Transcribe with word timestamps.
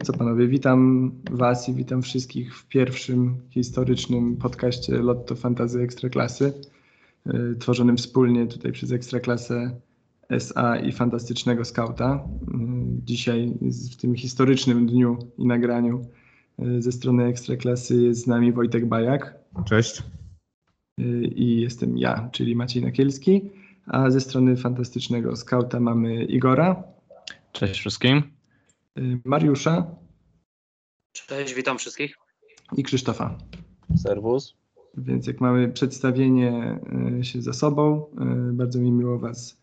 to 0.00 0.12
co 0.12 0.18
panowie, 0.18 0.48
witam 0.48 1.10
was 1.30 1.68
i 1.68 1.74
witam 1.74 2.02
wszystkich 2.02 2.56
w 2.56 2.66
pierwszym 2.66 3.36
historycznym 3.50 4.36
podcaście 4.36 4.98
Lotto 4.98 5.34
Fantazy 5.34 5.82
Ekstraklasy, 5.82 6.52
y, 7.26 7.56
tworzonym 7.58 7.96
wspólnie 7.96 8.46
tutaj 8.46 8.72
przez 8.72 8.92
Ekstraklasę 8.92 9.70
SA 10.28 10.76
i 10.76 10.92
Fantastycznego 10.92 11.64
Skauta. 11.64 12.14
Y, 12.14 12.56
dzisiaj 13.04 13.52
w 13.92 13.96
tym 13.96 14.14
historycznym 14.14 14.86
dniu 14.86 15.18
i 15.38 15.46
nagraniu 15.46 16.04
y, 16.62 16.82
ze 16.82 16.92
strony 16.92 17.24
Ekstraklasy 17.24 18.02
jest 18.02 18.24
z 18.24 18.26
nami 18.26 18.52
Wojtek 18.52 18.86
Bajak. 18.86 19.34
Cześć. 19.64 20.02
I 21.34 21.60
jestem 21.60 21.98
ja, 21.98 22.28
czyli 22.32 22.56
Maciej 22.56 22.82
Nakielski, 22.82 23.42
a 23.86 24.10
ze 24.10 24.20
strony 24.20 24.56
Fantastycznego 24.56 25.36
Skauta 25.36 25.80
mamy 25.80 26.24
Igora. 26.24 26.82
Cześć 27.52 27.80
wszystkim. 27.80 28.39
Mariusza. 29.24 29.86
Cześć, 31.12 31.54
witam 31.54 31.78
wszystkich. 31.78 32.16
I 32.76 32.82
Krzysztofa. 32.82 33.38
Serwus. 33.96 34.54
Więc 34.96 35.26
jak 35.26 35.40
mamy 35.40 35.68
przedstawienie 35.68 36.80
e, 37.18 37.24
się 37.24 37.42
za 37.42 37.52
sobą, 37.52 38.06
e, 38.20 38.52
bardzo 38.52 38.80
mi 38.80 38.92
miło 38.92 39.18
Was 39.18 39.60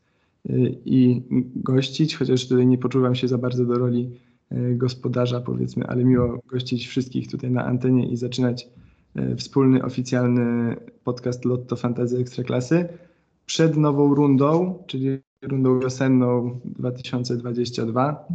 i 0.86 1.22
gościć, 1.55 2.16
chociaż 2.16 2.48
tutaj 2.48 2.67
nie 2.67 2.77
poczuwam 2.77 3.16
się 3.16 3.27
za 3.27 3.38
bardzo 3.38 3.66
do 3.66 3.77
roli 3.77 4.20
gospodarza, 4.76 5.41
powiedzmy, 5.41 5.88
ale 5.88 6.03
miło 6.03 6.39
gościć 6.45 6.88
wszystkich 6.88 7.31
tutaj 7.31 7.52
na 7.52 7.66
antenie 7.66 8.09
i 8.09 8.17
zaczynać 8.17 8.67
wspólny, 9.38 9.84
oficjalny 9.84 10.75
podcast 11.03 11.45
Lotto 11.45 11.75
Fantazy 11.75 12.17
Ekstraklasy 12.17 12.88
przed 13.45 13.78
nową 13.78 14.16
rundą, 14.16 14.84
czyli 14.88 15.19
rundą 15.41 15.80
wiosenną 15.80 16.59
2022. 16.66 18.28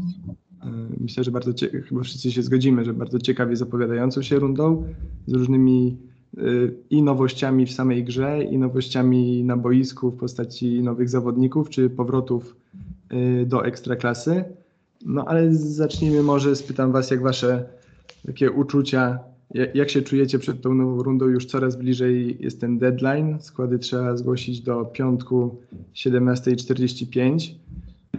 Myślę, 1.00 1.24
że 1.24 1.30
bardzo 1.30 1.52
chyba 1.88 2.02
wszyscy 2.02 2.32
się 2.32 2.42
zgodzimy, 2.42 2.84
że 2.84 2.94
bardzo 2.94 3.18
ciekawie 3.18 3.56
zapowiadającą 3.56 4.22
się 4.22 4.38
rundą 4.38 4.84
z 5.26 5.32
różnymi 5.32 5.96
y, 6.38 6.74
i 6.90 7.02
nowościami 7.02 7.66
w 7.66 7.72
samej 7.72 8.04
grze, 8.04 8.44
i 8.44 8.58
nowościami 8.58 9.44
na 9.44 9.56
boisku 9.56 10.10
w 10.10 10.16
postaci 10.16 10.82
nowych 10.82 11.08
zawodników 11.08 11.70
czy 11.70 11.90
powrotów 11.90 12.56
y, 13.12 13.46
do 13.46 13.64
ekstraklasy. 13.64 14.44
No 15.06 15.24
ale 15.24 15.54
zacznijmy 15.54 16.22
może, 16.22 16.56
spytam 16.56 16.92
Was, 16.92 17.10
jak 17.10 17.22
Wasze 17.22 17.64
takie 18.26 18.50
uczucia, 18.50 19.18
jak 19.74 19.90
się 19.90 20.02
czujecie 20.02 20.38
przed 20.38 20.60
tą 20.60 20.74
nową 20.74 21.02
rundą? 21.02 21.26
Już 21.26 21.46
coraz 21.46 21.76
bliżej 21.76 22.36
jest 22.40 22.60
ten 22.60 22.78
deadline. 22.78 23.38
Składy 23.40 23.78
trzeba 23.78 24.16
zgłosić 24.16 24.60
do 24.60 24.84
piątku 24.84 25.56
17.45. 25.94 27.54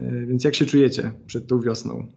Y, 0.02 0.26
więc 0.26 0.44
jak 0.44 0.56
się 0.56 0.66
czujecie 0.66 1.12
przed 1.28 1.48
tą 1.48 1.62
wiosną? 1.62 2.08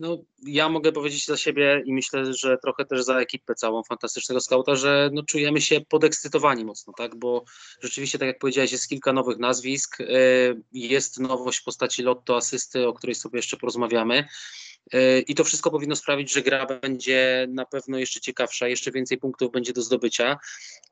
No, 0.00 0.18
ja 0.46 0.68
mogę 0.68 0.92
powiedzieć 0.92 1.26
za 1.26 1.36
siebie 1.36 1.82
i 1.86 1.92
myślę, 1.92 2.34
że 2.34 2.58
trochę 2.58 2.84
też 2.84 3.04
za 3.04 3.18
ekipę 3.18 3.54
całą 3.54 3.82
fantastycznego 3.82 4.40
skauta, 4.40 4.76
że 4.76 5.10
no, 5.12 5.22
czujemy 5.22 5.60
się 5.60 5.80
podekscytowani 5.80 6.64
mocno, 6.64 6.92
tak? 6.96 7.16
Bo 7.16 7.44
rzeczywiście, 7.80 8.18
tak 8.18 8.28
jak 8.28 8.38
powiedziałeś, 8.38 8.72
jest 8.72 8.88
kilka 8.88 9.12
nowych 9.12 9.38
nazwisk. 9.38 10.00
E, 10.00 10.06
jest 10.72 11.20
nowość 11.20 11.58
w 11.58 11.64
postaci 11.64 12.02
Lotto 12.02 12.36
Asysty, 12.36 12.88
o 12.88 12.92
której 12.92 13.14
sobie 13.14 13.38
jeszcze 13.38 13.56
porozmawiamy. 13.56 14.28
E, 14.92 15.20
I 15.20 15.34
to 15.34 15.44
wszystko 15.44 15.70
powinno 15.70 15.96
sprawić, 15.96 16.32
że 16.32 16.42
gra 16.42 16.66
będzie 16.66 17.46
na 17.48 17.64
pewno 17.64 17.98
jeszcze 17.98 18.20
ciekawsza, 18.20 18.68
jeszcze 18.68 18.90
więcej 18.90 19.18
punktów 19.18 19.52
będzie 19.52 19.72
do 19.72 19.82
zdobycia, 19.82 20.38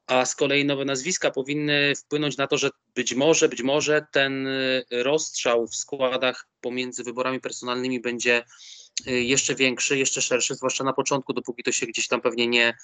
a 0.06 0.26
z 0.26 0.36
kolei 0.36 0.64
nowe 0.64 0.84
nazwiska 0.84 1.30
powinny 1.30 1.92
wpłynąć 1.96 2.36
na 2.36 2.46
to, 2.46 2.58
że 2.58 2.70
być 2.94 3.14
może, 3.14 3.48
być 3.48 3.62
może 3.62 4.06
ten 4.12 4.48
rozstrzał 4.90 5.66
w 5.66 5.76
składach 5.76 6.48
pomiędzy 6.60 7.04
wyborami 7.04 7.40
personalnymi 7.40 8.00
będzie 8.00 8.42
Y, 8.42 8.81
jeszcze 9.06 9.54
większy, 9.54 9.98
jeszcze 9.98 10.22
szerszy, 10.22 10.54
zwłaszcza 10.54 10.84
na 10.84 10.92
początku, 10.92 11.32
dopóki 11.32 11.62
to 11.62 11.72
się 11.72 11.86
gdzieś 11.86 12.08
tam 12.08 12.20
pewnie 12.20 12.48
nie, 12.48 12.74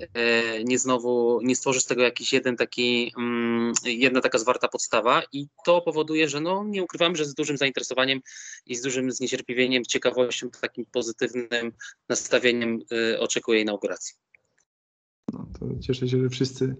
y, 0.00 0.64
nie 0.64 0.78
znowu, 0.78 1.40
nie 1.42 1.56
stworzy 1.56 1.80
z 1.80 1.86
tego 1.86 2.02
jakiś 2.02 2.32
jeden 2.32 2.56
taki, 2.56 3.12
mm, 3.18 3.72
jedna 3.84 4.20
taka 4.20 4.38
zwarta 4.38 4.68
podstawa 4.68 5.22
i 5.32 5.46
to 5.64 5.80
powoduje, 5.80 6.28
że 6.28 6.40
no 6.40 6.64
nie 6.64 6.82
ukrywamy, 6.82 7.16
że 7.16 7.24
z 7.24 7.34
dużym 7.34 7.56
zainteresowaniem 7.56 8.20
i 8.66 8.76
z 8.76 8.82
dużym 8.82 9.12
zniecierpliwieniem, 9.12 9.84
ciekawością, 9.84 10.50
takim 10.60 10.84
pozytywnym 10.92 11.72
nastawieniem 12.08 12.80
y, 12.92 13.20
oczekuję 13.20 13.60
inauguracji. 13.60 14.14
No 15.32 15.46
to 15.60 15.66
cieszę 15.80 16.08
się, 16.08 16.18
że 16.18 16.28
wszyscy 16.28 16.76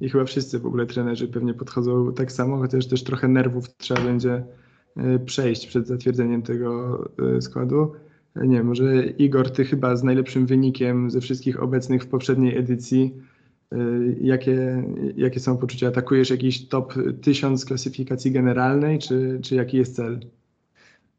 i 0.00 0.08
chyba 0.08 0.24
wszyscy 0.24 0.58
w 0.58 0.66
ogóle 0.66 0.86
trenerzy 0.86 1.28
pewnie 1.28 1.54
podchodzą 1.54 2.14
tak 2.14 2.32
samo, 2.32 2.58
chociaż 2.58 2.86
też 2.86 3.04
trochę 3.04 3.28
nerwów 3.28 3.76
trzeba 3.76 4.00
będzie 4.00 4.44
przejść 5.26 5.66
przed 5.66 5.86
zatwierdzeniem 5.86 6.42
tego 6.42 6.98
składu 7.40 7.94
nie 8.36 8.62
może 8.62 9.06
Igor, 9.06 9.50
ty 9.50 9.64
chyba 9.64 9.96
z 9.96 10.02
najlepszym 10.02 10.46
wynikiem 10.46 11.10
ze 11.10 11.20
wszystkich 11.20 11.62
obecnych 11.62 12.02
w 12.02 12.08
poprzedniej 12.08 12.58
edycji. 12.58 13.14
Y, 13.74 14.16
jakie, 14.20 14.84
jakie 15.16 15.40
są 15.40 15.58
poczucia? 15.58 15.88
Atakujesz 15.88 16.30
jakiś 16.30 16.68
top 16.68 16.94
1000 17.22 17.64
klasyfikacji 17.64 18.32
generalnej, 18.32 18.98
czy, 18.98 19.40
czy 19.42 19.54
jaki 19.54 19.76
jest 19.76 19.96
cel? 19.96 20.20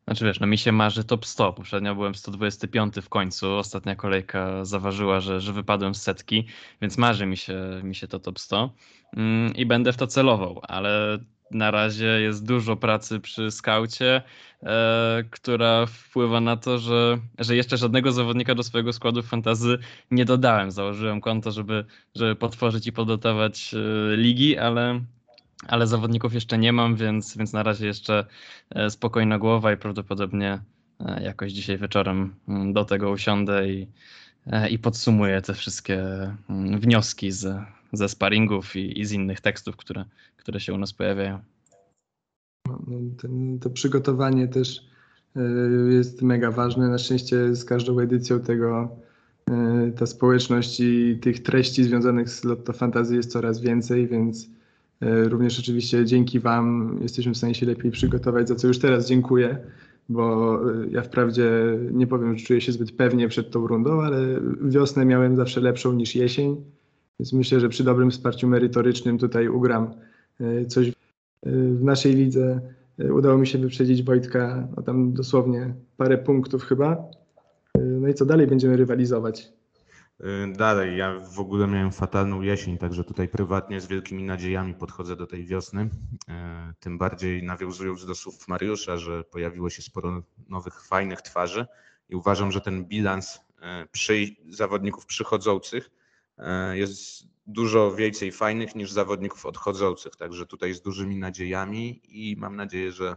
Znaczy 0.09 0.25
wiesz, 0.25 0.39
no 0.39 0.47
mi 0.47 0.57
się 0.57 0.71
marzy 0.71 1.03
top 1.03 1.25
100. 1.25 1.53
Poprzednio 1.53 1.95
byłem 1.95 2.15
125 2.15 2.95
w 2.95 3.09
końcu. 3.09 3.51
Ostatnia 3.51 3.95
kolejka 3.95 4.65
zaważyła, 4.65 5.19
że, 5.19 5.41
że 5.41 5.53
wypadłem 5.53 5.95
z 5.95 6.01
setki, 6.01 6.47
więc 6.81 6.97
marzy 6.97 7.25
mi 7.25 7.37
się, 7.37 7.81
mi 7.83 7.95
się 7.95 8.07
to 8.07 8.19
top 8.19 8.39
100 8.39 8.73
mm, 9.17 9.55
i 9.55 9.65
będę 9.65 9.93
w 9.93 9.97
to 9.97 10.07
celował, 10.07 10.59
ale 10.63 11.19
na 11.51 11.71
razie 11.71 12.05
jest 12.05 12.45
dużo 12.45 12.75
pracy 12.75 13.19
przy 13.19 13.51
skaucie, 13.51 14.21
e, 14.63 15.23
która 15.31 15.85
wpływa 15.85 16.41
na 16.41 16.57
to, 16.57 16.77
że, 16.77 17.17
że 17.39 17.55
jeszcze 17.55 17.77
żadnego 17.77 18.11
zawodnika 18.11 18.55
do 18.55 18.63
swojego 18.63 18.93
składu 18.93 19.23
fantazy 19.23 19.77
nie 20.11 20.25
dodałem. 20.25 20.71
Założyłem 20.71 21.21
konto, 21.21 21.51
żeby, 21.51 21.85
żeby 22.15 22.35
potworzyć 22.35 22.87
i 22.87 22.91
poddotować 22.91 23.73
e, 23.73 24.15
ligi, 24.15 24.57
ale, 24.57 25.01
ale 25.67 25.87
zawodników 25.87 26.33
jeszcze 26.33 26.57
nie 26.57 26.73
mam, 26.73 26.95
więc, 26.95 27.37
więc 27.37 27.53
na 27.53 27.63
razie 27.63 27.87
jeszcze 27.87 28.25
e, 28.69 28.89
spokojna 28.89 29.39
głowa 29.39 29.73
i 29.73 29.77
prawdopodobnie 29.77 30.59
e, 30.99 31.23
jakoś 31.23 31.51
dzisiaj 31.51 31.77
wieczorem 31.77 32.35
mm, 32.47 32.73
do 32.73 32.85
tego 32.85 33.11
usiądę 33.11 33.69
i, 33.69 33.87
e, 34.47 34.69
i 34.69 34.79
podsumuję 34.79 35.41
te 35.41 35.53
wszystkie 35.53 36.01
mm, 36.49 36.79
wnioski 36.79 37.31
z, 37.31 37.65
ze 37.93 38.09
sparingów 38.09 38.75
i, 38.75 38.99
i 38.99 39.05
z 39.05 39.11
innych 39.11 39.41
tekstów, 39.41 39.75
które, 39.75 40.05
które 40.37 40.59
się 40.59 40.73
u 40.73 40.77
nas 40.77 40.93
pojawiają. 40.93 41.39
No, 42.67 42.79
no, 42.87 42.97
ten, 43.21 43.59
to 43.59 43.69
przygotowanie 43.69 44.47
też 44.47 44.89
y, 45.37 45.93
jest 45.93 46.21
mega 46.21 46.51
ważne. 46.51 46.89
Na 46.89 46.97
szczęście 46.97 47.55
z 47.55 47.65
każdą 47.65 47.99
edycją 47.99 48.39
tego 48.39 48.89
y, 49.49 49.91
ta 49.91 50.05
społeczność 50.05 50.79
i 50.79 51.19
tych 51.21 51.43
treści 51.43 51.83
związanych 51.83 52.29
z 52.29 52.43
Lotto 52.43 52.73
Fantazy 52.73 53.15
jest 53.15 53.31
coraz 53.31 53.61
więcej, 53.61 54.07
więc 54.07 54.49
y, 55.03 55.29
również 55.29 55.59
oczywiście 55.59 56.05
dzięki 56.05 56.39
Wam 56.39 56.97
jesteśmy 57.01 57.33
w 57.33 57.37
stanie 57.37 57.55
się 57.55 57.65
lepiej 57.65 57.91
przygotować, 57.91 58.47
za 58.47 58.55
co 58.55 58.67
już 58.67 58.79
teraz 58.79 59.07
dziękuję, 59.07 59.57
bo 60.09 60.59
ja 60.91 61.01
wprawdzie 61.01 61.51
nie 61.91 62.07
powiem, 62.07 62.37
że 62.37 62.45
czuję 62.45 62.61
się 62.61 62.71
zbyt 62.71 62.91
pewnie 62.91 63.27
przed 63.27 63.51
tą 63.51 63.67
rundą, 63.67 64.01
ale 64.01 64.41
wiosnę 64.61 65.05
miałem 65.05 65.35
zawsze 65.35 65.61
lepszą 65.61 65.93
niż 65.93 66.15
jesień, 66.15 66.55
więc 67.19 67.33
myślę, 67.33 67.59
że 67.59 67.69
przy 67.69 67.83
dobrym 67.83 68.11
wsparciu 68.11 68.47
merytorycznym 68.47 69.17
tutaj 69.17 69.47
ugram 69.47 69.93
coś 70.67 70.91
w 71.43 71.83
naszej 71.83 72.15
lidze 72.15 72.61
e, 72.99 73.13
udało 73.13 73.37
mi 73.37 73.47
się 73.47 73.57
wyprzedzić 73.57 74.03
Wojtka, 74.03 74.67
no 74.77 74.83
tam 74.83 75.13
dosłownie 75.13 75.73
parę 75.97 76.17
punktów 76.17 76.63
chyba. 76.63 76.91
E, 77.77 77.81
no 77.81 78.07
i 78.07 78.13
co 78.13 78.25
dalej 78.25 78.47
będziemy 78.47 78.77
rywalizować? 78.77 79.49
E, 80.19 80.53
dalej, 80.53 80.97
ja 80.97 81.19
w 81.19 81.39
ogóle 81.39 81.67
miałem 81.67 81.91
fatalną 81.91 82.41
jesień, 82.41 82.77
także 82.77 83.03
tutaj 83.03 83.27
prywatnie 83.27 83.81
z 83.81 83.87
wielkimi 83.87 84.23
nadziejami 84.23 84.73
podchodzę 84.73 85.15
do 85.15 85.27
tej 85.27 85.45
wiosny. 85.45 85.89
Tym 86.79 86.97
bardziej 86.97 87.43
nawiązując 87.43 88.05
do 88.05 88.15
słów 88.15 88.47
Mariusza, 88.47 88.97
że 88.97 89.23
pojawiło 89.23 89.69
się 89.69 89.81
sporo 89.81 90.23
nowych, 90.49 90.81
fajnych 90.85 91.21
twarzy 91.21 91.65
i 92.09 92.15
uważam, 92.15 92.51
że 92.51 92.61
ten 92.61 92.85
bilans 92.85 93.39
przy 93.91 94.25
zawodników 94.49 95.05
przychodzących 95.05 95.89
jest 96.73 97.23
dużo 97.47 97.91
więcej 97.91 98.31
fajnych 98.31 98.75
niż 98.75 98.91
zawodników 98.91 99.45
odchodzących, 99.45 100.15
także 100.15 100.45
tutaj 100.45 100.73
z 100.73 100.81
dużymi 100.81 101.17
nadziejami 101.17 102.01
i 102.03 102.35
mam 102.37 102.55
nadzieję, 102.55 102.91
że, 102.91 103.15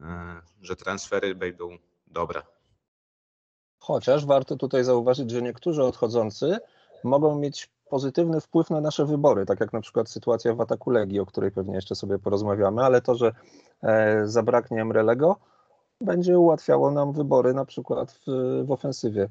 e, 0.00 0.40
że 0.60 0.76
transfery 0.76 1.34
będą 1.34 1.78
dobre. 2.06 2.42
Chociaż 3.78 4.26
warto 4.26 4.56
tutaj 4.56 4.84
zauważyć, 4.84 5.30
że 5.30 5.42
niektórzy 5.42 5.82
odchodzący 5.82 6.58
mogą 7.04 7.38
mieć 7.38 7.70
pozytywny 7.90 8.40
wpływ 8.40 8.70
na 8.70 8.80
nasze 8.80 9.06
wybory, 9.06 9.46
tak 9.46 9.60
jak 9.60 9.72
na 9.72 9.80
przykład 9.80 10.10
sytuacja 10.10 10.54
w 10.54 10.60
ataku 10.60 10.90
Legii, 10.90 11.20
o 11.20 11.26
której 11.26 11.50
pewnie 11.50 11.74
jeszcze 11.74 11.94
sobie 11.94 12.18
porozmawiamy, 12.18 12.82
ale 12.82 13.00
to, 13.00 13.14
że 13.14 13.32
e, 13.82 14.22
zabraknie 14.28 14.82
Emrelego, 14.82 15.36
będzie 16.00 16.38
ułatwiało 16.38 16.90
nam 16.90 17.12
wybory 17.12 17.54
na 17.54 17.64
przykład 17.64 18.12
w, 18.12 18.24
w 18.64 18.72
ofensywie 18.72 19.28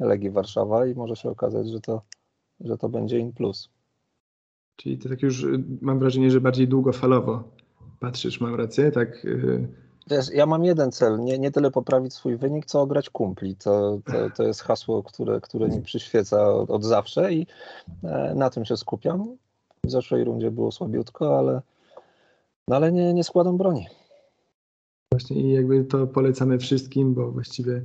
Legii 0.00 0.30
Warszawa 0.30 0.86
i 0.86 0.94
może 0.94 1.16
się 1.16 1.30
okazać, 1.30 1.68
że 1.68 1.80
to 1.80 2.02
że 2.60 2.78
to 2.78 2.88
będzie 2.88 3.18
in 3.18 3.32
plus. 3.32 3.68
Czyli 4.76 4.98
to 4.98 5.08
tak 5.08 5.22
już 5.22 5.42
y, 5.42 5.64
mam 5.80 5.98
wrażenie, 5.98 6.30
że 6.30 6.40
bardziej 6.40 6.68
długofalowo 6.68 7.42
patrzysz, 8.00 8.40
mam 8.40 8.54
rację, 8.54 8.90
tak? 8.90 9.24
Y, 9.24 9.68
Wiesz, 10.10 10.26
ja 10.34 10.46
mam 10.46 10.64
jeden 10.64 10.92
cel, 10.92 11.20
nie, 11.20 11.38
nie 11.38 11.50
tyle 11.50 11.70
poprawić 11.70 12.14
swój 12.14 12.36
wynik, 12.36 12.66
co 12.66 12.80
ograć 12.80 13.10
kumpli. 13.10 13.56
To, 13.56 13.98
to, 14.04 14.30
to 14.36 14.42
jest 14.42 14.62
hasło, 14.62 15.02
które, 15.02 15.40
które 15.40 15.68
mi 15.68 15.82
przyświeca 15.82 16.54
od, 16.54 16.70
od 16.70 16.84
zawsze 16.84 17.32
i 17.32 17.46
e, 18.04 18.34
na 18.34 18.50
tym 18.50 18.64
się 18.64 18.76
skupiam. 18.76 19.36
W 19.86 19.90
zeszłej 19.90 20.24
rundzie 20.24 20.50
było 20.50 20.72
słabiutko, 20.72 21.38
ale, 21.38 21.62
no 22.68 22.76
ale 22.76 22.92
nie, 22.92 23.14
nie 23.14 23.24
składam 23.24 23.56
broni. 23.56 23.86
Właśnie 25.12 25.36
i 25.40 25.52
jakby 25.52 25.84
to 25.84 26.06
polecamy 26.06 26.58
wszystkim, 26.58 27.14
bo 27.14 27.30
właściwie 27.30 27.82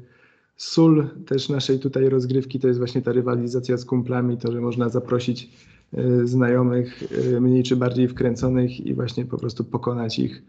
sól 0.58 1.10
też 1.26 1.50
naszej 1.50 1.80
tutaj 1.80 2.10
rozgrywki 2.10 2.60
to 2.60 2.68
jest 2.68 2.80
właśnie 2.80 3.02
ta 3.02 3.12
rywalizacja 3.12 3.78
z 3.78 3.86
kumplami, 3.86 4.38
to, 4.38 4.52
że 4.52 4.62
można 4.62 4.90
zaprosić 4.90 5.50
y, 5.98 6.28
znajomych 6.28 7.04
y, 7.12 7.42
mniej 7.42 7.64
czy 7.64 7.76
bardziej 7.76 8.08
wkręconych 8.08 8.86
i 8.86 8.94
właśnie 8.94 9.26
po 9.26 9.38
prostu 9.38 9.64
pokonać 9.64 10.20
ich 10.20 10.44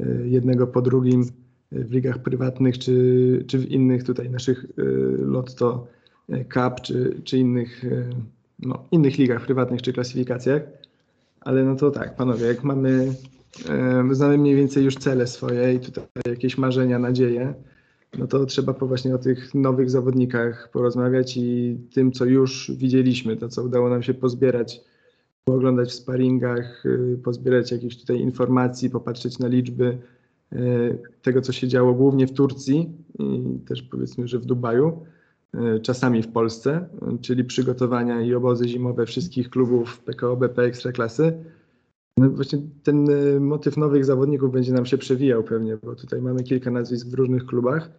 y, 0.00 0.28
jednego 0.28 0.66
po 0.66 0.82
drugim 0.82 1.24
w 1.72 1.92
ligach 1.92 2.18
prywatnych 2.18 2.78
czy, 2.78 3.44
czy 3.46 3.58
w 3.58 3.70
innych 3.70 4.04
tutaj 4.04 4.30
naszych 4.30 4.66
Lotto 5.18 5.86
Cup 6.28 6.80
czy, 6.82 7.20
czy 7.24 7.38
innych, 7.38 7.84
no, 8.58 8.84
innych 8.90 9.18
ligach 9.18 9.46
prywatnych 9.46 9.82
czy 9.82 9.92
klasyfikacjach. 9.92 10.62
Ale 11.40 11.64
no 11.64 11.76
to 11.76 11.90
tak, 11.90 12.16
panowie, 12.16 12.46
jak 12.46 12.64
mamy 12.64 13.14
znamy 14.10 14.38
mniej 14.38 14.56
więcej 14.56 14.84
już 14.84 14.96
cele 14.96 15.26
swoje 15.26 15.74
i 15.74 15.80
tutaj 15.80 16.04
jakieś 16.26 16.58
marzenia, 16.58 16.98
nadzieje, 16.98 17.54
no 18.18 18.26
to 18.26 18.46
trzeba 18.46 18.74
po 18.74 18.86
właśnie 18.86 19.14
o 19.14 19.18
tych 19.18 19.54
nowych 19.54 19.90
zawodnikach 19.90 20.70
porozmawiać 20.72 21.36
i 21.36 21.78
tym, 21.94 22.12
co 22.12 22.24
już 22.24 22.72
widzieliśmy, 22.76 23.36
to 23.36 23.48
co 23.48 23.64
udało 23.64 23.88
nam 23.88 24.02
się 24.02 24.14
pozbierać, 24.14 24.80
pooglądać 25.44 25.88
w 25.88 25.94
sparingach, 25.94 26.86
y, 26.86 27.18
pozbierać 27.24 27.72
jakieś 27.72 28.00
tutaj 28.00 28.20
informacji, 28.20 28.90
popatrzeć 28.90 29.38
na 29.38 29.48
liczby 29.48 29.98
y, 30.52 30.98
tego, 31.22 31.40
co 31.40 31.52
się 31.52 31.68
działo 31.68 31.94
głównie 31.94 32.26
w 32.26 32.32
Turcji 32.32 32.90
i 33.18 33.58
też 33.66 33.82
powiedzmy, 33.82 34.28
że 34.28 34.38
w 34.38 34.44
Dubaju, 34.44 35.04
y, 35.54 35.80
czasami 35.80 36.22
w 36.22 36.28
Polsce, 36.28 36.88
czyli 37.20 37.44
przygotowania 37.44 38.20
i 38.20 38.34
obozy 38.34 38.68
zimowe 38.68 39.06
wszystkich 39.06 39.50
klubów 39.50 40.00
PKO 40.00 40.36
BP 40.36 40.62
Ekstraklasy 40.62 41.32
no 42.16 42.30
właśnie 42.30 42.58
ten 42.82 43.10
e, 43.10 43.40
motyw 43.40 43.76
nowych 43.76 44.04
zawodników 44.04 44.52
będzie 44.52 44.72
nam 44.72 44.86
się 44.86 44.98
przewijał 44.98 45.44
pewnie, 45.44 45.76
bo 45.82 45.94
tutaj 45.94 46.22
mamy 46.22 46.42
kilka 46.42 46.70
nazwisk 46.70 47.08
w 47.08 47.14
różnych 47.14 47.46
klubach, 47.46 47.90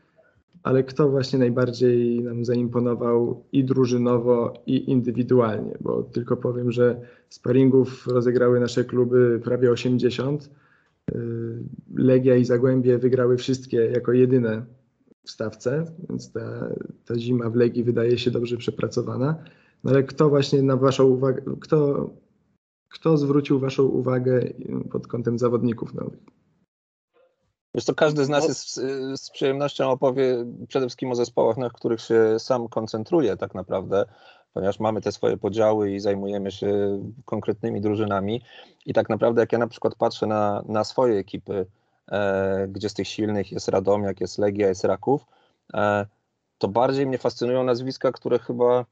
ale 0.64 0.84
kto 0.84 1.10
właśnie 1.10 1.40
najbardziej 1.40 2.24
nam 2.24 2.46
zaimponował 2.46 3.44
i 3.52 3.64
drużynowo, 3.64 4.54
i 4.66 4.92
indywidualnie, 4.92 5.78
bo 5.82 6.04
tylko 6.04 6.38
powiem, 6.38 6.72
że 6.72 7.02
sparingów 7.30 8.08
rozegrały 8.08 8.60
nasze 8.60 8.84
kluby 8.84 9.42
prawie 9.44 9.72
80. 9.72 10.50
E, 11.12 11.16
Legia 11.96 12.36
i 12.36 12.46
Zagłębie 12.46 12.98
wygrały 12.98 13.38
wszystkie 13.38 13.78
jako 13.78 14.14
jedyne 14.14 14.66
w 15.24 15.32
stawce, 15.32 15.86
więc 16.10 16.32
ta, 16.32 16.70
ta 17.06 17.20
zima 17.20 17.50
w 17.50 17.56
Legii 17.56 17.84
wydaje 17.84 18.18
się 18.18 18.32
dobrze 18.32 18.58
przepracowana. 18.58 19.36
No 19.84 19.92
ale 19.92 20.04
kto 20.04 20.30
właśnie 20.30 20.62
na 20.62 20.78
Waszą 20.78 21.04
uwagę, 21.04 21.42
kto 21.60 22.10
kto 22.92 23.18
zwrócił 23.18 23.60
Waszą 23.60 23.84
uwagę 23.84 24.42
pod 24.92 25.08
kątem 25.08 25.40
zawodników 25.40 25.94
nowych? 25.94 26.20
Wiesz 27.76 27.86
to 27.86 27.96
każdy 27.96 28.26
z 28.26 28.30
nas 28.30 28.48
jest 28.48 28.74
z, 28.74 29.22
z, 29.22 29.30
przyjemnością 29.30 29.90
opowie 29.90 30.46
przede 30.68 30.86
wszystkim 30.86 31.12
o 31.12 31.16
zespołach, 31.16 31.58
na 31.58 31.70
których 31.70 32.02
się 32.02 32.40
sam 32.40 32.68
koncentruje 32.68 33.38
tak 33.38 33.56
naprawdę, 33.56 34.06
ponieważ 34.54 34.80
mamy 34.80 35.02
te 35.02 35.12
swoje 35.12 35.38
podziały 35.38 35.92
i 35.92 36.00
zajmujemy 36.00 36.52
się 36.52 37.02
konkretnymi 37.26 37.82
drużynami. 37.82 38.42
I 38.86 38.94
tak 38.94 39.10
naprawdę 39.10 39.42
jak 39.42 39.52
ja 39.52 39.60
na 39.60 39.68
przykład 39.68 39.96
patrzę 39.96 40.28
na, 40.28 40.64
na 40.68 40.84
swoje 40.84 41.20
ekipy, 41.20 41.66
e, 42.12 42.68
gdzie 42.68 42.90
z 42.90 42.94
tych 42.94 43.08
silnych 43.08 43.52
jest 43.52 43.68
Radomiak, 43.68 44.22
jest 44.22 44.38
Legia, 44.38 44.68
jest 44.68 44.84
Raków, 44.84 45.26
e, 45.74 46.06
to 46.58 46.68
bardziej 46.68 47.08
mnie 47.08 47.18
fascynują 47.18 47.64
nazwiska, 47.64 48.12
które 48.12 48.40
chyba 48.40 48.86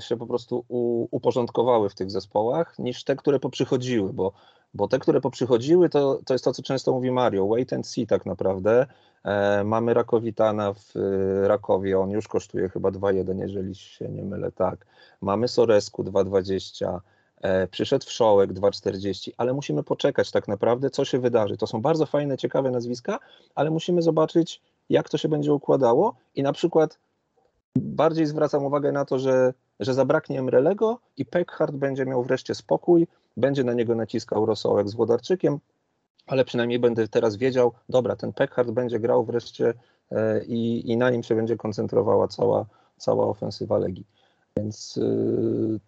się 0.00 0.16
po 0.16 0.26
prostu 0.26 0.64
uporządkowały 1.10 1.88
w 1.88 1.94
tych 1.94 2.10
zespołach, 2.10 2.78
niż 2.78 3.04
te, 3.04 3.16
które 3.16 3.40
poprzychodziły, 3.40 4.12
bo, 4.12 4.32
bo 4.74 4.88
te, 4.88 4.98
które 4.98 5.20
poprzychodziły, 5.20 5.88
to, 5.88 6.20
to 6.24 6.34
jest 6.34 6.44
to, 6.44 6.52
co 6.52 6.62
często 6.62 6.92
mówi 6.92 7.10
Mario, 7.10 7.46
wait 7.46 7.72
and 7.72 7.86
see 7.86 8.06
tak 8.06 8.26
naprawdę. 8.26 8.86
E, 9.24 9.64
mamy 9.64 9.94
Rakowitana 9.94 10.72
w 10.72 10.96
e, 10.96 11.48
Rakowie, 11.48 11.98
on 11.98 12.10
już 12.10 12.28
kosztuje 12.28 12.68
chyba 12.68 12.88
2,1, 12.88 13.40
jeżeli 13.40 13.74
się 13.74 14.08
nie 14.08 14.22
mylę, 14.22 14.52
tak. 14.52 14.86
Mamy 15.20 15.48
Soresku 15.48 16.04
2,20, 16.04 17.00
e, 17.40 17.66
przyszedł 17.66 18.06
Wszołek 18.06 18.52
2,40, 18.52 19.30
ale 19.36 19.52
musimy 19.52 19.82
poczekać 19.82 20.30
tak 20.30 20.48
naprawdę, 20.48 20.90
co 20.90 21.04
się 21.04 21.18
wydarzy. 21.18 21.56
To 21.56 21.66
są 21.66 21.82
bardzo 21.82 22.06
fajne, 22.06 22.36
ciekawe 22.36 22.70
nazwiska, 22.70 23.18
ale 23.54 23.70
musimy 23.70 24.02
zobaczyć, 24.02 24.62
jak 24.90 25.08
to 25.08 25.18
się 25.18 25.28
będzie 25.28 25.52
układało 25.52 26.14
i 26.34 26.42
na 26.42 26.52
przykład 26.52 26.98
bardziej 27.78 28.26
zwracam 28.26 28.64
uwagę 28.64 28.92
na 28.92 29.04
to, 29.04 29.18
że, 29.18 29.54
że 29.80 29.94
zabraknie 29.94 30.38
Emrelego 30.38 30.98
i 31.16 31.24
Peckhardt 31.24 31.76
będzie 31.76 32.06
miał 32.06 32.22
wreszcie 32.22 32.54
spokój, 32.54 33.06
będzie 33.36 33.64
na 33.64 33.72
niego 33.72 33.94
naciskał 33.94 34.46
Rosołek 34.46 34.88
z 34.88 34.94
Włodarczykiem, 34.94 35.58
ale 36.26 36.44
przynajmniej 36.44 36.78
będę 36.78 37.08
teraz 37.08 37.36
wiedział, 37.36 37.72
dobra, 37.88 38.16
ten 38.16 38.32
Peckhardt 38.32 38.70
będzie 38.70 39.00
grał 39.00 39.24
wreszcie 39.24 39.74
e, 40.12 40.44
i, 40.44 40.90
i 40.90 40.96
na 40.96 41.10
nim 41.10 41.22
się 41.22 41.34
będzie 41.34 41.56
koncentrowała 41.56 42.28
cała, 42.28 42.66
cała 42.96 43.26
ofensywa 43.26 43.78
Legii. 43.78 44.06
Więc 44.56 44.96
yy, 44.96 45.80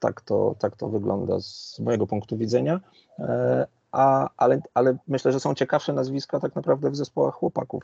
tak, 0.00 0.20
to, 0.20 0.54
tak 0.58 0.76
to 0.76 0.88
wygląda 0.88 1.40
z 1.40 1.80
mojego 1.80 2.06
punktu 2.06 2.36
widzenia. 2.36 2.80
E, 3.18 3.66
a, 3.92 4.28
ale, 4.36 4.60
ale 4.74 4.96
myślę, 5.08 5.32
że 5.32 5.40
są 5.40 5.54
ciekawsze 5.54 5.92
nazwiska 5.92 6.40
tak 6.40 6.54
naprawdę 6.54 6.90
w 6.90 6.96
zespołach 6.96 7.34
chłopaków 7.34 7.82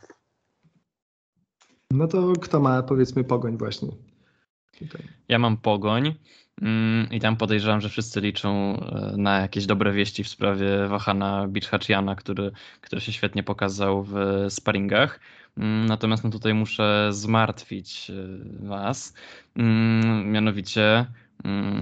no 1.96 2.08
to 2.08 2.32
kto 2.32 2.60
ma 2.60 2.82
powiedzmy 2.82 3.24
pogoń 3.24 3.56
właśnie? 3.58 3.88
Tutaj. 4.78 5.02
Ja 5.28 5.38
mam 5.38 5.56
pogoń 5.56 6.14
mm, 6.62 7.10
i 7.10 7.20
tam 7.20 7.36
podejrzewam, 7.36 7.80
że 7.80 7.88
wszyscy 7.88 8.20
liczą 8.20 8.80
e, 8.80 9.14
na 9.16 9.40
jakieś 9.40 9.66
dobre 9.66 9.92
wieści 9.92 10.24
w 10.24 10.28
sprawie 10.28 10.86
Wahana 10.88 11.48
Bichhachiana, 11.48 12.14
który, 12.14 12.50
który 12.80 13.00
się 13.00 13.12
świetnie 13.12 13.42
pokazał 13.42 14.02
w 14.02 14.14
sparingach. 14.48 15.20
Mm, 15.56 15.86
natomiast 15.86 16.24
no 16.24 16.30
tutaj 16.30 16.54
muszę 16.54 17.08
zmartwić 17.10 18.10
e, 18.10 18.66
Was. 18.66 19.14
Mm, 19.56 20.30
mianowicie 20.30 21.06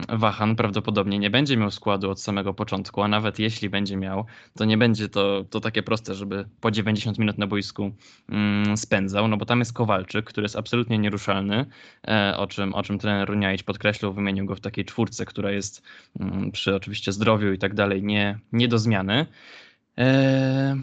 Wahan 0.09 0.57
prawdopodobnie 0.57 1.19
nie 1.19 1.31
będzie 1.31 1.57
miał 1.57 1.71
składu 1.71 2.11
od 2.11 2.21
samego 2.21 2.55
początku, 2.55 3.03
a 3.03 3.09
nawet 3.09 3.39
jeśli 3.39 3.71
będzie 3.71 3.97
miał, 3.97 4.25
to 4.57 4.65
nie 4.65 4.79
będzie 4.79 5.09
to, 5.09 5.45
to 5.51 5.61
takie 5.61 5.83
proste, 5.83 6.15
żeby 6.15 6.49
po 6.61 6.71
90 6.71 7.19
minut 7.19 7.39
na 7.39 7.47
boisku 7.47 7.93
mm, 8.29 8.77
spędzał, 8.77 9.29
no 9.29 9.37
bo 9.37 9.47
tam 9.47 9.59
jest 9.59 9.73
Kowalczyk, 9.73 10.25
który 10.25 10.45
jest 10.45 10.57
absolutnie 10.57 10.99
nieruszalny, 10.99 11.67
e, 12.09 12.37
o 12.37 12.47
czym, 12.47 12.75
o 12.75 12.83
czym 12.83 12.99
trener 12.99 13.29
Runiaić 13.29 13.63
podkreślał, 13.63 14.13
wymienił 14.13 14.47
go 14.47 14.57
w 14.57 14.61
takiej 14.61 14.85
czwórce, 14.85 15.25
która 15.25 15.51
jest 15.51 15.83
mm, 16.21 16.51
przy 16.51 16.75
oczywiście 16.75 17.13
zdrowiu 17.13 17.53
i 17.53 17.59
tak 17.59 17.75
dalej 17.75 18.03
nie, 18.03 18.39
nie 18.53 18.69
do 18.69 18.79
zmiany. 18.79 19.27
E, 19.99 20.77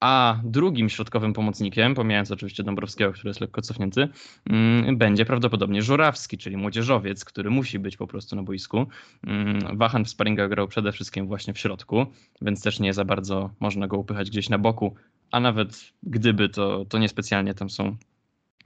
a 0.00 0.40
drugim 0.44 0.88
środkowym 0.88 1.32
pomocnikiem, 1.32 1.94
pomijając 1.94 2.30
oczywiście 2.30 2.62
Dąbrowskiego, 2.62 3.12
który 3.12 3.28
jest 3.30 3.40
lekko 3.40 3.62
cofnięty, 3.62 4.08
mm, 4.50 4.98
będzie 4.98 5.24
prawdopodobnie 5.24 5.82
Żurawski, 5.82 6.38
czyli 6.38 6.56
młodzieżowiec, 6.56 7.24
który 7.24 7.50
musi 7.50 7.78
być 7.78 7.96
po 7.96 8.06
prostu 8.06 8.36
na 8.36 8.42
boisku. 8.42 8.86
Mm, 9.26 9.78
Wahan 9.78 10.04
w 10.04 10.10
sparingach 10.10 10.48
grał 10.48 10.68
przede 10.68 10.92
wszystkim 10.92 11.26
właśnie 11.26 11.54
w 11.54 11.58
środku, 11.58 12.06
więc 12.42 12.62
też 12.62 12.80
nie 12.80 12.94
za 12.94 13.04
bardzo 13.04 13.50
można 13.60 13.88
go 13.88 13.98
upychać 13.98 14.30
gdzieś 14.30 14.48
na 14.48 14.58
boku, 14.58 14.94
a 15.30 15.40
nawet 15.40 15.92
gdyby, 16.02 16.48
to, 16.48 16.84
to 16.84 16.98
niespecjalnie 16.98 17.54
tam 17.54 17.70
są 17.70 17.96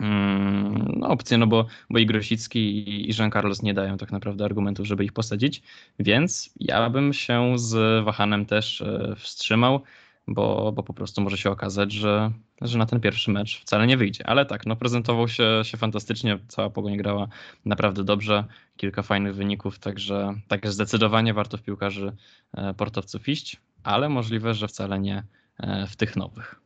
mm, 0.01 0.95
no, 0.97 1.09
opcje, 1.09 1.39
no 1.39 1.47
bo, 1.47 1.67
bo 1.91 1.99
i 1.99 2.07
Grosicki 2.07 2.89
i, 3.09 3.15
Jean 3.19 3.31
Carlos 3.31 3.63
nie 3.63 3.75
dają 3.75 3.97
tak 3.97 4.13
naprawdę 4.13 4.45
argumentów, 4.45 4.87
żeby 4.87 5.05
ich 5.05 5.13
posadzić, 5.13 5.63
więc 5.99 6.55
ja 6.61 6.91
bym 6.91 7.13
się 7.13 7.59
z 7.59 8.05
Wahanem 8.05 8.47
też 8.47 8.81
e, 8.81 9.15
wstrzymał 9.19 9.83
bo, 10.27 10.73
bo 10.73 10.83
po 10.83 10.95
prostu 10.95 11.21
może 11.21 11.37
się 11.37 11.51
okazać, 11.51 11.93
że, 11.93 12.33
że 12.61 12.79
na 12.79 12.87
ten 12.87 13.01
pierwszy 13.01 13.31
mecz 13.31 13.61
wcale 13.61 13.87
nie 13.87 13.97
wyjdzie. 13.97 14.27
Ale 14.27 14.47
tak, 14.47 14.67
no 14.67 14.77
prezentował 14.77 15.29
się, 15.29 15.61
się 15.63 15.77
fantastycznie, 15.77 16.39
cała 16.49 16.71
pogoń 16.71 16.97
grała 16.97 17.29
naprawdę 17.65 18.05
dobrze, 18.05 18.45
kilka 18.77 19.03
fajnych 19.03 19.35
wyników, 19.35 19.79
także, 19.79 20.35
także 20.49 20.73
zdecydowanie 20.73 21.35
warto 21.35 21.57
w 21.57 21.63
piłkarzy 21.63 22.17
e, 22.53 22.75
portowców 22.75 23.29
iść, 23.29 23.61
ale 23.83 24.09
możliwe, 24.09 24.55
że 24.55 24.69
wcale 24.69 25.01
nie 25.01 25.25
e, 25.59 25.87
w 25.87 25.97
tych 25.97 26.17
nowych. 26.17 26.61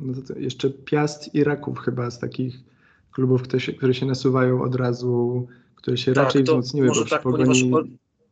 No 0.00 0.22
to 0.22 0.38
jeszcze 0.38 0.70
Piast 0.70 1.34
i 1.34 1.44
Raków 1.44 1.78
chyba 1.78 2.10
z 2.10 2.18
takich 2.18 2.58
klubów, 3.12 3.42
które 3.42 3.60
się, 3.60 3.72
które 3.72 3.94
się 3.94 4.06
nasuwają 4.06 4.62
od 4.62 4.74
razu, 4.74 5.46
które 5.74 5.96
się 5.96 6.12
tak, 6.12 6.24
raczej 6.24 6.42
wzmocniły, 6.42 6.88
bo 6.88 6.94
przy 6.94 7.10
tak, 7.10 7.22
pogoni 7.22 7.72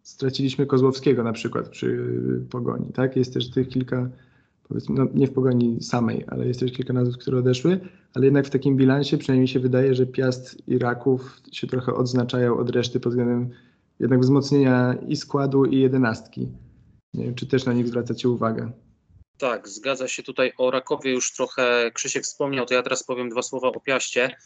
straciliśmy 0.03 0.67
Kozłowskiego 0.67 1.23
na 1.23 1.33
przykład 1.33 1.69
przy 1.69 2.13
Pogoni, 2.51 2.93
tak? 2.93 3.17
Jest 3.17 3.35
też 3.35 3.51
tych 3.51 3.69
kilka, 3.69 4.11
powiedzmy, 4.69 4.95
no 4.99 5.07
nie 5.15 5.27
w 5.27 5.33
Pogoni 5.33 5.83
samej, 5.83 6.25
ale 6.27 6.47
jest 6.47 6.61
też 6.61 6.73
kilka 6.73 6.93
nazw, 6.93 7.19
które 7.19 7.39
odeszły, 7.39 7.81
ale 8.15 8.25
jednak 8.25 8.47
w 8.47 8.51
takim 8.51 8.77
bilansie 8.77 9.19
przynajmniej 9.19 9.49
się 9.49 9.61
wydaje, 9.61 9.95
że 9.95 10.07
Piast 10.07 10.69
i 10.69 10.79
Raków 10.79 11.41
się 11.53 11.67
trochę 11.67 11.95
odznaczają 11.95 12.59
od 12.59 12.71
reszty 12.71 13.01
pod 13.01 13.13
względem 13.13 13.51
jednak 14.01 14.21
wzmocnienia 14.21 14.95
i 15.09 15.17
składu 15.17 15.65
i 15.65 15.81
jedenastki. 15.81 16.49
Nie 17.15 17.25
wiem, 17.25 17.35
czy 17.35 17.47
też 17.47 17.65
na 17.65 17.73
nich 17.73 17.89
zwracacie 17.89 18.29
uwagę. 18.29 18.73
Tak, 19.39 19.69
zgadza 19.69 20.09
się 20.09 20.23
tutaj 20.23 20.53
o 20.59 20.71
Rakowie 20.71 21.13
już 21.13 21.33
trochę 21.33 21.91
Krzysiek 21.95 22.25
wspomniał, 22.25 22.67
to 22.67 22.75
ja 22.75 22.83
teraz 22.83 23.05
powiem 23.05 23.29
dwa 23.29 23.43
słowa 23.43 23.69
o 23.69 23.81
Piaście. 23.81 24.37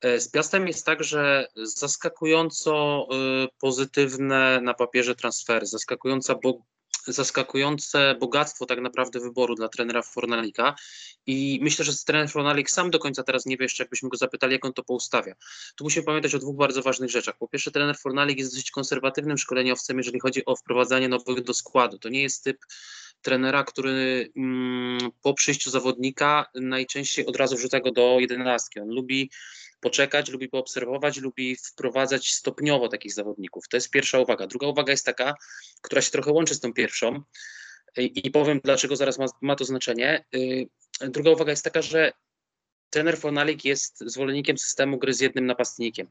E, 0.00 0.20
z 0.20 0.28
Piastem 0.28 0.66
jest 0.66 0.86
tak, 0.86 1.04
że 1.04 1.46
zaskakująco 1.56 3.06
y, 3.44 3.48
pozytywne 3.60 4.60
na 4.60 4.74
papierze 4.74 5.14
transfery, 5.14 5.66
zaskakująca 5.66 6.34
bo, 6.34 6.62
zaskakujące 7.06 8.14
bogactwo 8.20 8.66
tak 8.66 8.80
naprawdę 8.80 9.20
wyboru 9.20 9.54
dla 9.54 9.68
trenera 9.68 10.02
Fornalika 10.02 10.74
i 11.26 11.58
myślę, 11.62 11.84
że 11.84 11.92
trener 12.06 12.30
Fornalik 12.30 12.70
sam 12.70 12.90
do 12.90 12.98
końca 12.98 13.22
teraz 13.22 13.46
nie 13.46 13.56
wie 13.56 13.64
jeszcze, 13.64 13.82
jakbyśmy 13.82 14.08
go 14.08 14.16
zapytali, 14.16 14.52
jak 14.52 14.64
on 14.64 14.72
to 14.72 14.82
poustawia. 14.82 15.34
Tu 15.76 15.84
musimy 15.84 16.06
pamiętać 16.06 16.34
o 16.34 16.38
dwóch 16.38 16.56
bardzo 16.56 16.82
ważnych 16.82 17.10
rzeczach. 17.10 17.34
Po 17.38 17.48
pierwsze, 17.48 17.70
trener 17.70 17.96
Fornalik 17.98 18.38
jest 18.38 18.50
dosyć 18.50 18.70
konserwatywnym 18.70 19.38
szkoleniowcem, 19.38 19.98
jeżeli 19.98 20.20
chodzi 20.20 20.44
o 20.44 20.56
wprowadzanie 20.56 21.08
nowych 21.08 21.44
do 21.44 21.54
składu. 21.54 21.98
To 21.98 22.08
nie 22.08 22.22
jest 22.22 22.44
typ 22.44 22.58
trenera, 23.22 23.64
który 23.64 24.32
mm, 24.36 24.98
po 25.22 25.34
przyjściu 25.34 25.70
zawodnika 25.70 26.46
najczęściej 26.54 27.26
od 27.26 27.36
razu 27.36 27.56
wrzuca 27.56 27.80
go 27.80 27.92
do 27.92 28.16
jedenastki. 28.20 28.80
On 28.80 28.88
lubi 28.88 29.30
poczekać, 29.80 30.28
lubi 30.28 30.48
poobserwować, 30.48 31.16
lubi 31.18 31.56
wprowadzać 31.56 32.32
stopniowo 32.32 32.88
takich 32.88 33.12
zawodników. 33.12 33.68
To 33.68 33.76
jest 33.76 33.90
pierwsza 33.90 34.18
uwaga. 34.18 34.46
Druga 34.46 34.66
uwaga 34.66 34.90
jest 34.90 35.06
taka, 35.06 35.34
która 35.82 36.02
się 36.02 36.10
trochę 36.10 36.32
łączy 36.32 36.54
z 36.54 36.60
tą 36.60 36.72
pierwszą 36.72 37.22
i 37.96 38.30
powiem, 38.30 38.60
dlaczego 38.64 38.96
zaraz 38.96 39.18
ma, 39.18 39.26
ma 39.40 39.56
to 39.56 39.64
znaczenie. 39.64 40.24
Y, 40.34 40.68
druga 41.00 41.30
uwaga 41.30 41.50
jest 41.50 41.64
taka, 41.64 41.82
że 41.82 42.12
trener 42.90 43.18
Fonalik 43.18 43.64
jest 43.64 43.98
zwolennikiem 44.00 44.58
systemu 44.58 44.98
gry 44.98 45.14
z 45.14 45.20
jednym 45.20 45.46
napastnikiem. 45.46 46.10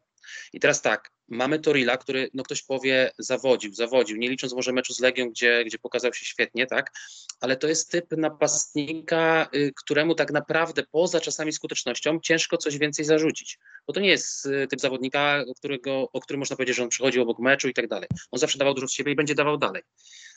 I 0.54 0.60
teraz 0.60 0.82
tak, 0.82 1.12
mamy 1.28 1.60
Torila, 1.60 1.98
który, 1.98 2.30
no 2.34 2.44
ktoś 2.44 2.64
powie, 2.64 3.12
zawodził, 3.20 3.74
zawodził, 3.74 4.18
nie 4.18 4.30
licząc 4.30 4.54
może 4.54 4.74
meczu 4.74 4.94
z 4.94 5.00
Legią, 5.00 5.30
gdzie, 5.30 5.64
gdzie 5.66 5.80
pokazał 5.80 6.14
się 6.14 6.26
świetnie, 6.26 6.68
tak, 6.68 6.92
ale 7.40 7.58
to 7.58 7.68
jest 7.68 7.92
typ 7.92 8.06
napastnika, 8.12 9.50
y, 9.56 9.72
któremu 9.76 10.16
tak 10.16 10.32
naprawdę 10.32 10.84
poza 10.92 11.22
czasami 11.22 11.54
skutecznością 11.54 12.20
ciężko 12.24 12.58
coś 12.58 12.78
więcej 12.78 13.06
zarzucić, 13.06 13.60
bo 13.88 13.94
to 13.94 14.00
nie 14.00 14.10
jest 14.10 14.46
y, 14.46 14.68
typ 14.68 14.80
zawodnika, 14.80 15.44
którego, 15.58 16.10
o 16.14 16.22
którym 16.22 16.40
można 16.40 16.56
powiedzieć, 16.56 16.76
że 16.76 16.84
on 16.84 16.90
przychodzi 16.90 17.20
obok 17.20 17.40
meczu 17.40 17.68
i 17.68 17.74
tak 17.74 17.88
dalej. 17.88 18.10
On 18.32 18.40
zawsze 18.40 18.58
dawał 18.58 18.74
dużo 18.74 18.88
z 18.88 18.94
siebie 18.94 19.12
i 19.12 19.16
będzie 19.16 19.36
dawał 19.36 19.58
dalej. 19.58 19.82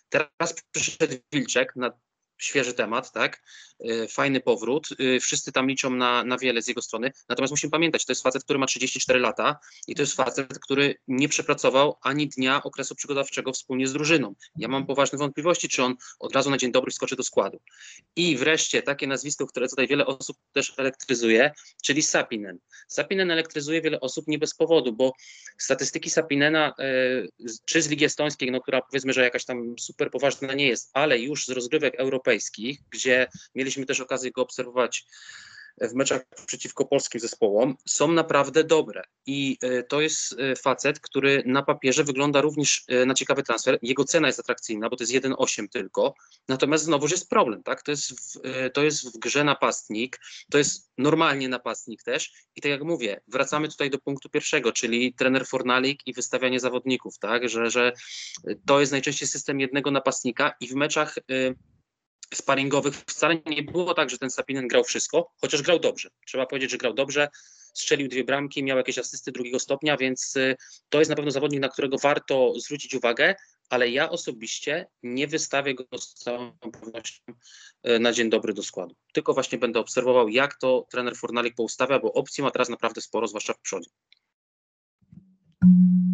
Teraz 0.08 0.54
przyszedł 0.72 1.14
Wilczek 1.32 1.76
na 1.76 1.92
świeży 2.42 2.74
temat, 2.74 3.12
tak? 3.12 3.42
Y, 3.90 4.08
fajny 4.08 4.40
powrót. 4.40 4.88
Y, 5.00 5.20
wszyscy 5.20 5.52
tam 5.52 5.68
liczą 5.68 5.90
na, 5.90 6.24
na 6.24 6.38
wiele 6.38 6.62
z 6.62 6.68
jego 6.68 6.82
strony. 6.82 7.12
Natomiast 7.28 7.50
musimy 7.50 7.70
pamiętać, 7.70 8.04
to 8.04 8.12
jest 8.12 8.22
facet, 8.22 8.44
który 8.44 8.58
ma 8.58 8.66
34 8.66 9.20
lata 9.20 9.58
i 9.88 9.94
to 9.94 10.02
jest 10.02 10.14
facet, 10.14 10.58
który 10.58 10.94
nie 11.08 11.28
przepracował 11.28 11.98
ani 12.02 12.28
dnia 12.28 12.62
okresu 12.62 12.94
przygotowawczego 12.94 13.52
wspólnie 13.52 13.86
z 13.86 13.92
drużyną. 13.92 14.34
Ja 14.56 14.68
mam 14.68 14.86
poważne 14.86 15.18
wątpliwości, 15.18 15.68
czy 15.68 15.82
on 15.82 15.94
od 16.18 16.34
razu 16.34 16.50
na 16.50 16.56
dzień 16.56 16.72
dobry 16.72 16.90
wskoczy 16.90 17.16
do 17.16 17.22
składu. 17.22 17.60
I 18.16 18.36
wreszcie 18.36 18.82
takie 18.82 19.06
nazwisko, 19.06 19.46
które 19.46 19.68
tutaj 19.68 19.88
wiele 19.88 20.06
osób 20.06 20.36
też 20.52 20.72
elektryzuje, 20.76 21.52
czyli 21.82 22.02
Sapinen. 22.02 22.58
Sapinen 22.88 23.30
elektryzuje 23.30 23.82
wiele 23.82 24.00
osób 24.00 24.28
nie 24.28 24.38
bez 24.38 24.54
powodu, 24.54 24.92
bo 24.92 25.12
statystyki 25.58 26.10
Sapinena, 26.10 26.74
y, 26.80 27.28
czy 27.64 27.82
z 27.82 27.88
Ligi 27.88 28.04
Estońskiej, 28.04 28.50
no, 28.50 28.60
która 28.60 28.82
powiedzmy, 28.82 29.12
że 29.12 29.22
jakaś 29.22 29.44
tam 29.44 29.74
super 29.78 30.10
poważna 30.10 30.54
nie 30.54 30.66
jest, 30.66 30.90
ale 30.92 31.18
już 31.18 31.46
z 31.46 31.48
rozgrywek 31.48 31.94
europejskich, 31.94 32.31
gdzie 32.90 33.28
mieliśmy 33.54 33.72
mieliśmy 33.72 33.86
też 33.86 34.00
okazję 34.00 34.30
go 34.30 34.42
obserwować 34.42 35.06
w 35.80 35.94
meczach 35.94 36.22
przeciwko 36.46 36.84
polskim 36.84 37.20
zespołom, 37.20 37.76
są 37.88 38.12
naprawdę 38.12 38.64
dobre. 38.64 39.02
I 39.26 39.58
e, 39.62 39.82
to 39.82 40.00
jest 40.00 40.34
e, 40.38 40.56
facet, 40.56 41.00
który 41.00 41.42
na 41.46 41.62
papierze 41.62 42.04
wygląda 42.04 42.40
również 42.40 42.84
e, 42.88 43.06
na 43.06 43.14
ciekawy 43.14 43.42
transfer. 43.42 43.78
Jego 43.82 44.04
cena 44.04 44.26
jest 44.26 44.40
atrakcyjna, 44.40 44.88
bo 44.88 44.96
to 44.96 45.04
jest 45.04 45.12
1,8 45.12 45.68
tylko. 45.68 46.14
Natomiast 46.48 46.84
znowuż 46.84 47.10
jest 47.10 47.28
problem, 47.28 47.62
tak? 47.62 47.82
To 47.82 47.90
jest, 47.90 48.12
w, 48.12 48.40
to 48.72 48.82
jest 48.82 49.16
w 49.16 49.18
grze 49.18 49.44
napastnik, 49.44 50.20
to 50.50 50.58
jest 50.58 50.90
normalnie 50.98 51.48
napastnik 51.48 52.02
też. 52.02 52.32
I 52.56 52.60
tak 52.60 52.70
jak 52.70 52.82
mówię, 52.82 53.20
wracamy 53.28 53.68
tutaj 53.68 53.90
do 53.90 53.98
punktu 53.98 54.28
pierwszego, 54.28 54.72
czyli 54.72 55.14
trener 55.14 55.46
Fornalik 55.46 56.06
i 56.06 56.12
wystawianie 56.12 56.60
zawodników, 56.60 57.18
tak? 57.18 57.48
Że, 57.48 57.70
że 57.70 57.92
to 58.66 58.80
jest 58.80 58.92
najczęściej 58.92 59.28
system 59.28 59.60
jednego 59.60 59.90
napastnika 59.90 60.54
i 60.60 60.68
w 60.68 60.74
meczach 60.74 61.14
sparingowych 62.36 62.96
wcale 62.96 63.36
nie 63.46 63.62
było 63.62 63.94
tak, 63.94 64.10
że 64.10 64.18
ten 64.18 64.30
Sapinen 64.30 64.68
grał 64.68 64.84
wszystko, 64.84 65.32
chociaż 65.40 65.62
grał 65.62 65.78
dobrze. 65.78 66.08
Trzeba 66.26 66.46
powiedzieć, 66.46 66.70
że 66.70 66.78
grał 66.78 66.94
dobrze, 66.94 67.28
strzelił 67.74 68.08
dwie 68.08 68.24
bramki, 68.24 68.62
miał 68.62 68.78
jakieś 68.78 68.98
asysty 68.98 69.32
drugiego 69.32 69.58
stopnia, 69.58 69.96
więc 69.96 70.36
y, 70.36 70.56
to 70.88 70.98
jest 70.98 71.08
na 71.08 71.16
pewno 71.16 71.30
zawodnik, 71.30 71.60
na 71.60 71.68
którego 71.68 71.98
warto 71.98 72.52
zwrócić 72.56 72.94
uwagę, 72.94 73.34
ale 73.68 73.90
ja 73.90 74.10
osobiście 74.10 74.86
nie 75.02 75.26
wystawię 75.26 75.74
go 75.74 75.98
z 75.98 76.14
całą 76.14 76.52
pewnością 76.58 77.22
y, 77.88 77.98
na 77.98 78.12
dzień 78.12 78.30
dobry 78.30 78.54
do 78.54 78.62
składu. 78.62 78.94
Tylko 79.12 79.34
właśnie 79.34 79.58
będę 79.58 79.80
obserwował, 79.80 80.28
jak 80.28 80.58
to 80.58 80.86
trener 80.90 81.16
Fornalik 81.16 81.54
poustawia, 81.54 81.98
bo 81.98 82.12
opcji 82.12 82.44
ma 82.44 82.50
teraz 82.50 82.68
naprawdę 82.68 83.00
sporo, 83.00 83.28
zwłaszcza 83.28 83.52
w 83.52 83.60
przodzie. 83.60 83.90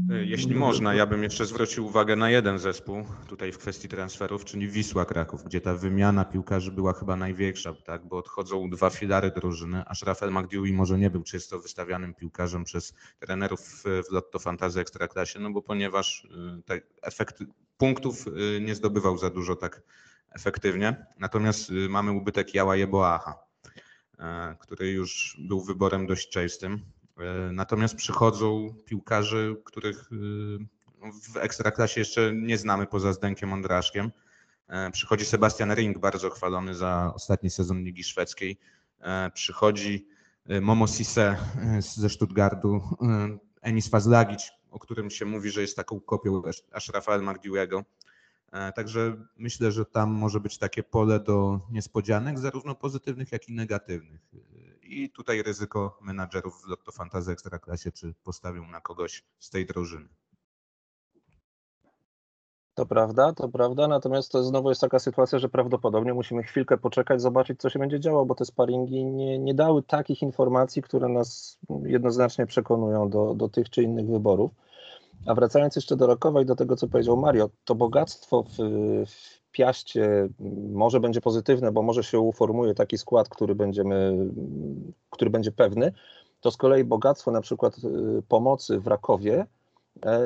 Jeśli 0.08 0.54
można, 0.54 0.94
ja 0.94 1.06
bym 1.06 1.22
jeszcze 1.22 1.46
zwrócił 1.46 1.86
uwagę 1.86 2.16
na 2.16 2.30
jeden 2.30 2.58
zespół 2.58 3.04
tutaj 3.26 3.52
w 3.52 3.58
kwestii 3.58 3.88
transferów, 3.88 4.44
czyli 4.44 4.68
Wisła 4.68 5.04
Kraków, 5.04 5.44
gdzie 5.44 5.60
ta 5.60 5.74
wymiana 5.74 6.24
piłkarzy 6.24 6.72
była 6.72 6.92
chyba 6.92 7.16
największa, 7.16 7.74
tak? 7.74 8.06
bo 8.06 8.16
odchodzą 8.16 8.70
dwa 8.70 8.90
filary 8.90 9.30
drużyny, 9.30 9.84
aż 9.86 10.02
Rafael 10.02 10.32
Magdiui 10.32 10.72
może 10.72 10.98
nie 10.98 11.10
był 11.10 11.22
czysto 11.22 11.60
wystawianym 11.60 12.14
piłkarzem 12.14 12.64
przez 12.64 12.94
trenerów 13.18 13.60
w 13.84 14.12
Lotto 14.12 14.38
Fantazy 14.38 14.80
Ekstraklasie, 14.80 15.40
no 15.40 15.50
bo 15.50 15.62
ponieważ 15.62 16.28
e, 16.58 16.62
te 16.62 16.80
efekty 17.02 17.46
punktów 17.76 18.24
e, 18.26 18.60
nie 18.60 18.74
zdobywał 18.74 19.18
za 19.18 19.30
dużo 19.30 19.56
tak 19.56 19.82
efektywnie. 20.32 21.06
Natomiast 21.18 21.72
mamy 21.88 22.12
ubytek 22.12 22.54
Jała 22.54 22.76
Jeboacha, 22.76 23.34
który 24.60 24.90
już 24.90 25.36
był 25.48 25.60
wyborem 25.60 26.06
dość 26.06 26.28
częstym. 26.28 26.80
E, 27.18 27.52
natomiast 27.52 27.96
przychodzą 27.96 28.74
piłkarze, 28.84 29.54
których 29.64 30.10
e, 30.12 30.16
w 31.32 31.36
ekstraklasie 31.36 32.00
jeszcze 32.00 32.32
nie 32.34 32.58
znamy 32.58 32.86
poza 32.86 33.12
Zdenkiem 33.12 33.52
Ondraszkiem. 33.52 34.10
E, 34.68 34.90
przychodzi 34.90 35.24
Sebastian 35.24 35.74
Ring, 35.74 35.98
bardzo 35.98 36.30
chwalony 36.30 36.74
za 36.74 37.12
ostatni 37.14 37.50
sezon 37.50 37.82
Ligi 37.84 38.04
Szwedzkiej. 38.04 38.58
Przychodzi 39.34 40.08
Momo 40.60 40.86
Sisse 40.86 41.36
ze 41.78 42.08
Stuttgartu, 42.08 42.80
Enis 43.62 43.88
Fazlagic, 43.88 44.50
o 44.70 44.78
którym 44.78 45.10
się 45.10 45.24
mówi, 45.24 45.50
że 45.50 45.60
jest 45.60 45.76
taką 45.76 46.00
kopią 46.00 46.42
aż 46.72 46.88
Rafael 46.88 47.22
Mardiuego. 47.22 47.84
Także 48.74 49.16
myślę, 49.36 49.72
że 49.72 49.84
tam 49.84 50.10
może 50.10 50.40
być 50.40 50.58
takie 50.58 50.82
pole 50.82 51.20
do 51.20 51.60
niespodzianek, 51.70 52.38
zarówno 52.38 52.74
pozytywnych, 52.74 53.32
jak 53.32 53.48
i 53.48 53.52
negatywnych 53.52 54.20
i 54.88 55.10
tutaj 55.10 55.42
ryzyko 55.42 55.98
menadżerów 56.00 56.62
w 56.62 56.68
Lotto 56.68 56.92
Fantazy 56.92 57.32
Ekstraklasie, 57.32 57.92
czy 57.92 58.14
postawią 58.24 58.66
na 58.66 58.80
kogoś 58.80 59.24
z 59.38 59.50
tej 59.50 59.66
drużyny. 59.66 60.08
To 62.74 62.86
prawda, 62.86 63.32
to 63.32 63.48
prawda, 63.48 63.88
natomiast 63.88 64.32
to 64.32 64.44
znowu 64.44 64.68
jest 64.68 64.80
taka 64.80 64.98
sytuacja, 64.98 65.38
że 65.38 65.48
prawdopodobnie 65.48 66.14
musimy 66.14 66.42
chwilkę 66.42 66.78
poczekać, 66.78 67.22
zobaczyć, 67.22 67.60
co 67.60 67.70
się 67.70 67.78
będzie 67.78 68.00
działo, 68.00 68.26
bo 68.26 68.34
te 68.34 68.44
sparingi 68.44 69.04
nie, 69.04 69.38
nie 69.38 69.54
dały 69.54 69.82
takich 69.82 70.22
informacji, 70.22 70.82
które 70.82 71.08
nas 71.08 71.58
jednoznacznie 71.82 72.46
przekonują 72.46 73.10
do, 73.10 73.34
do 73.34 73.48
tych 73.48 73.70
czy 73.70 73.82
innych 73.82 74.06
wyborów. 74.06 74.50
A 75.26 75.34
wracając 75.34 75.76
jeszcze 75.76 75.96
do 75.96 76.06
Rakowa 76.06 76.42
i 76.42 76.46
do 76.46 76.56
tego, 76.56 76.76
co 76.76 76.88
powiedział 76.88 77.16
Mario, 77.16 77.50
to 77.64 77.74
bogactwo 77.74 78.42
w, 78.42 78.56
w 79.06 79.47
Piaście 79.58 80.28
może 80.72 81.00
będzie 81.00 81.20
pozytywne, 81.20 81.72
bo 81.72 81.82
może 81.82 82.04
się 82.04 82.18
uformuje 82.20 82.74
taki 82.74 82.98
skład, 82.98 83.28
który, 83.28 83.54
będziemy, 83.54 84.16
który 85.10 85.30
będzie 85.30 85.52
pewny, 85.52 85.92
to 86.40 86.50
z 86.50 86.56
kolei 86.56 86.84
bogactwo 86.84 87.30
na 87.30 87.40
przykład 87.40 87.76
y, 87.78 88.22
pomocy 88.28 88.80
w 88.80 88.86
Rakowie 88.86 89.46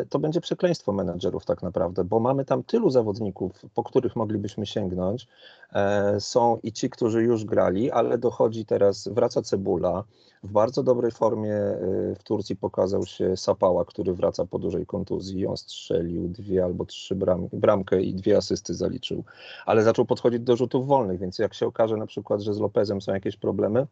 to 0.09 0.19
będzie 0.19 0.41
przekleństwo 0.41 0.93
menedżerów 0.93 1.45
tak 1.45 1.62
naprawdę, 1.62 2.05
bo 2.05 2.21
mamy 2.21 2.45
tam 2.45 2.62
tylu 2.62 2.91
zawodników, 2.91 3.52
po 3.75 3.85
których 3.85 4.17
moglibyśmy 4.17 4.67
sięgnąć. 4.67 5.29
E, 5.73 6.21
są 6.21 6.59
i 6.62 6.73
ci, 6.73 6.91
którzy 6.91 7.23
już 7.23 7.45
grali, 7.45 7.91
ale 7.91 8.19
dochodzi 8.19 8.67
teraz, 8.67 9.09
wraca 9.09 9.43
Cebula, 9.43 10.05
w 10.43 10.52
bardzo 10.52 10.83
dobrej 10.83 11.12
formie 11.12 11.55
y, 11.55 12.14
w 12.19 12.23
Turcji 12.23 12.57
pokazał 12.57 13.07
się 13.07 13.37
Sapała, 13.37 13.85
który 13.85 14.14
wraca 14.14 14.47
po 14.47 14.59
dużej 14.59 14.87
kontuzji. 14.87 15.47
On 15.47 15.57
strzelił 15.57 16.29
dwie 16.29 16.64
albo 16.64 16.85
trzy 16.85 17.14
bram, 17.14 17.49
bramkę 17.52 18.02
i 18.02 18.14
dwie 18.14 18.37
asysty 18.37 18.75
zaliczył, 18.75 19.25
ale 19.67 19.83
zaczął 19.83 20.05
podchodzić 20.05 20.41
do 20.41 20.57
rzutów 20.57 20.87
wolnych, 20.87 21.21
więc 21.21 21.38
jak 21.38 21.55
się 21.55 21.67
okaże 21.67 21.97
na 21.97 22.07
przykład, 22.07 22.41
że 22.41 22.55
z 22.55 22.59
Lopezem 22.59 23.00
są 23.00 23.12
jakieś 23.12 23.37
problemy, 23.37 23.87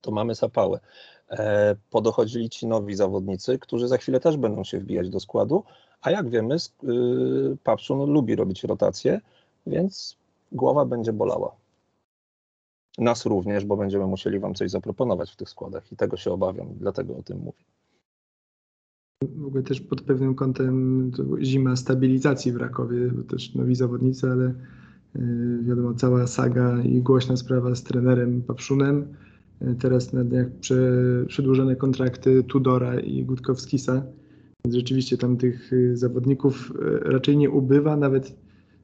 to 0.00 0.10
mamy 0.10 0.34
Sapałę. 0.34 0.80
E, 1.30 1.76
podochodzili 1.90 2.50
ci 2.50 2.66
nowi 2.66 2.94
zawodnicy, 2.94 3.58
którzy 3.58 3.88
za 3.88 3.96
chwilę 3.96 4.20
też 4.20 4.36
będą 4.36 4.64
się 4.64 4.78
wbijać 4.78 5.10
do 5.10 5.20
składu, 5.20 5.64
a 6.02 6.10
jak 6.10 6.30
wiemy, 6.30 6.56
y, 6.56 7.56
Papszun 7.64 8.12
lubi 8.12 8.36
robić 8.36 8.64
rotację, 8.64 9.20
więc 9.66 10.16
głowa 10.52 10.84
będzie 10.84 11.12
bolała. 11.12 11.56
Nas 12.98 13.26
również, 13.26 13.64
bo 13.64 13.76
będziemy 13.76 14.06
musieli 14.06 14.38
Wam 14.38 14.54
coś 14.54 14.70
zaproponować 14.70 15.32
w 15.32 15.36
tych 15.36 15.48
składach 15.48 15.92
i 15.92 15.96
tego 15.96 16.16
się 16.16 16.32
obawiam, 16.32 16.68
dlatego 16.80 17.16
o 17.16 17.22
tym 17.22 17.38
mówię. 17.38 17.64
W 19.22 19.46
ogóle 19.46 19.62
też 19.62 19.80
pod 19.80 20.02
pewnym 20.02 20.34
kątem 20.34 21.10
zima 21.42 21.76
stabilizacji 21.76 22.52
w 22.52 22.56
Rakowie, 22.56 23.08
bo 23.08 23.22
też 23.22 23.54
nowi 23.54 23.74
zawodnicy, 23.74 24.30
ale 24.30 24.54
wiadomo, 25.62 25.94
cała 25.94 26.26
saga 26.26 26.82
i 26.82 27.02
głośna 27.02 27.36
sprawa 27.36 27.74
z 27.74 27.82
trenerem 27.82 28.42
Papszunem. 28.42 29.16
Teraz 29.80 30.12
na 30.12 30.24
dniach 30.24 30.46
przedłużone 31.26 31.76
kontrakty 31.76 32.44
Tudora 32.44 33.00
i 33.00 33.24
Gutkowskisa. 33.24 34.02
Więc 34.64 34.74
rzeczywiście 34.74 35.18
tam 35.18 35.36
tych 35.36 35.70
zawodników 35.92 36.72
raczej 37.02 37.36
nie 37.36 37.50
ubywa, 37.50 37.96
nawet 37.96 38.36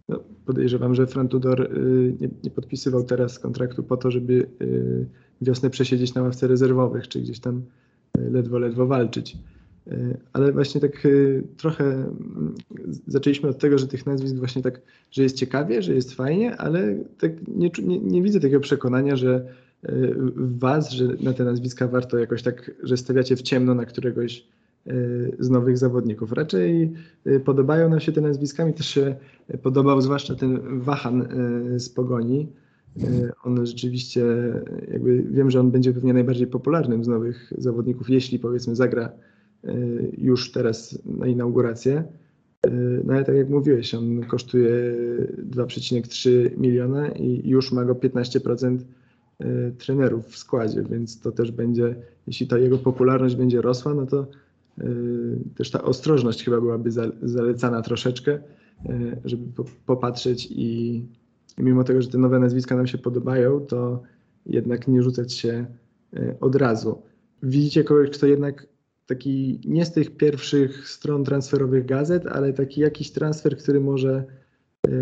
no, 0.08 0.20
podejrzewam, 0.46 0.94
że 0.94 1.06
Fran 1.06 1.28
Tudor 1.28 1.70
nie, 2.20 2.28
nie, 2.44 2.50
podpisywał 2.50 3.04
teraz 3.04 3.38
kontraktu 3.38 3.82
po 3.82 3.96
to, 3.96 4.10
żeby 4.10 4.46
wiosnę 5.40 5.70
przesiedzieć 5.70 6.14
na 6.14 6.22
ławce 6.22 6.46
rezerwowych, 6.46 7.08
czy 7.08 7.20
gdzieś 7.20 7.40
tam 7.40 7.62
ledwo, 8.30 8.58
ledwo 8.58 8.86
walczyć. 8.86 9.36
Ale 10.32 10.52
właśnie 10.52 10.80
tak 10.80 11.06
trochę 11.56 11.84
mm, 11.84 12.54
zaczęliśmy 13.06 13.48
od 13.48 13.58
tego, 13.58 13.78
że 13.78 13.86
tych 13.86 14.06
nazwisk 14.06 14.36
właśnie 14.36 14.62
tak, 14.62 14.80
że 15.10 15.22
jest 15.22 15.36
ciekawie, 15.36 15.82
że 15.82 15.94
jest 15.94 16.14
fajnie, 16.14 16.56
ale 16.56 16.98
tak 17.18 17.48
nie, 17.48 17.70
nie, 17.82 17.98
nie 17.98 18.22
widzę 18.22 18.40
takiego 18.40 18.60
przekonania, 18.60 19.16
że 19.16 19.46
was, 20.36 20.90
że 20.90 21.04
na 21.20 21.32
te 21.32 21.44
nazwiska 21.44 21.88
warto 21.88 22.18
jakoś 22.18 22.42
tak, 22.42 22.70
że 22.82 22.96
stawiacie 22.96 23.36
w 23.36 23.42
ciemno 23.42 23.74
na 23.74 23.84
któregoś 23.84 24.46
z 25.38 25.50
nowych 25.50 25.78
zawodników. 25.78 26.32
Raczej 26.32 26.92
podobają 27.44 27.88
nam 27.88 28.00
się 28.00 28.12
te 28.12 28.20
nazwiska. 28.20 28.64
Mi 28.64 28.74
też 28.74 28.86
się 28.86 29.16
podobał 29.62 30.00
zwłaszcza 30.00 30.34
ten 30.34 30.80
Wahan 30.80 31.28
z 31.76 31.88
Pogoni. 31.88 32.48
On 33.44 33.66
rzeczywiście, 33.66 34.24
jakby 34.92 35.22
wiem, 35.22 35.50
że 35.50 35.60
on 35.60 35.70
będzie 35.70 35.92
pewnie 35.92 36.12
najbardziej 36.12 36.46
popularnym 36.46 37.04
z 37.04 37.08
nowych 37.08 37.52
zawodników, 37.58 38.10
jeśli 38.10 38.38
powiedzmy 38.38 38.76
zagra 38.76 39.12
już 40.18 40.52
teraz 40.52 40.98
na 41.04 41.26
inaugurację. 41.26 42.04
No 43.04 43.14
ale 43.14 43.24
tak 43.24 43.36
jak 43.36 43.48
mówiłeś, 43.48 43.94
on 43.94 44.20
kosztuje 44.24 44.70
2,3 45.50 46.58
miliona 46.58 47.08
i 47.08 47.48
już 47.48 47.72
ma 47.72 47.84
go 47.84 47.94
15% 47.94 48.78
y, 48.80 48.84
trenerów 49.78 50.26
w 50.26 50.36
składzie, 50.36 50.82
więc 50.82 51.20
to 51.20 51.32
też 51.32 51.52
będzie, 51.52 51.96
jeśli 52.26 52.46
ta 52.46 52.58
jego 52.58 52.78
popularność 52.78 53.36
będzie 53.36 53.62
rosła, 53.62 53.94
no 53.94 54.06
to 54.06 54.26
też 55.56 55.70
ta 55.70 55.82
ostrożność 55.82 56.44
chyba 56.44 56.60
byłaby 56.60 56.90
zalecana 57.22 57.82
troszeczkę, 57.82 58.38
żeby 59.24 59.62
popatrzeć 59.86 60.48
i 60.50 61.02
mimo 61.58 61.84
tego, 61.84 62.02
że 62.02 62.08
te 62.08 62.18
nowe 62.18 62.38
nazwiska 62.38 62.76
nam 62.76 62.86
się 62.86 62.98
podobają, 62.98 63.60
to 63.60 64.02
jednak 64.46 64.88
nie 64.88 65.02
rzucać 65.02 65.32
się 65.32 65.66
od 66.40 66.54
razu. 66.54 67.02
Widzicie 67.42 67.84
kogoś, 67.84 68.10
kto 68.10 68.26
jednak 68.26 68.66
taki 69.06 69.60
nie 69.64 69.86
z 69.86 69.92
tych 69.92 70.16
pierwszych 70.16 70.88
stron 70.88 71.24
transferowych 71.24 71.86
gazet, 71.86 72.26
ale 72.26 72.52
taki 72.52 72.80
jakiś 72.80 73.10
transfer, 73.10 73.56
który 73.56 73.80
może 73.80 74.24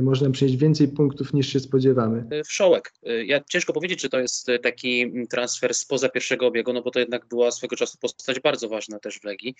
można 0.02 0.30
przynieść 0.30 0.56
więcej 0.56 0.88
punktów 0.88 1.34
niż 1.34 1.52
się 1.52 1.60
spodziewamy. 1.60 2.26
E, 2.30 2.44
Wszołek. 2.44 2.92
E, 3.06 3.24
ja 3.24 3.40
ciężko 3.50 3.72
powiedzieć, 3.72 4.00
czy 4.00 4.08
to 4.08 4.18
jest 4.18 4.46
taki 4.62 5.12
transfer 5.30 5.74
spoza 5.74 6.08
pierwszego 6.08 6.46
obiegu, 6.46 6.72
no 6.72 6.82
bo 6.82 6.90
to 6.90 6.98
jednak 6.98 7.26
była 7.26 7.50
swego 7.50 7.76
czasu 7.76 7.98
postać 7.98 8.40
bardzo 8.40 8.68
ważna 8.68 8.98
też 8.98 9.18
w 9.18 9.24
Legii, 9.24 9.54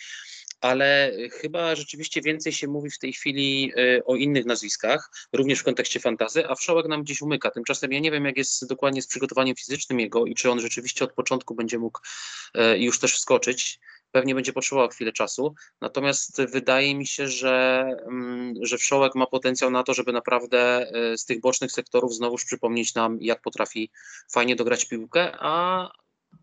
ale 0.61 1.13
chyba 1.33 1.77
rzeczywiście 1.77 2.21
więcej 2.23 2.53
się 2.53 2.69
mówi 2.69 2.91
w 2.91 2.99
tej 2.99 3.13
chwili 3.13 3.73
o 4.07 4.17
innych 4.17 4.47
nazwiskach, 4.47 5.11
również 5.33 5.59
w 5.59 5.65
kontekście 5.65 6.01
fantazy, 6.01 6.49
a 6.49 6.55
Wszołek 6.55 6.89
nam 6.89 7.03
gdzieś 7.03 7.23
umyka. 7.23 7.51
Tymczasem 7.51 7.93
ja 7.93 8.01
nie 8.01 8.11
wiem, 8.11 8.25
jak 8.25 8.37
jest 8.37 8.69
dokładnie 8.69 9.03
z 9.03 9.07
przygotowaniem 9.07 9.57
fizycznym 9.57 10.01
jego 10.01 10.27
i 10.27 10.35
czy 10.35 10.51
on 10.51 10.61
rzeczywiście 10.61 11.05
od 11.05 11.13
początku 11.13 11.55
będzie 11.55 11.79
mógł 11.79 12.01
już 12.77 12.99
też 12.99 13.15
wskoczyć 13.15 13.81
pewnie 14.15 14.35
będzie 14.35 14.53
potrzebował 14.53 14.89
chwilę 14.89 15.13
czasu. 15.13 15.55
Natomiast 15.81 16.43
wydaje 16.43 16.95
mi 16.95 17.07
się, 17.07 17.29
że, 17.29 17.87
mm, 18.07 18.55
że 18.63 18.79
Wszołek 18.79 19.15
ma 19.15 19.27
potencjał 19.27 19.71
na 19.71 19.83
to, 19.83 19.95
żeby 19.95 20.13
naprawdę 20.13 20.91
e, 20.91 21.19
z 21.19 21.25
tych 21.25 21.41
bocznych 21.41 21.73
sektorów 21.73 22.15
znowuż 22.15 22.45
przypomnieć 22.45 22.95
nam, 22.95 23.19
jak 23.21 23.41
potrafi 23.41 23.91
fajnie 24.33 24.57
dograć 24.57 24.85
piłkę, 24.85 25.33
a 25.39 25.89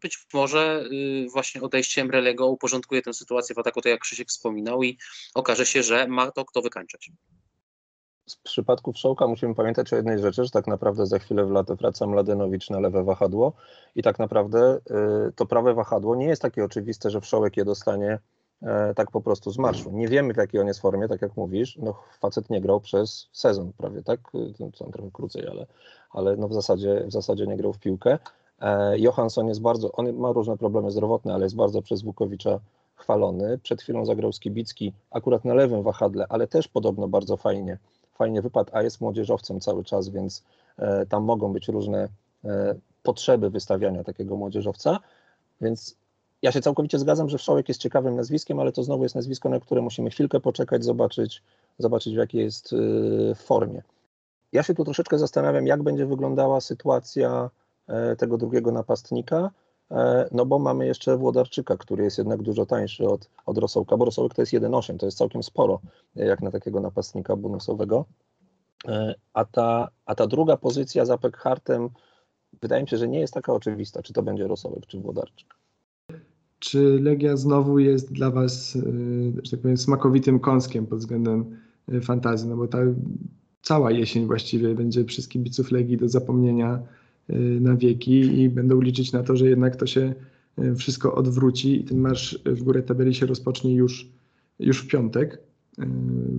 być 0.02 0.26
może 0.34 0.84
y, 0.92 1.28
właśnie 1.32 1.62
odejściem 1.62 2.12
Relego 2.12 2.48
uporządkuje 2.48 3.02
tę 3.02 3.14
sytuację 3.14 3.56
w 3.56 3.60
ataku, 3.60 3.82
tak 3.82 3.92
jak 3.92 4.02
Krzysiek 4.02 4.28
wspominał 4.28 4.84
i 4.84 4.98
okaże 5.34 5.66
się, 5.66 5.84
że 5.84 6.08
ma 6.08 6.32
to 6.32 6.46
kto 6.46 6.62
wykańczać 6.62 7.10
w 8.36 8.42
przypadku 8.42 8.94
Wszołka 8.94 9.28
musimy 9.28 9.56
pamiętać 9.56 9.94
o 9.94 9.96
jednej 9.96 10.20
rzeczy, 10.20 10.44
że 10.46 10.50
tak 10.50 10.68
naprawdę 10.68 11.06
za 11.06 11.20
chwilę 11.20 11.46
w 11.46 11.52
latę 11.52 11.76
wraca 11.76 12.08
Mladenowicz 12.08 12.70
na 12.70 12.80
lewe 12.80 13.04
wahadło 13.04 13.54
i 13.96 14.04
tak 14.04 14.20
naprawdę 14.20 14.80
y, 15.28 15.32
to 15.36 15.46
prawe 15.46 15.74
wahadło 15.74 16.16
nie 16.16 16.26
jest 16.26 16.42
takie 16.42 16.66
oczywiste, 16.66 17.10
że 17.10 17.22
Wszołek 17.22 17.58
je 17.58 17.66
dostanie 17.66 18.20
e, 18.62 18.94
tak 18.94 19.12
po 19.12 19.22
prostu 19.22 19.52
z 19.52 19.58
marszu. 19.58 19.92
Nie 19.92 20.08
wiemy 20.08 20.34
w 20.34 20.38
jakiej 20.38 20.62
on 20.62 20.68
jest 20.68 20.80
formie, 20.80 21.08
tak 21.08 21.22
jak 21.22 21.38
mówisz, 21.38 21.78
no 21.78 21.96
facet 22.20 22.50
nie 22.50 22.62
grał 22.62 22.80
przez 22.80 23.28
sezon 23.32 23.72
prawie, 23.78 24.04
tak? 24.04 24.20
To 24.78 24.92
trochę 24.92 25.12
krócej, 25.14 25.48
ale, 25.48 25.66
ale 26.12 26.38
no 26.38 26.48
w, 26.48 26.54
zasadzie, 26.54 27.04
w 27.08 27.12
zasadzie 27.12 27.48
nie 27.48 27.58
grał 27.58 27.74
w 27.74 27.80
piłkę. 27.80 28.20
E, 28.62 29.00
Johansson 29.00 29.48
jest 29.48 29.62
bardzo, 29.62 29.92
on 29.92 30.14
ma 30.14 30.32
różne 30.32 30.58
problemy 30.58 30.92
zdrowotne, 30.92 31.34
ale 31.34 31.44
jest 31.44 31.56
bardzo 31.56 31.82
przez 31.82 32.02
Wukowicza 32.02 32.60
chwalony. 32.96 33.58
Przed 33.58 33.82
chwilą 33.82 34.06
zagrał 34.06 34.34
Skibicki 34.34 34.94
akurat 35.12 35.46
na 35.46 35.54
lewym 35.54 35.84
wahadle, 35.84 36.26
ale 36.30 36.48
też 36.48 36.68
podobno 36.68 37.08
bardzo 37.08 37.38
fajnie 37.38 37.78
fajnie 38.14 38.42
wypadł, 38.42 38.70
a 38.74 38.82
jest 38.82 39.02
młodzieżowcem 39.02 39.60
cały 39.60 39.84
czas, 39.84 40.10
więc 40.10 40.44
e, 40.78 41.06
tam 41.06 41.24
mogą 41.24 41.54
być 41.54 41.68
różne 41.68 42.08
e, 42.46 42.76
potrzeby 43.04 43.50
wystawiania 43.50 44.04
takiego 44.04 44.38
młodzieżowca. 44.38 45.00
Więc 45.62 45.96
ja 46.42 46.52
się 46.52 46.62
całkowicie 46.62 47.00
zgadzam, 47.00 47.30
że 47.30 47.38
Wszołek 47.38 47.68
jest 47.68 47.82
ciekawym 47.82 48.16
nazwiskiem, 48.16 48.60
ale 48.60 48.72
to 48.72 48.84
znowu 48.84 49.04
jest 49.04 49.16
nazwisko, 49.16 49.50
na 49.50 49.60
które 49.60 49.82
musimy 49.82 50.10
chwilkę 50.10 50.40
poczekać, 50.40 50.84
zobaczyć, 50.84 51.44
zobaczyć 51.78 52.14
w 52.14 52.18
jakiej 52.18 52.44
jest 52.44 52.74
e, 52.74 53.36
formie. 53.36 53.82
Ja 54.52 54.64
się 54.64 54.74
tu 54.74 54.84
troszeczkę 54.84 55.20
zastanawiam, 55.20 55.68
jak 55.68 55.84
będzie 55.84 56.06
wyglądała 56.06 56.62
sytuacja 56.62 57.50
tego 58.18 58.38
drugiego 58.38 58.72
napastnika, 58.72 59.52
no 60.32 60.46
bo 60.46 60.60
mamy 60.60 60.86
jeszcze 60.86 61.18
Włodarczyka, 61.18 61.78
który 61.78 62.04
jest 62.04 62.18
jednak 62.18 62.42
dużo 62.42 62.66
tańszy 62.66 63.08
od, 63.08 63.30
od 63.46 63.58
Rosołka, 63.58 63.98
bo 63.98 64.06
Rosołek 64.06 64.34
to 64.34 64.42
jest 64.42 64.54
1,8, 64.54 64.98
to 64.98 65.06
jest 65.06 65.18
całkiem 65.18 65.44
sporo, 65.44 65.80
jak 66.16 66.42
na 66.42 66.52
takiego 66.52 66.80
napastnika 66.80 67.36
bonusowego. 67.36 68.06
E, 68.88 69.16
a 69.34 69.46
ta, 69.46 69.90
a 70.06 70.16
ta 70.16 70.28
druga 70.28 70.58
pozycja 70.58 71.06
za 71.06 71.18
Pekhartem 71.18 71.90
wydaje 72.62 72.82
mi 72.82 72.90
się, 72.90 72.98
że 72.98 73.08
nie 73.08 73.20
jest 73.20 73.34
taka 73.34 73.54
oczywista, 73.54 74.04
czy 74.04 74.14
to 74.14 74.24
będzie 74.24 74.48
Rosołek, 74.48 74.86
czy 74.88 75.00
Włodarczyk. 75.00 75.56
Czy 76.60 77.00
Legia 77.02 77.38
znowu 77.38 77.80
jest 77.80 78.14
dla 78.14 78.32
Was, 78.32 78.76
e, 78.76 78.80
że 79.44 79.52
tak 79.52 79.60
powiem, 79.60 79.78
smakowitym 79.78 80.40
kąskiem 80.40 80.88
pod 80.88 81.00
względem 81.00 81.58
fantazji? 82.02 82.50
No 82.50 82.58
bo 82.58 82.68
ta 82.68 82.78
cała 83.62 83.92
jesień 83.92 84.26
właściwie 84.26 84.76
będzie 84.76 85.06
przez 85.06 85.28
kibiców 85.28 85.72
Legii 85.72 85.98
do 85.98 86.10
zapomnienia 86.10 86.80
na 87.60 87.76
wieki 87.76 88.42
i 88.42 88.50
będą 88.50 88.82
liczyć 88.82 89.12
na 89.12 89.24
to, 89.24 89.36
że 89.36 89.50
jednak 89.50 89.76
to 89.76 89.86
się 89.86 90.14
y, 90.60 90.76
wszystko 90.76 91.16
odwróci 91.16 91.82
i 91.82 91.84
ten 91.84 91.98
marsz 91.98 92.40
w 92.46 92.64
górę 92.64 92.84
tabeli 92.84 93.14
się 93.14 93.26
rozpocznie 93.26 93.76
już, 93.76 94.10
już 94.60 94.84
w 94.84 94.88
piątek 94.88 95.34
y, 95.34 95.86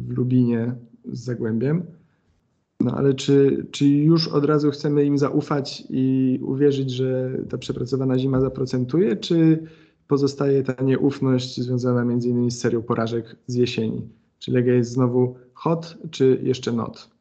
w 0.09 0.11
Lubinie 0.11 0.75
z 1.13 1.21
Zagłębiem. 1.25 1.83
No 2.81 2.97
ale 2.97 3.15
czy, 3.15 3.67
czy 3.71 3.87
już 3.89 4.29
od 4.29 4.45
razu 4.45 4.71
chcemy 4.71 5.05
im 5.05 5.19
zaufać 5.19 5.85
i 5.91 6.39
uwierzyć, 6.43 6.91
że 6.91 7.39
ta 7.49 7.59
przepracowana 7.59 8.19
zima 8.19 8.41
zaprocentuje, 8.41 9.17
czy 9.17 9.67
pozostaje 10.07 10.63
ta 10.63 10.83
nieufność 10.83 11.61
związana 11.61 12.05
między 12.05 12.29
innymi 12.29 12.51
z 12.51 12.59
serią 12.59 12.83
porażek 12.83 13.37
z 13.47 13.55
jesieni? 13.55 14.09
Czy 14.39 14.53
Legia 14.53 14.75
jest 14.75 14.91
znowu 14.91 15.37
hot, 15.55 15.99
czy 16.11 16.41
jeszcze 16.43 16.73
not? 16.73 17.12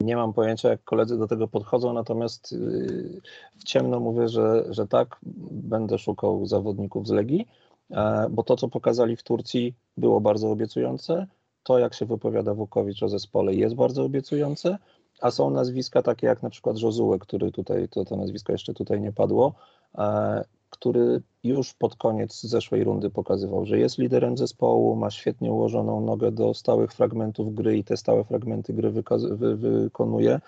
Nie 0.00 0.16
mam 0.16 0.32
pojęcia, 0.32 0.68
jak 0.68 0.84
koledzy 0.84 1.18
do 1.18 1.26
tego 1.26 1.48
podchodzą, 1.48 1.92
natomiast 1.92 2.52
yy, 2.52 3.20
w 3.58 3.64
ciemno 3.64 4.00
mówię, 4.00 4.28
że, 4.28 4.64
że 4.68 4.86
tak, 4.86 5.16
będę 5.50 5.98
szukał 5.98 6.46
zawodników 6.46 7.08
z 7.08 7.10
Legii, 7.10 7.48
e, 7.90 8.26
bo 8.30 8.42
to, 8.42 8.56
co 8.56 8.68
pokazali 8.68 9.16
w 9.16 9.22
Turcji, 9.22 9.74
było 9.96 10.20
bardzo 10.20 10.50
obiecujące. 10.50 11.26
To, 11.62 11.78
jak 11.78 11.94
się 11.94 12.06
wypowiada 12.06 12.54
Wukowicz 12.54 13.02
o 13.02 13.08
zespole, 13.08 13.54
jest 13.54 13.74
bardzo 13.74 14.04
obiecujące, 14.04 14.78
a 15.20 15.30
są 15.30 15.50
nazwiska 15.50 16.02
takie 16.02 16.26
jak 16.26 16.42
na 16.42 16.50
przykład 16.50 16.78
Josue, 16.78 17.18
który 17.20 17.52
tutaj, 17.52 17.88
to, 17.88 18.04
to 18.04 18.16
nazwisko 18.16 18.52
jeszcze 18.52 18.74
tutaj 18.74 19.00
nie 19.00 19.12
padło, 19.12 19.54
e, 19.98 20.44
który 20.74 21.22
już 21.44 21.74
pod 21.74 21.96
koniec 21.96 22.42
zeszłej 22.42 22.84
rundy 22.84 23.10
pokazywał, 23.10 23.66
że 23.66 23.78
jest 23.78 23.98
liderem 23.98 24.36
zespołu, 24.36 24.96
ma 24.96 25.10
świetnie 25.10 25.52
ułożoną 25.52 26.00
nogę 26.00 26.32
do 26.32 26.54
stałych 26.54 26.92
fragmentów 26.92 27.54
gry 27.54 27.78
i 27.78 27.84
te 27.84 27.96
stałe 27.96 28.24
fragmenty 28.24 28.72
gry 28.72 28.90
wy 28.90 29.56
wykonuje. 29.56 30.40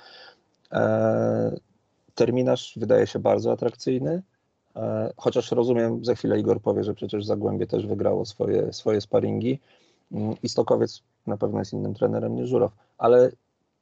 E 0.73 1.57
terminarz 2.15 2.75
wydaje 2.77 3.07
się 3.07 3.19
bardzo 3.19 3.53
atrakcyjny, 3.53 4.23
e 4.77 5.13
chociaż 5.17 5.53
rozumiem, 5.53 6.05
za 6.05 6.15
chwilę 6.15 6.39
Igor 6.39 6.61
powie, 6.61 6.85
że 6.85 6.95
przecież 6.95 7.25
Zagłębie 7.25 7.67
też 7.67 7.87
wygrało 7.87 8.27
swoje, 8.27 8.73
swoje 8.73 9.01
sparingi 9.01 9.59
mm, 10.13 10.35
i 10.43 10.49
Stokowiec 10.49 11.03
na 11.27 11.37
pewno 11.37 11.59
jest 11.59 11.73
innym 11.73 11.95
trenerem 11.95 12.35
niż 12.35 12.49
Żurow, 12.49 12.73
ale 12.99 13.31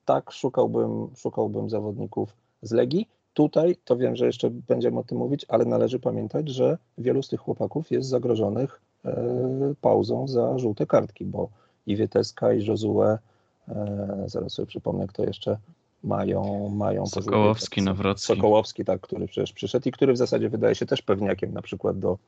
tak 0.04 0.30
szukałbym, 0.30 1.11
szukałbym 1.16 1.70
zawodników 1.70 2.37
z 2.62 2.72
Legii, 2.72 3.09
Tutaj 3.35 3.77
to 3.85 3.97
wiem, 3.97 4.16
że 4.16 4.27
jeszcze 4.27 4.51
będziemy 4.51 4.99
o 4.99 5.05
tym 5.05 5.18
mówić, 5.18 5.47
ale 5.49 5.64
należy 5.64 6.01
pamiętać, 6.01 6.49
że 6.49 6.79
wielu 6.99 7.23
z 7.23 7.29
tych 7.29 7.40
chłopaków 7.40 7.90
jest 7.90 8.09
zagrożonych 8.09 8.81
e, 9.05 9.75
pauzą 9.81 10.29
za 10.29 10.59
żółte 10.59 10.87
kartki, 10.87 11.25
bo 11.25 11.49
i 11.87 11.97
Wieteska, 11.97 12.53
i 12.53 12.64
Josue, 12.64 13.03
e, 13.03 13.18
zaraz 14.27 14.53
sobie 14.53 14.66
przypomnę, 14.66 15.07
kto 15.07 15.25
jeszcze, 15.25 15.59
mają, 16.05 16.68
mają 16.68 17.07
Sokołowski, 17.07 17.83
Nawrocki. 17.83 18.27
Sokołowski, 18.27 18.85
tak, 18.85 19.01
który 19.01 19.27
przecież 19.27 19.53
przyszedł 19.53 19.88
i 19.88 19.92
który 19.92 20.12
w 20.12 20.16
zasadzie 20.16 20.49
wydaje 20.49 20.75
się 20.75 20.87
też 20.87 21.03
pewniakiem 21.03 21.53
na 21.53 21.62
przykład 21.62 21.99
do, 21.99 22.18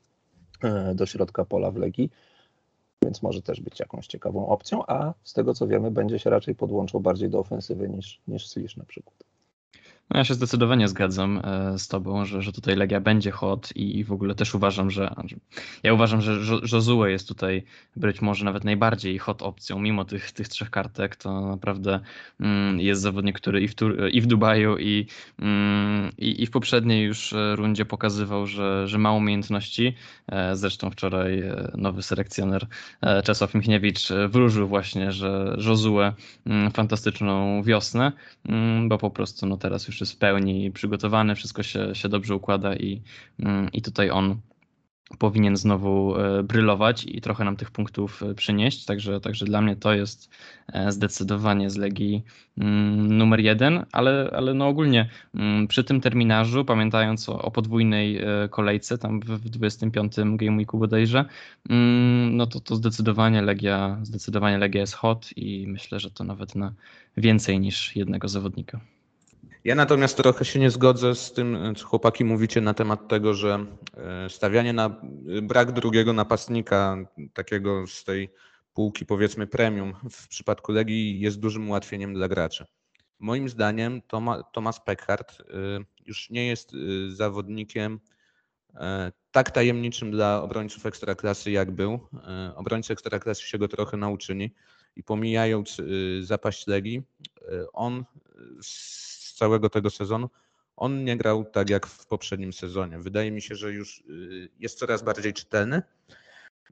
e, 0.62 0.95
do 0.95 1.07
środka 1.07 1.45
pola 1.45 1.71
w 1.71 1.77
Legii, 1.77 2.11
więc 3.03 3.23
może 3.23 3.42
też 3.42 3.61
być 3.61 3.81
jakąś 3.81 4.07
ciekawą 4.07 4.49
opcją, 4.49 4.87
a 4.87 5.12
z 5.25 5.33
tego 5.33 5.55
co 5.55 5.66
wiemy 5.66 5.90
będzie 5.90 6.19
się 6.19 6.31
raczej 6.31 6.55
podłączał 6.55 7.01
bardziej 7.01 7.31
do 7.31 7.38
ofensywy 7.38 7.88
niż, 7.88 8.21
niż 8.29 8.49
Slisz 8.49 8.77
na 8.77 8.85
przykład. 8.85 9.26
No 10.11 10.19
ja 10.19 10.25
się 10.25 10.35
zdecydowanie 10.35 10.88
zgadzam 10.88 11.40
e, 11.45 11.79
z 11.79 11.88
Tobą, 11.88 12.25
że, 12.25 12.42
że 12.42 12.53
tutaj 12.53 12.77
Legia 12.77 13.01
będzie 13.01 13.31
hot 13.31 13.77
i, 13.77 14.05
w 14.05 14.12
ogóle 14.12 14.35
też 14.35 14.55
uważam, 14.55 14.90
że 14.90 15.14
ja 15.83 15.95
uważam, 15.95 16.21
że 16.21 16.57
Josue 16.73 17.07
jest 17.07 17.29
tutaj 17.29 17.64
być 17.97 18.23
może 18.23 18.45
nawet 18.45 18.64
najbardziej 18.64 19.19
hot 19.19 19.42
opcją, 19.42 19.79
mimo 19.79 20.05
tych, 20.05 20.33
tych 20.33 20.49
trzech 20.49 20.71
kartek, 20.71 21.16
to 21.16 21.40
naprawdę 21.40 22.01
mm, 22.40 22.81
jest 22.81 23.01
zawodnik, 23.01 23.37
który 23.37 23.61
i 23.61 23.69
w, 23.69 23.75
i 24.12 24.21
w 24.21 24.27
Dubaju 24.27 24.79
i, 24.79 25.07
mm, 25.38 26.11
i, 26.19 26.42
i, 26.42 26.47
w 26.47 26.51
poprzedniej 26.51 27.05
już 27.05 27.35
rundzie 27.55 27.85
pokazywał, 27.85 28.47
że, 28.47 28.88
że 28.88 28.99
ma 28.99 29.12
umiejętności. 29.12 29.95
E, 30.29 30.57
zresztą 30.57 30.90
wczoraj 30.90 31.40
e, 31.40 31.73
nowy 31.77 32.03
selekcjoner 32.03 32.66
Czesław 33.25 33.55
Michniewicz 33.55 34.09
wróżył 34.29 34.69
właśnie, 34.69 35.12
że 35.12 35.57
Josue 35.66 36.12
mm, 36.47 36.71
fantastyczną 36.71 37.62
wiosnę, 37.62 38.12
bo 38.88 38.99
po 38.99 39.11
prostu 39.11 39.47
no 39.47 39.57
teraz 39.57 39.87
już 39.87 39.96
już 39.97 40.01
jest 40.01 40.13
w 40.13 40.19
pełni 40.19 40.71
przygotowany, 40.71 41.35
wszystko 41.35 41.63
się, 41.63 41.95
się 41.95 42.09
dobrze 42.09 42.35
układa 42.35 42.77
i, 42.77 43.03
mm, 43.41 43.73
i 43.73 43.83
tutaj 43.83 44.11
on 44.11 44.41
powinien 45.19 45.57
znowu 45.57 46.17
e, 46.17 46.43
brylować 46.43 47.05
i 47.09 47.21
trochę 47.21 47.45
nam 47.45 47.57
tych 47.57 47.71
punktów 47.71 48.23
e, 48.23 48.35
przynieść. 48.35 48.85
Także, 48.85 49.21
także 49.21 49.45
dla 49.45 49.61
mnie 49.61 49.77
to 49.77 49.95
jest 49.95 50.31
e, 50.73 50.93
zdecydowanie 50.93 51.71
z 51.71 51.77
Legii 51.77 52.25
mm, 52.59 53.19
numer 53.19 53.41
jeden, 53.41 53.85
ale, 53.93 54.31
ale 54.33 54.55
no 54.55 54.69
ogólnie 54.69 55.09
mm, 55.35 55.69
przy 55.69 55.85
tym 55.85 56.01
terminarzu, 56.01 56.65
pamiętając 56.65 57.29
o, 57.29 57.43
o 57.43 57.51
podwójnej 57.51 58.21
kolejce, 58.51 58.99
tam 58.99 59.21
w 59.21 59.49
25 59.49 60.17
Game 60.17 60.57
Weeku 60.57 60.79
bodajże, 60.79 61.25
no 62.31 62.47
to, 62.47 62.61
to 62.61 62.77
zdecydowanie 62.77 63.43
Legia, 63.43 63.99
zdecydowanie 64.03 64.59
Legia 64.59 64.81
jest 64.81 64.95
hot 64.95 65.31
i 65.37 65.67
myślę, 65.69 66.01
że 66.01 66.11
to 66.11 66.25
nawet 66.25 66.55
na 66.55 66.73
więcej 67.17 67.61
niż 67.61 67.97
jednego 67.97 68.29
zawodnika. 68.29 68.81
Ja 69.66 69.74
natomiast 69.74 70.16
trochę 70.16 70.44
się 70.44 70.59
nie 70.59 70.70
zgodzę 70.70 71.14
z 71.14 71.33
tym, 71.33 71.74
co 71.76 71.87
chłopaki 71.87 72.24
mówicie 72.24 72.61
na 72.61 72.74
temat 72.74 73.09
tego, 73.09 73.35
że 73.35 73.66
e, 73.96 74.31
stawianie 74.31 74.72
na 74.72 75.00
brak 75.42 75.72
drugiego 75.72 76.12
napastnika, 76.12 76.96
takiego 77.35 77.87
z 77.87 78.05
tej 78.05 78.29
półki 78.74 79.07
powiedzmy 79.07 79.46
premium 79.46 79.94
w 80.11 80.29
przypadku 80.29 80.72
Legii 80.72 81.20
jest 81.20 81.40
dużym 81.40 81.68
ułatwieniem 81.68 82.14
dla 82.14 82.29
graczy. 82.29 82.66
Moim 83.18 83.48
zdaniem 83.48 84.02
Tomasz 84.52 84.81
Peckhardt 84.81 85.40
e, 85.40 85.44
już 86.07 86.31
nie 86.31 86.46
jest 86.46 86.72
e, 86.72 86.76
zawodnikiem 87.11 88.00
tak 89.31 89.50
tajemniczym 89.50 90.11
dla 90.11 90.42
obrońców 90.42 90.87
ekstraklasy 90.87 91.50
jak 91.50 91.70
był. 91.70 92.00
Obrońcy 92.57 92.92
ekstraklasy 92.92 93.42
się 93.42 93.59
go 93.59 93.68
trochę 93.68 93.96
nauczyli 93.96 94.55
i 94.96 95.02
pomijając 95.02 95.83
zapaść 96.20 96.66
Legii, 96.66 97.02
on 97.72 98.05
całego 99.37 99.70
tego 99.70 99.90
sezonu, 99.90 100.31
on 100.77 101.05
nie 101.05 101.16
grał 101.16 101.44
tak 101.44 101.70
jak 101.70 101.87
w 101.87 102.07
poprzednim 102.07 102.53
sezonie. 102.53 102.99
Wydaje 102.99 103.31
mi 103.31 103.42
się, 103.42 103.55
że 103.55 103.72
już 103.72 104.01
y, 104.01 104.49
jest 104.59 104.79
coraz 104.79 105.03
bardziej 105.03 105.33
czytelny 105.33 105.83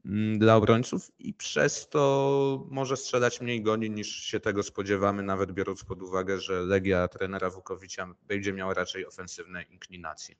mm, 0.04 0.38
dla 0.38 0.56
obrońców 0.56 1.10
i 1.18 1.34
przez 1.34 1.88
to 1.88 2.66
może 2.70 2.96
strzelać 2.96 3.40
mniej 3.40 3.62
goni 3.62 3.90
niż 3.90 4.08
się 4.08 4.40
tego 4.40 4.62
spodziewamy, 4.62 5.22
nawet 5.22 5.52
biorąc 5.52 5.84
pod 5.84 6.02
uwagę, 6.02 6.40
że 6.40 6.62
Legia 6.62 7.08
trenera 7.08 7.50
Wukowicza 7.50 8.14
będzie 8.22 8.52
miała 8.52 8.74
raczej 8.74 9.06
ofensywne 9.06 9.62
inklinacje. 9.62 10.34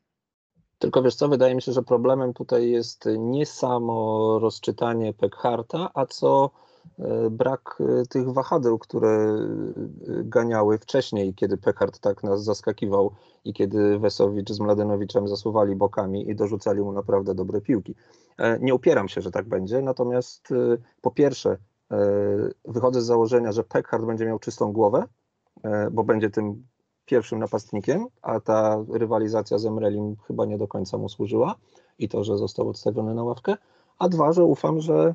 Tylko 0.78 1.02
wiesz 1.02 1.14
co, 1.14 1.28
wydaje 1.28 1.54
mi 1.54 1.62
się, 1.62 1.72
że 1.72 1.82
problemem 1.82 2.34
tutaj 2.34 2.70
jest 2.70 3.04
nie 3.18 3.46
samo 3.46 4.38
rozczytanie 4.38 5.14
Pekharta, 5.14 5.90
a 5.94 6.06
co 6.06 6.50
brak 7.30 7.78
e, 7.80 8.06
tych 8.06 8.32
wahadeł, 8.32 8.78
które 8.78 9.08
e, 9.08 9.44
ganiały 10.06 10.78
wcześniej, 10.78 11.34
kiedy 11.34 11.56
Pekard 11.56 11.98
tak 11.98 12.22
nas 12.22 12.44
zaskakiwał 12.44 13.10
i 13.44 13.52
kiedy 13.52 13.98
Wesowicz 13.98 14.50
z 14.50 14.60
Mladenowiczem 14.60 15.28
zasuwali 15.28 15.76
bokami 15.76 16.30
i 16.30 16.36
dorzucali 16.36 16.80
mu 16.80 16.92
naprawdę 16.92 17.34
dobre 17.34 17.60
piłki. 17.60 17.94
Nie 18.60 18.74
upieram 18.74 19.08
się, 19.08 19.20
że 19.20 19.30
tak 19.30 19.48
będzie, 19.48 19.82
natomiast 19.82 20.48
po 21.00 21.10
pierwsze 21.10 21.56
wychodzę 22.64 23.02
z 23.02 23.06
założenia, 23.06 23.52
że 23.52 23.64
Pekard 23.64 24.04
będzie 24.04 24.26
miał 24.26 24.38
czystą 24.38 24.72
głowę, 24.72 25.04
bo 25.92 26.04
będzie 26.04 26.30
tym 26.30 26.66
pierwszym 27.04 27.38
napastnikiem, 27.38 28.06
a 28.22 28.40
ta 28.40 28.84
rywalizacja 28.92 29.58
z 29.58 29.66
Emrelim 29.66 30.16
chyba 30.26 30.46
nie 30.46 30.58
do 30.58 30.68
końca 30.68 30.98
mu 30.98 31.08
służyła 31.08 31.54
i 31.98 32.08
to, 32.08 32.24
że 32.24 32.38
został 32.38 32.68
odstawiony 32.68 33.14
na 33.14 33.24
ławkę, 33.24 33.56
a 33.98 34.08
dwa, 34.08 34.32
że 34.32 34.44
ufam, 34.44 34.80
że 34.80 35.14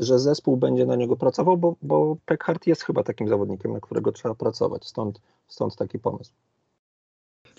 że 0.00 0.18
zespół 0.18 0.56
będzie 0.56 0.86
na 0.86 0.96
niego 0.96 1.16
pracował, 1.16 1.56
bo, 1.56 1.76
bo 1.82 2.16
Peckhardt 2.26 2.66
jest 2.66 2.82
chyba 2.82 3.02
takim 3.02 3.28
zawodnikiem, 3.28 3.72
na 3.72 3.80
którego 3.80 4.12
trzeba 4.12 4.34
pracować. 4.34 4.86
Stąd, 4.86 5.20
stąd 5.48 5.76
taki 5.76 5.98
pomysł. 5.98 6.32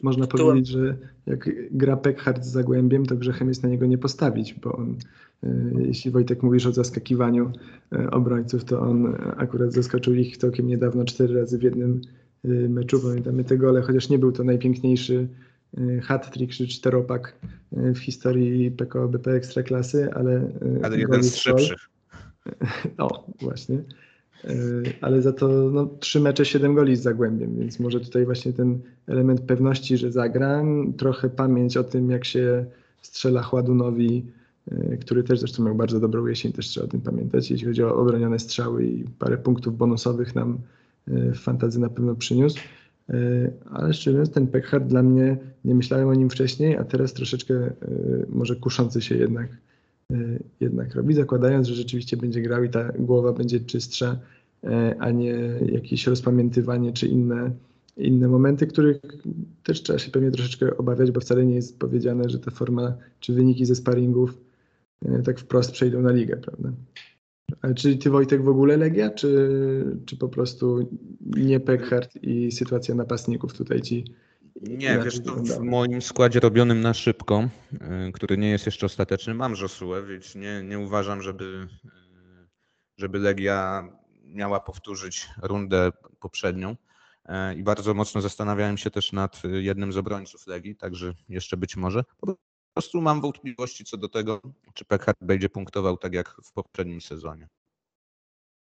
Można 0.04 0.28
powiedzieć, 0.28 0.68
że 0.68 0.98
jak 1.28 1.50
gra 1.72 1.98
Peckhardt 1.98 2.46
z 2.46 2.52
Zagłębiem, 2.52 3.06
to 3.06 3.16
grzechem 3.16 3.48
jest 3.48 3.64
na 3.64 3.70
niego 3.70 3.86
nie 3.86 3.98
postawić, 3.98 4.54
bo 4.54 4.76
on, 4.76 4.96
e, 5.44 5.50
jeśli 5.80 6.12
Wojtek 6.12 6.44
mówisz 6.44 6.66
o 6.66 6.72
zaskakiwaniu 6.72 7.52
e, 7.92 8.12
obrońców, 8.12 8.66
to 8.66 8.80
on 8.82 9.16
akurat 9.38 9.74
zaskoczył 9.74 10.14
ich 10.14 10.38
całkiem 10.38 10.68
niedawno 10.68 11.06
cztery 11.06 11.40
razy 11.40 11.58
w 11.58 11.64
jednym 11.64 12.02
e, 12.44 12.48
meczu. 12.48 13.00
Pamiętamy 13.00 13.44
tego, 13.44 13.70
ale 13.70 13.82
chociaż 13.82 14.10
nie 14.10 14.20
był 14.20 14.32
to 14.32 14.44
najpiękniejszy 14.44 15.28
hat-trick 16.04 16.54
czy 16.54 16.68
czteropak 16.68 17.36
w 17.72 17.98
historii 17.98 18.72
PKO 18.72 19.08
BP 19.08 19.32
Ekstraklasy, 19.32 20.14
ale... 20.14 20.52
Ale 20.84 20.98
jeden 20.98 21.24
z 21.24 21.36
szybszych. 21.36 21.90
No, 22.98 23.10
właśnie. 23.42 23.84
E, 24.44 24.54
ale 25.02 25.22
za 25.22 25.34
to 25.34 25.48
no, 25.48 25.90
trzy 26.00 26.20
mecze, 26.20 26.46
siedem 26.46 26.76
goli 26.76 26.96
z 26.96 27.02
Zagłębiem, 27.02 27.56
więc 27.60 27.80
może 27.80 28.00
tutaj 28.00 28.26
właśnie 28.26 28.54
ten 28.54 28.80
element 29.08 29.42
pewności, 29.42 29.98
że 29.98 30.12
zagram, 30.12 30.94
trochę 30.94 31.30
pamięć 31.30 31.78
o 31.78 31.84
tym, 31.84 32.10
jak 32.10 32.26
się 32.26 32.66
strzela 33.02 33.44
Chładunowi, 33.44 34.26
e, 34.72 34.98
który 34.98 35.24
też 35.24 35.40
zresztą 35.40 35.64
miał 35.64 35.76
bardzo 35.76 36.00
dobrą 36.00 36.26
jesień, 36.26 36.52
też 36.52 36.68
trzeba 36.68 36.86
o 36.86 36.90
tym 36.90 37.02
pamiętać, 37.02 37.52
jeśli 37.52 37.68
chodzi 37.68 37.84
o 37.84 37.96
obronione 37.96 38.40
strzały 38.40 38.86
i 38.86 39.04
parę 39.20 39.38
punktów 39.38 39.78
bonusowych 39.78 40.36
nam 40.36 40.58
e, 41.08 41.32
w 41.32 41.40
fantazji 41.40 41.82
na 41.82 41.90
pewno 41.90 42.16
przyniósł. 42.16 42.60
Ale 43.72 43.94
szczerze 43.94 44.18
mówiąc, 44.18 44.32
ten 44.34 44.48
Peckhardt 44.48 44.88
dla 44.88 45.04
mnie, 45.04 45.38
nie 45.66 45.76
myślałem 45.76 46.08
o 46.08 46.14
nim 46.14 46.30
wcześniej, 46.30 46.78
a 46.78 46.84
teraz 46.84 47.14
troszeczkę 47.14 47.74
może 48.30 48.56
kuszący 48.56 49.02
się 49.02 49.16
jednak 49.16 49.48
jednak 50.60 50.96
robi, 50.96 51.14
zakładając, 51.14 51.68
że 51.68 51.76
rzeczywiście 51.76 52.18
będzie 52.18 52.42
grał 52.42 52.64
i 52.64 52.70
ta 52.70 52.92
głowa 52.92 53.34
będzie 53.34 53.60
czystsza, 53.60 54.20
y, 54.64 54.68
a 55.00 55.12
nie 55.12 55.34
jakieś 55.66 56.08
rozpamiętywanie 56.08 56.94
czy 56.94 57.08
inne, 57.08 57.52
inne 57.98 58.28
momenty, 58.28 58.68
których 58.68 58.98
też 59.64 59.84
trzeba 59.84 60.00
się 60.00 60.12
pewnie 60.12 60.32
troszeczkę 60.32 60.78
obawiać, 60.78 61.12
bo 61.12 61.20
wcale 61.20 61.46
nie 61.46 61.56
jest 61.56 61.80
powiedziane, 61.80 62.30
że 62.30 62.40
ta 62.40 62.52
forma 62.52 62.98
czy 63.20 63.34
wyniki 63.34 63.66
ze 63.66 63.76
sparingów 63.76 64.38
y, 65.06 65.24
tak 65.24 65.40
wprost 65.40 65.72
przejdą 65.72 66.02
na 66.02 66.12
ligę, 66.12 66.38
prawda? 66.38 66.72
Ale 67.62 67.74
czy 67.74 67.98
ty 67.98 68.10
Wojtek 68.10 68.44
w 68.44 68.50
ogóle 68.50 68.78
Legia, 68.78 69.10
czy, 69.10 69.50
czy 70.06 70.18
po 70.18 70.30
prostu 70.30 70.90
nie 71.36 71.60
Peckhardt 71.60 72.24
i 72.24 72.52
sytuacja 72.52 72.96
napastników 72.96 73.54
tutaj 73.54 73.82
ci 73.82 74.06
nie, 74.62 75.00
wiesz, 75.00 75.24
to 75.24 75.36
w 75.36 75.60
moim 75.60 76.02
składzie 76.02 76.40
robionym 76.40 76.82
na 76.82 76.94
szybko, 76.94 77.50
y, 78.08 78.12
który 78.12 78.38
nie 78.38 78.50
jest 78.50 78.66
jeszcze 78.66 78.86
ostateczny, 78.86 79.34
mam 79.34 79.56
Josuę, 79.62 80.04
więc 80.04 80.36
nie, 80.36 80.64
nie 80.64 80.80
uważam, 80.80 81.22
żeby, 81.22 81.68
y, 81.86 82.48
żeby 82.98 83.20
Legia 83.20 83.90
miała 84.24 84.60
powtórzyć 84.60 85.30
rundę 85.42 85.92
poprzednią. 86.20 86.72
Y, 86.72 87.56
I 87.56 87.64
bardzo 87.64 87.94
mocno 87.94 88.22
zastanawiałem 88.22 88.78
się 88.78 88.92
też 88.92 89.14
nad 89.14 89.42
jednym 89.44 89.94
z 89.94 89.98
obrońców 89.98 90.48
Legii, 90.48 90.76
także 90.76 91.14
jeszcze 91.30 91.58
być 91.58 91.78
może. 91.78 92.04
Po 92.20 92.36
prostu 92.74 93.02
mam 93.02 93.22
wątpliwości 93.22 93.86
co 93.86 93.98
do 93.98 94.10
tego, 94.10 94.42
czy 94.74 94.86
Peckhardt 94.86 95.24
będzie 95.24 95.50
punktował 95.50 95.98
tak 95.98 96.14
jak 96.14 96.30
w 96.44 96.52
poprzednim 96.52 97.02
sezonie. 97.02 97.48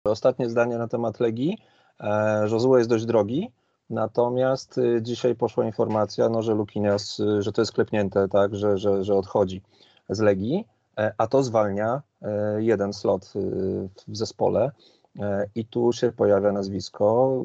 Ostatnie 0.03 0.49
zdanie 0.49 0.77
na 0.77 0.87
temat 0.87 1.19
Legii. 1.19 1.57
E, 1.99 2.47
Josue 2.51 2.77
jest 2.77 2.89
dość 2.89 3.05
drogi. 3.05 3.51
Natomiast 3.89 4.77
y, 4.77 5.01
dzisiaj 5.01 5.35
poszła 5.35 5.65
informacja, 5.65 6.29
no, 6.29 6.41
że 6.41 6.53
Lukinias, 6.53 7.19
y, 7.19 7.41
że 7.41 7.51
to 7.51 7.61
jest 7.61 7.71
klepnięte, 7.71 8.27
tak, 8.27 8.55
że, 8.55 8.77
że, 8.77 9.03
że 9.03 9.15
odchodzi 9.15 9.61
z 10.09 10.19
Legii, 10.19 10.65
e, 10.97 11.13
a 11.17 11.27
to 11.27 11.43
zwalnia 11.43 12.01
e, 12.21 12.63
jeden 12.63 12.93
slot 12.93 13.33
y, 13.35 13.39
w 14.07 14.17
zespole. 14.17 14.71
E, 15.19 15.45
I 15.55 15.65
tu 15.65 15.93
się 15.93 16.11
pojawia 16.11 16.51
nazwisko 16.51 17.43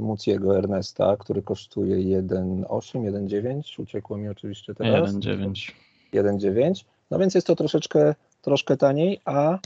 Muciego 0.00 0.58
Ernesta, 0.58 1.16
który 1.16 1.42
kosztuje 1.42 2.22
1,8, 2.22 2.66
1,9. 3.12 3.82
Uciekło 3.82 4.16
mi 4.16 4.28
oczywiście 4.28 4.74
teraz. 4.74 5.10
1,9. 5.10 5.72
1,9. 6.12 6.84
No 7.10 7.18
więc 7.18 7.34
jest 7.34 7.46
to 7.46 7.56
troszeczkę 7.56 8.14
troszkę 8.42 8.76
taniej, 8.76 9.20
a, 9.24 9.58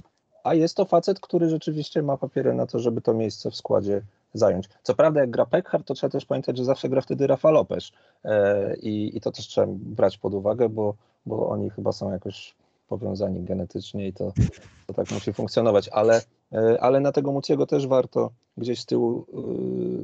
a 0.45 0.55
jest 0.55 0.77
to 0.77 0.85
facet, 0.85 1.21
który 1.21 1.49
rzeczywiście 1.49 2.03
ma 2.03 2.17
papiery 2.17 2.55
na 2.55 2.67
to, 2.67 2.79
żeby 2.79 3.01
to 3.01 3.15
miejsce 3.15 3.51
w 3.51 3.57
składzie 3.57 4.03
zająć. 4.35 4.69
Co 4.83 4.95
prawda, 4.95 5.21
jak 5.21 5.31
gra 5.31 5.47
Pekhar, 5.47 5.85
to 5.85 5.95
trzeba 5.95 6.11
też 6.11 6.25
pamiętać, 6.25 6.57
że 6.57 6.65
zawsze 6.65 6.89
gra 6.89 7.01
wtedy 7.01 7.27
Rafa 7.27 7.51
Lopez 7.51 7.91
i, 8.83 9.17
i 9.17 9.21
to 9.21 9.33
też 9.33 9.47
trzeba 9.47 9.67
brać 9.71 10.19
pod 10.19 10.35
uwagę, 10.35 10.69
bo, 10.69 10.95
bo 11.27 11.49
oni 11.49 11.71
chyba 11.71 11.93
są 11.93 12.13
jakoś 12.13 12.55
powiązani 12.89 13.41
genetycznie 13.41 14.09
i 14.09 14.13
to, 14.13 14.33
to 14.87 14.95
tak 14.95 15.11
musi 15.11 15.33
funkcjonować, 15.33 15.89
ale, 15.89 16.23
ale 16.81 17.01
na 17.01 17.13
tego 17.13 17.33
Muciego 17.33 17.67
też 17.67 17.87
warto 17.87 18.31
gdzieś 18.57 18.81
z 18.81 18.87
tyłu 18.87 19.27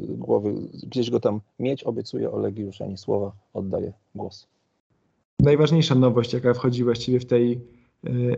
głowy, 0.08 0.54
gdzieś 0.82 1.10
go 1.10 1.20
tam 1.20 1.40
mieć. 1.58 1.84
Obiecuję 1.84 2.32
Olegi 2.32 2.62
już 2.62 2.80
ani 2.80 2.98
słowa, 2.98 3.32
oddaję 3.54 3.92
głos. 4.14 4.46
Najważniejsza 5.40 5.94
nowość, 5.94 6.32
jaka 6.32 6.54
wchodzi 6.54 6.84
właściwie 6.84 7.20
w 7.20 7.26
tej 7.26 7.60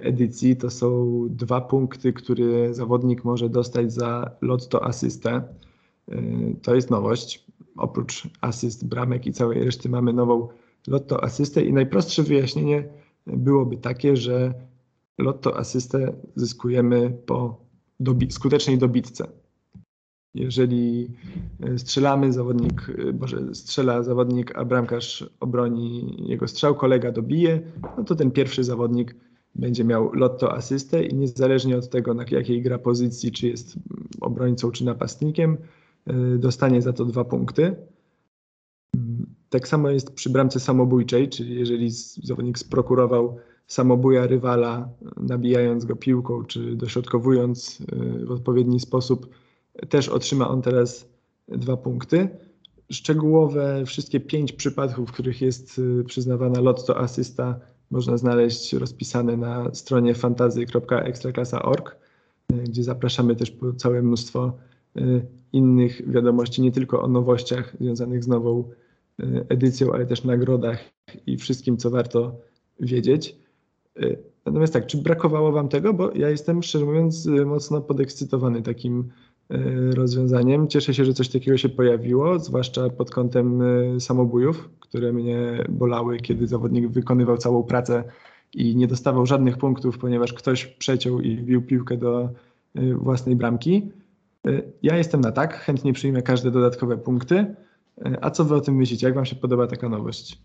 edycji, 0.01 0.57
to 0.57 0.71
są 0.71 1.21
dwa 1.31 1.61
punkty, 1.61 2.13
które 2.13 2.75
zawodnik 2.75 3.25
może 3.25 3.49
dostać 3.49 3.93
za 3.93 4.31
lotto 4.41 4.85
asystę. 4.85 5.43
To 6.63 6.75
jest 6.75 6.91
nowość. 6.91 7.47
Oprócz 7.77 8.29
asyst, 8.41 8.89
bramek 8.89 9.27
i 9.27 9.33
całej 9.33 9.65
reszty 9.65 9.89
mamy 9.89 10.13
nową 10.13 10.49
lotto 10.87 11.25
asystę 11.25 11.65
i 11.65 11.73
najprostsze 11.73 12.23
wyjaśnienie 12.23 12.89
byłoby 13.27 13.77
takie, 13.77 14.17
że 14.17 14.55
lotto 15.19 15.57
asystę 15.59 16.13
zyskujemy 16.35 17.11
po 17.27 17.61
dobi 18.01 18.31
skutecznej 18.31 18.79
dobitce. 18.79 19.29
Jeżeli 20.35 21.11
strzelamy, 21.77 22.33
zawodnik, 22.33 22.87
może 23.21 23.55
strzela 23.55 24.03
zawodnik, 24.03 24.57
a 24.57 24.65
bramkarz 24.65 25.31
obroni 25.41 26.17
jego 26.29 26.49
strzał, 26.49 26.75
kolega 26.75 27.13
dobije, 27.13 27.61
no 27.99 28.05
to 28.05 28.15
ten 28.15 28.31
pierwszy 28.31 28.65
zawodnik 28.65 29.17
będzie 29.55 29.85
miał 29.85 30.13
lotto 30.13 30.55
asystę 30.55 31.05
i 31.05 31.15
niezależnie 31.15 31.77
od 31.77 31.91
tego, 31.91 32.15
na 32.15 32.25
jakiej 32.31 32.63
gra 32.63 32.79
pozycji, 32.79 33.33
czy 33.33 33.49
jest 33.49 33.79
obrońcą, 34.21 34.71
czy 34.71 34.85
napastnikiem, 34.85 35.57
dostanie 36.39 36.83
za 36.83 36.93
to 36.93 37.05
dwa 37.05 37.25
punkty. 37.25 37.77
Tak 39.51 39.69
samo 39.69 39.91
jest 39.91 40.15
przy 40.15 40.31
bramce 40.31 40.61
samobójczej, 40.61 41.29
czyli 41.29 41.55
jeżeli 41.55 41.91
zawodnik 42.23 42.59
sprokurował 42.59 43.37
samobuja 43.67 44.27
rywala, 44.27 44.89
nabijając 45.17 45.85
go 45.85 45.97
piłką, 45.97 46.45
czy 46.45 46.77
dośrodkowując 46.77 47.83
w 48.27 48.31
odpowiedni 48.31 48.81
sposób, 48.81 49.29
też 49.89 50.09
otrzyma 50.09 50.49
on 50.49 50.63
teraz 50.63 51.09
dwa 51.49 51.77
punkty. 51.77 52.29
Szczegółowe 52.91 53.83
wszystkie 53.87 54.21
pięć 54.21 54.53
przypadków, 54.53 55.09
w 55.09 55.13
których 55.13 55.43
jest 55.43 55.81
przyznawana 56.07 56.61
lotto 56.61 56.99
asysta, 56.99 57.61
można 57.91 58.17
znaleźć 58.17 58.73
rozpisane 58.73 59.37
na 59.37 59.75
stronie 59.75 60.15
fantazy.ekstraklasa.org, 60.15 61.97
gdzie 62.49 62.85
zapraszamy 62.85 63.37
też 63.37 63.51
po 63.51 63.73
całe 63.73 64.03
mnóstwo 64.03 64.53
innych 65.53 66.11
wiadomości, 66.11 66.63
nie 66.63 66.73
tylko 66.73 67.03
o 67.03 67.09
nowościach 67.09 67.77
związanych 67.81 68.25
z 68.25 68.29
nową 68.29 68.65
edycją, 69.49 69.93
ale 69.93 70.07
też 70.07 70.25
nagrodach 70.25 70.79
i 71.27 71.37
wszystkim, 71.37 71.77
co 71.77 71.91
warto 71.91 72.37
wiedzieć. 72.81 73.37
Natomiast 74.47 74.73
tak, 74.73 74.87
czy 74.87 74.99
brakowało 74.99 75.53
Wam 75.53 75.69
tego? 75.69 75.95
Bo 75.95 76.13
ja 76.15 76.31
jestem, 76.31 76.63
szczerze 76.63 76.85
mówiąc, 76.85 77.29
mocno 77.47 77.81
podekscytowany 77.81 78.63
takim 78.63 79.05
rozwiązaniem. 79.95 80.69
Cieszę 80.69 80.95
się, 80.95 81.05
że 81.05 81.15
coś 81.15 81.29
takiego 81.29 81.57
się 81.57 81.69
pojawiło, 81.69 82.39
zwłaszcza 82.39 82.91
pod 82.91 83.11
kątem 83.11 83.63
samobójów, 84.01 84.71
które 84.81 85.13
mnie 85.13 85.65
bolały, 85.69 86.17
kiedy 86.17 86.47
zawodnik 86.47 86.89
wykonywał 86.89 87.37
całą 87.37 87.63
pracę 87.63 88.05
i 88.55 88.77
nie 88.77 88.87
dostawał 88.87 89.27
żadnych 89.27 89.59
punktów, 89.59 89.99
ponieważ 89.99 90.33
ktoś 90.33 90.67
przeciął 90.67 91.21
i 91.21 91.37
wbił 91.37 91.63
piłkę 91.63 91.97
do 91.97 92.29
własnej 92.95 93.37
bramki. 93.37 93.91
Ja 94.83 94.97
jestem 94.97 95.21
na 95.21 95.33
tak, 95.33 95.57
chętnie 95.57 95.93
przyjmę 95.93 96.23
każde 96.23 96.51
dodatkowe 96.51 96.99
punkty. 96.99 97.55
A 98.21 98.31
co 98.31 98.45
wy 98.45 98.55
o 98.55 98.61
tym 98.61 98.77
myślicie? 98.77 99.07
Jak 99.07 99.15
wam 99.15 99.25
się 99.25 99.37
podoba 99.37 99.67
taka 99.67 99.89
nowość? 99.89 100.43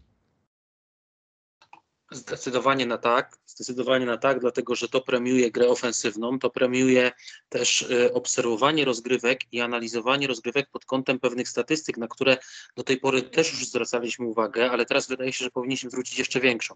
Zdecydowanie 2.13 2.85
na 2.85 2.97
tak, 2.97 3.37
zdecydowanie 3.45 4.05
na 4.05 4.17
tak, 4.17 4.39
dlatego 4.39 4.75
że 4.75 4.87
to 4.89 5.01
premiuje 5.01 5.51
grę 5.51 5.67
ofensywną, 5.67 6.39
to 6.39 6.49
premiuje 6.49 7.11
też 7.49 7.85
obserwowanie 8.13 8.85
rozgrywek 8.85 9.39
i 9.51 9.61
analizowanie 9.61 10.27
rozgrywek 10.27 10.69
pod 10.69 10.85
kątem 10.85 11.19
pewnych 11.19 11.49
statystyk, 11.49 11.97
na 11.97 12.07
które 12.07 12.37
do 12.75 12.83
tej 12.83 12.99
pory 12.99 13.21
też 13.21 13.51
już 13.51 13.65
zwracaliśmy 13.65 14.25
uwagę, 14.25 14.71
ale 14.71 14.85
teraz 14.85 15.07
wydaje 15.07 15.33
się, 15.33 15.45
że 15.45 15.51
powinniśmy 15.51 15.89
zwrócić 15.89 16.19
jeszcze 16.19 16.39
większą. 16.39 16.75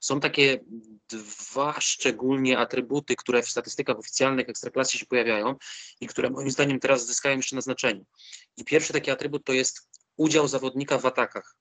Są 0.00 0.20
takie 0.20 0.64
dwa 1.08 1.80
szczególnie 1.80 2.58
atrybuty, 2.58 3.16
które 3.16 3.42
w 3.42 3.48
statystykach 3.48 3.98
oficjalnych 3.98 4.48
Ekstraklasy 4.48 4.98
się 4.98 5.06
pojawiają 5.06 5.56
i 6.00 6.06
które 6.06 6.30
moim 6.30 6.50
zdaniem 6.50 6.80
teraz 6.80 7.06
zyskają 7.06 7.36
jeszcze 7.36 7.56
na 7.56 7.62
znaczeniu. 7.62 8.04
I 8.56 8.64
pierwszy 8.64 8.92
taki 8.92 9.10
atrybut 9.10 9.44
to 9.44 9.52
jest 9.52 9.88
udział 10.16 10.48
zawodnika 10.48 10.98
w 10.98 11.06
atakach. 11.06 11.56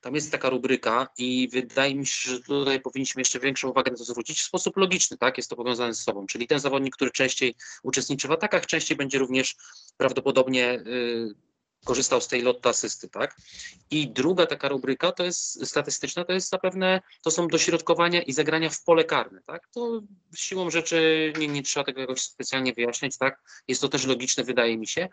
Tam 0.00 0.14
jest 0.14 0.32
taka 0.32 0.50
rubryka 0.50 1.08
i 1.18 1.48
wydaje 1.52 1.94
mi 1.94 2.06
się, 2.06 2.30
że 2.30 2.40
tutaj 2.40 2.80
powinniśmy 2.80 3.20
jeszcze 3.20 3.40
większą 3.40 3.68
uwagę 3.68 3.90
na 3.90 3.96
to 3.96 4.04
zwrócić 4.04 4.40
w 4.40 4.44
sposób 4.44 4.76
logiczny, 4.76 5.18
tak? 5.18 5.36
Jest 5.36 5.50
to 5.50 5.56
powiązane 5.56 5.94
ze 5.94 6.02
sobą, 6.02 6.26
czyli 6.26 6.46
ten 6.46 6.60
zawodnik, 6.60 6.96
który 6.96 7.10
częściej 7.10 7.54
uczestniczy 7.82 8.28
w 8.28 8.32
atakach, 8.32 8.66
częściej 8.66 8.96
będzie 8.96 9.18
również 9.18 9.56
prawdopodobnie 9.96 10.72
y, 10.74 11.34
korzystał 11.84 12.20
z 12.20 12.28
tej 12.28 12.42
lotto 12.42 12.68
asysty, 12.68 13.08
tak? 13.08 13.36
I 13.90 14.08
druga 14.10 14.46
taka 14.46 14.68
rubryka 14.68 15.12
to 15.12 15.24
jest 15.24 15.66
statystyczna, 15.66 16.24
to 16.24 16.32
jest 16.32 16.50
zapewne, 16.50 17.00
to 17.22 17.30
są 17.30 17.48
dośrodkowania 17.48 18.22
i 18.22 18.32
zagrania 18.32 18.70
w 18.70 18.82
pole 18.84 19.04
karne, 19.04 19.40
tak? 19.46 19.68
To 19.68 20.00
siłą 20.36 20.70
rzeczy 20.70 21.32
nie, 21.38 21.48
nie 21.48 21.62
trzeba 21.62 21.84
tego 21.84 22.00
jakoś 22.00 22.20
specjalnie 22.20 22.72
wyjaśniać, 22.72 23.18
tak? 23.18 23.42
Jest 23.68 23.80
to 23.80 23.88
też 23.88 24.06
logiczne, 24.06 24.44
wydaje 24.44 24.78
mi 24.78 24.86
się. 24.86 25.08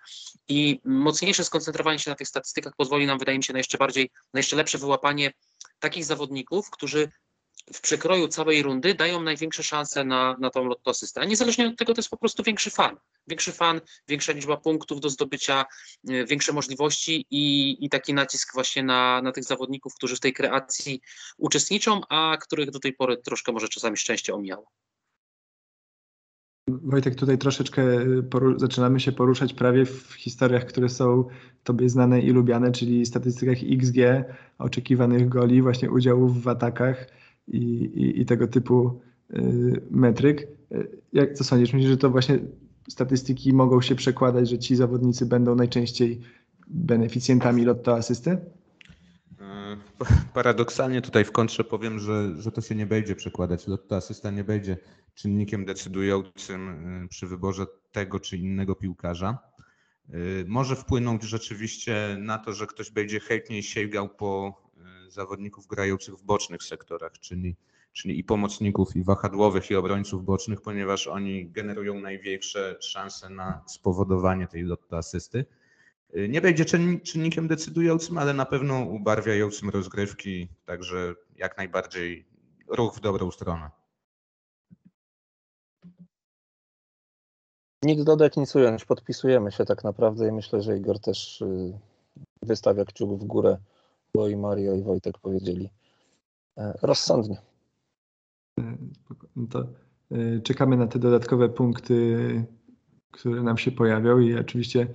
I 0.47 0.81
mocniejsze 0.85 1.43
skoncentrowanie 1.43 1.99
się 1.99 2.09
na 2.09 2.15
tych 2.15 2.27
statystykach 2.27 2.73
pozwoli 2.77 3.05
nam, 3.05 3.19
wydaje 3.19 3.37
mi 3.37 3.43
się, 3.43 3.53
na 3.53 3.59
jeszcze 3.59 3.77
bardziej, 3.77 4.09
na 4.33 4.39
jeszcze 4.39 4.55
lepsze 4.55 4.77
wyłapanie 4.77 5.33
takich 5.79 6.05
zawodników, 6.05 6.69
którzy 6.69 7.11
w 7.73 7.81
przekroju 7.81 8.27
całej 8.27 8.63
rundy 8.63 8.93
dają 8.93 9.21
największe 9.21 9.63
szanse 9.63 10.05
na, 10.05 10.35
na 10.39 10.49
tą 10.49 10.65
lotto 10.65 10.91
asystę. 10.91 11.21
A 11.21 11.25
niezależnie 11.25 11.67
od 11.67 11.77
tego 11.77 11.93
to 11.93 11.99
jest 11.99 12.09
po 12.09 12.17
prostu 12.17 12.43
większy 12.43 12.69
fan. 12.69 12.97
Większy 13.27 13.51
fan, 13.51 13.81
większa 14.07 14.31
liczba 14.31 14.57
punktów 14.57 14.99
do 14.99 15.09
zdobycia, 15.09 15.65
większe 16.03 16.53
możliwości 16.53 17.25
i, 17.31 17.77
i 17.85 17.89
taki 17.89 18.13
nacisk 18.13 18.53
właśnie 18.53 18.83
na, 18.83 19.21
na 19.21 19.31
tych 19.31 19.43
zawodników, 19.43 19.95
którzy 19.95 20.15
w 20.15 20.19
tej 20.19 20.33
kreacji 20.33 21.01
uczestniczą, 21.37 22.01
a 22.09 22.37
których 22.37 22.71
do 22.71 22.79
tej 22.79 22.93
pory 22.93 23.17
troszkę 23.17 23.51
może 23.51 23.67
czasami 23.67 23.97
szczęście 23.97 24.33
omijało. 24.33 24.71
Wojtek, 26.67 27.15
tutaj 27.15 27.37
troszeczkę 27.37 27.83
zaczynamy 28.55 28.99
się 28.99 29.11
poruszać 29.11 29.53
prawie 29.53 29.85
w 29.85 30.13
historiach, 30.13 30.65
które 30.65 30.89
są 30.89 31.27
Tobie 31.63 31.89
znane 31.89 32.21
i 32.21 32.29
lubiane, 32.29 32.71
czyli 32.71 33.05
statystykach 33.05 33.57
XG, 33.71 33.97
oczekiwanych 34.57 35.29
goli, 35.29 35.61
właśnie 35.61 35.91
udziałów 35.91 36.43
w 36.43 36.47
atakach 36.47 37.07
i, 37.47 37.57
i, 37.57 38.21
i 38.21 38.25
tego 38.25 38.47
typu 38.47 39.01
y, 39.33 39.81
metryk. 39.91 40.47
Jak 41.13 41.33
co 41.33 41.43
sądzisz? 41.43 41.73
Myślisz, 41.73 41.91
że 41.91 41.97
to 41.97 42.09
właśnie 42.09 42.39
statystyki 42.89 43.53
mogą 43.53 43.81
się 43.81 43.95
przekładać, 43.95 44.49
że 44.49 44.59
ci 44.59 44.75
zawodnicy 44.75 45.25
będą 45.25 45.55
najczęściej 45.55 46.21
beneficjentami 46.67 47.65
lotto 47.65 47.95
asysty? 47.95 48.37
Paradoksalnie 50.33 51.01
tutaj 51.01 51.25
w 51.25 51.31
kontrze 51.31 51.63
powiem, 51.63 51.99
że, 51.99 52.41
że 52.41 52.51
to 52.51 52.61
się 52.61 52.75
nie 52.75 52.85
będzie 52.85 53.15
przekładać. 53.15 53.67
Lotto 53.67 53.95
asysta 53.95 54.31
nie 54.31 54.43
będzie 54.43 54.77
czynnikiem 55.15 55.65
decydującym 55.65 57.07
przy 57.09 57.27
wyborze 57.27 57.65
tego 57.91 58.19
czy 58.19 58.37
innego 58.37 58.75
piłkarza. 58.75 59.37
Może 60.47 60.75
wpłynąć 60.75 61.23
rzeczywiście 61.23 62.17
na 62.19 62.37
to, 62.37 62.53
że 62.53 62.67
ktoś 62.67 62.91
będzie 62.91 63.19
chętniej 63.19 63.63
sięgał 63.63 64.09
po 64.09 64.61
zawodników 65.15 65.67
grających 65.67 66.15
w 66.15 66.23
bocznych 66.23 66.63
sektorach, 66.63 67.19
czyli, 67.19 67.55
czyli 67.93 68.19
i 68.19 68.23
pomocników, 68.23 68.95
i 68.95 69.03
wahadłowych, 69.03 69.71
i 69.71 69.75
obrońców 69.75 70.25
bocznych, 70.25 70.61
ponieważ 70.61 71.07
oni 71.07 71.49
generują 71.51 71.99
największe 71.99 72.77
szanse 72.81 73.29
na 73.29 73.63
spowodowanie 73.67 74.47
tej 74.47 74.65
asysty. 74.91 75.45
Nie 76.29 76.41
będzie 76.41 76.65
czynnikiem 77.03 77.47
decydującym, 77.47 78.17
ale 78.17 78.33
na 78.33 78.45
pewno 78.45 78.79
ubarwiającym 78.79 79.69
rozgrywki, 79.69 80.47
także 80.65 81.15
jak 81.35 81.57
najbardziej 81.57 82.25
ruch 82.67 82.95
w 82.95 82.99
dobrą 82.99 83.31
stronę. 83.31 83.71
Nic 87.83 88.03
dodać, 88.03 88.35
nic 88.37 88.55
ująć. 88.55 88.85
Podpisujemy 88.85 89.51
się 89.51 89.65
tak 89.65 89.83
naprawdę 89.83 90.27
i 90.27 90.31
myślę, 90.31 90.61
że 90.61 90.77
Igor 90.77 90.99
też 90.99 91.43
wystawia 92.41 92.85
kciuk 92.85 93.19
w 93.19 93.25
górę, 93.25 93.57
i 94.31 94.35
Mario 94.35 94.75
i 94.75 94.83
Wojtek 94.83 95.17
powiedzieli 95.17 95.69
rozsądnie. 96.81 97.37
No 99.35 99.47
to 99.49 99.65
czekamy 100.43 100.77
na 100.77 100.87
te 100.87 100.99
dodatkowe 100.99 101.49
punkty, 101.49 102.43
które 103.11 103.43
nam 103.43 103.57
się 103.57 103.71
pojawią 103.71 104.19
i 104.19 104.35
oczywiście 104.35 104.87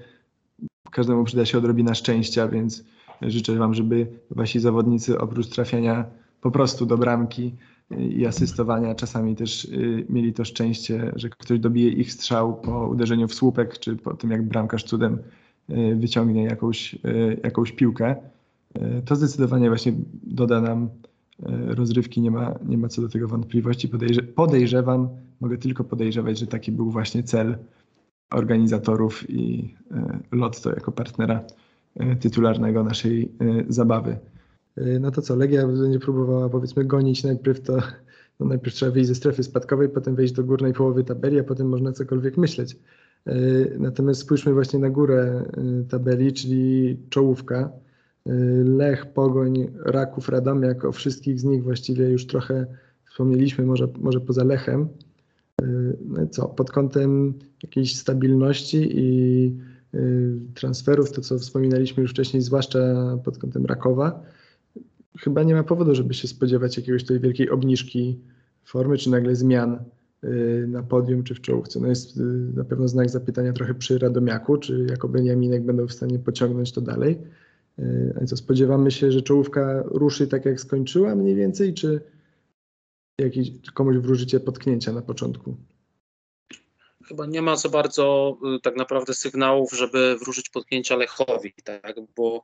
każdemu 0.90 1.24
przyda 1.24 1.46
się 1.46 1.59
odrobina 1.59 1.94
szczęścia, 1.94 2.48
więc 2.48 2.85
życzę 3.22 3.56
Wam, 3.56 3.74
żeby 3.74 4.06
Wasi 4.30 4.61
zawodnicy 4.61 5.18
oprócz 5.18 5.48
trafiania 5.48 6.04
po 6.40 6.50
prostu 6.50 6.87
do 6.87 6.98
bramki 6.98 7.54
i 7.98 8.26
asystowania, 8.26 8.94
czasami 8.94 9.37
też 9.37 9.68
mieli 10.09 10.33
to 10.33 10.44
szczęście, 10.44 11.12
że 11.16 11.28
ktoś 11.28 11.59
dobije 11.59 11.90
ich 11.90 12.12
strzał 12.12 12.61
po 12.61 12.88
uderzeniu 12.88 13.28
w 13.28 13.35
słupek, 13.35 13.78
czy 13.78 13.96
po 13.96 14.14
tym 14.14 14.30
jak 14.30 14.42
bramkarz 14.42 14.85
cudem 14.85 15.18
wyciągnie 15.96 16.44
jakąś, 16.44 16.98
jakąś 17.44 17.72
piłkę. 17.72 18.16
To 19.04 19.16
zdecydowanie 19.16 19.68
właśnie 19.68 19.92
doda 20.22 20.61
nam 20.61 20.88
rozrywki, 21.68 22.20
nie 22.20 22.30
ma, 22.30 22.59
nie 22.68 22.78
ma 22.78 22.88
co 22.88 23.02
do 23.02 23.09
tego 23.09 23.28
wątpliwości. 23.28 23.88
Podejrze 23.88 24.22
podejrzewam, 24.22 25.09
mogę 25.40 25.59
tylko 25.59 25.85
podejrzewać, 25.85 26.38
że 26.38 26.46
taki 26.46 26.72
był 26.72 26.90
właśnie 26.90 27.22
cel 27.22 27.59
organizatorów 28.30 29.30
i 29.30 29.74
Lotto 30.33 30.70
jako 30.70 30.92
partnera 30.92 31.44
tytularnego 32.20 32.85
naszej 32.85 33.33
zabawy. 33.68 34.18
No 35.00 35.11
to 35.11 35.22
co, 35.22 35.37
Legia 35.37 35.66
będzie 35.66 35.98
próbowała 35.98 36.48
powiedzmy 36.48 36.85
gonić 36.85 37.24
najpierw 37.24 37.61
to, 37.61 37.78
no 38.40 38.46
najpierw 38.46 38.74
trzeba 38.74 38.92
wyjść 38.92 39.09
ze 39.09 39.14
strefy 39.14 39.42
spadkowej, 39.42 39.88
potem 39.88 40.14
wejść 40.14 40.35
do 40.35 40.44
górnej 40.44 40.72
połowy 40.72 41.04
tabeli, 41.04 41.40
a 41.40 41.44
potem 41.44 41.68
można 41.68 41.92
cokolwiek 41.92 42.37
myśleć. 42.37 42.76
Natomiast 43.78 44.20
spójrzmy 44.20 44.54
właśnie 44.54 44.78
na 44.78 44.90
górę 44.90 45.44
tabeli, 45.88 46.33
czyli 46.33 46.96
czołówka. 47.09 47.70
Lech, 48.64 49.06
Pogoń, 49.06 49.68
Raków, 49.85 50.28
Radomiak, 50.28 50.85
o 50.85 50.92
wszystkich 50.92 51.40
z 51.40 51.44
nich 51.44 51.62
właściwie 51.62 52.09
już 52.09 52.26
trochę 52.26 52.66
wspomnieliśmy, 53.11 53.66
może, 53.66 53.88
może 54.00 54.20
poza 54.20 54.44
Lechem. 54.44 54.88
No 56.09 56.26
co, 56.26 56.48
pod 56.48 56.70
kątem 56.70 57.35
jakiejś 57.62 57.96
stabilności 57.96 58.88
i 58.92 59.56
transferów, 60.54 61.12
to 61.12 61.20
co 61.20 61.38
wspominaliśmy 61.38 62.02
już 62.02 62.11
wcześniej, 62.11 62.42
zwłaszcza 62.42 62.78
pod 63.24 63.38
kątem 63.38 63.66
Rakowa, 63.66 64.22
chyba 65.18 65.42
nie 65.42 65.54
ma 65.54 65.62
powodu, 65.62 65.94
żeby 65.94 66.14
się 66.14 66.28
spodziewać 66.28 66.76
jakiegoś 66.76 67.04
tej 67.04 67.20
wielkiej 67.20 67.50
obniżki 67.50 68.18
formy, 68.64 68.98
czy 68.98 69.11
nagle 69.11 69.37
zmian 69.37 69.78
na 70.66 70.83
podium, 70.83 71.22
czy 71.22 71.35
w 71.35 71.40
czołówce. 71.40 71.80
No 71.80 71.87
jest 71.87 72.20
na 72.54 72.64
pewno 72.64 72.88
znak 72.88 73.11
zapytania 73.11 73.52
trochę 73.52 73.74
przy 73.74 73.98
Radomiaku, 73.98 74.56
czy 74.56 74.87
jako 74.90 75.09
Beniaminek 75.09 75.64
będą 75.64 75.87
w 75.87 75.92
stanie 75.92 76.18
pociągnąć 76.18 76.72
to 76.72 76.80
dalej. 76.80 77.18
A 78.22 78.26
co, 78.26 78.36
spodziewamy 78.36 78.90
się, 78.90 79.12
że 79.12 79.22
czołówka 79.22 79.82
ruszy 79.86 80.26
tak 80.26 80.44
jak 80.44 80.60
skończyła 80.60 81.14
mniej 81.14 81.34
więcej, 81.34 81.74
czy, 81.74 82.00
jakiś, 83.20 83.50
komuś 83.74 83.96
wróżycie 83.96 84.40
potknięcia 84.40 84.92
na 84.92 85.02
początku? 85.02 85.56
Chyba 87.04 87.26
nie 87.26 87.42
ma 87.42 87.56
za 87.56 87.68
bardzo 87.68 88.36
y, 88.56 88.60
tak 88.60 88.76
naprawdę 88.76 89.14
sygnałów, 89.14 89.72
żeby 89.72 90.16
wróżyć 90.16 90.50
potknięcia 90.50 90.96
Lechowi, 90.96 91.52
tak? 91.64 91.96
bo 92.16 92.42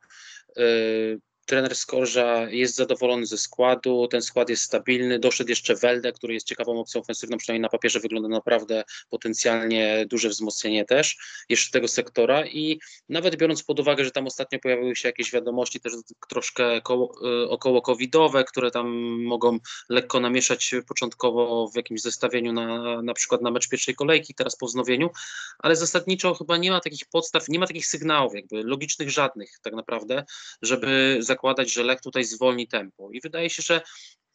y, 0.58 1.20
trener 1.46 1.76
Skorża 1.76 2.50
jest 2.50 2.74
zadowolony 2.74 3.26
ze 3.26 3.38
składu, 3.38 4.08
ten 4.08 4.22
skład 4.22 4.48
jest 4.48 4.62
stabilny, 4.62 5.18
doszedł 5.18 5.50
jeszcze 5.50 5.74
Welde, 5.74 6.12
który 6.12 6.34
jest 6.34 6.46
ciekawą 6.46 6.80
opcją 6.80 7.00
ofensywną, 7.00 7.36
przynajmniej 7.36 7.62
na 7.62 7.68
papierze 7.68 8.00
wygląda 8.00 8.28
naprawdę 8.28 8.84
potencjalnie 9.10 10.06
duże 10.10 10.28
wzmocnienie 10.28 10.84
też 10.84 11.16
jeszcze 11.48 11.70
tego 11.70 11.88
sektora. 11.88 12.46
I 12.46 12.80
nawet 13.08 13.36
biorąc 13.36 13.62
pod 13.62 13.80
uwagę, 13.80 14.04
że 14.04 14.10
tam 14.10 14.26
ostatnio 14.26 14.58
pojawiły 14.58 14.96
się 14.96 15.08
jakieś 15.08 15.32
wiadomości 15.32 15.80
też 15.80 15.92
troszkę 16.28 16.80
koło, 16.80 17.14
y, 17.44 17.48
około 17.48 17.82
covidowe, 17.82 18.44
które 18.44 18.70
tam 18.70 18.88
mogą 19.22 19.58
lekko 19.88 20.20
namieszać 20.20 20.74
początkowo 20.88 21.68
w 21.68 21.76
jakimś 21.76 22.00
zestawieniu 22.00 22.52
na, 22.52 23.02
na 23.02 23.14
przykład 23.14 23.42
na 23.42 23.50
mecz 23.50 23.68
pierwszej 23.68 23.94
kolejki, 23.94 24.34
teraz 24.34 24.56
po 24.56 24.66
wznowieniu, 24.66 25.10
ale 25.58 25.76
zasadniczo 25.76 26.34
chyba 26.34 26.56
nie 26.56 26.70
ma 26.70 26.80
takich 26.80 27.06
podstaw, 27.12 27.48
nie 27.48 27.58
ma 27.58 27.66
takich 27.66 27.86
sygnałów 27.86 28.34
jakby 28.34 28.62
logicznych 28.62 29.10
żadnych 29.10 29.58
tak 29.62 29.74
naprawdę, 29.74 30.24
żeby 30.62 31.18
zakładać, 31.36 31.72
że 31.72 31.82
Lech 31.82 32.00
tutaj 32.00 32.24
zwolni 32.24 32.68
tempo. 32.68 33.10
I 33.12 33.20
wydaje 33.20 33.50
się, 33.50 33.62
że 33.62 33.80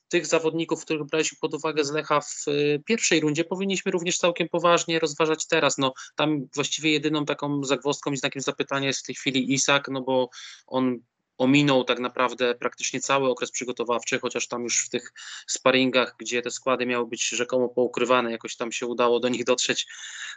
tych 0.09 0.25
zawodników, 0.25 0.85
których 0.85 1.07
braliśmy 1.07 1.37
pod 1.41 1.53
uwagę 1.53 1.85
z 1.85 1.91
Lecha 1.91 2.21
w 2.21 2.47
y, 2.47 2.81
pierwszej 2.85 3.19
rundzie, 3.19 3.43
powinniśmy 3.43 3.91
również 3.91 4.17
całkiem 4.17 4.49
poważnie 4.49 4.99
rozważać 4.99 5.47
teraz. 5.47 5.77
No, 5.77 5.93
tam 6.15 6.47
właściwie 6.55 6.91
jedyną 6.91 7.25
taką 7.25 7.63
zagwozdką 7.63 8.11
i 8.11 8.17
znakiem 8.17 8.41
zapytania 8.41 8.87
jest 8.87 8.99
w 8.99 9.05
tej 9.05 9.15
chwili 9.15 9.53
Isak, 9.53 9.87
no 9.91 10.01
bo 10.01 10.29
on 10.67 10.99
ominął 11.41 11.83
tak 11.83 11.99
naprawdę 11.99 12.55
praktycznie 12.55 12.99
cały 12.99 13.29
okres 13.29 13.51
przygotowawczy, 13.51 14.19
chociaż 14.19 14.47
tam 14.47 14.63
już 14.63 14.85
w 14.85 14.89
tych 14.89 15.13
sparingach, 15.47 16.15
gdzie 16.17 16.41
te 16.41 16.51
składy 16.51 16.85
miały 16.85 17.07
być 17.07 17.29
rzekomo 17.29 17.69
poukrywane, 17.69 18.31
jakoś 18.31 18.55
tam 18.55 18.71
się 18.71 18.85
udało 18.85 19.19
do 19.19 19.29
nich 19.29 19.43
dotrzeć, 19.43 19.87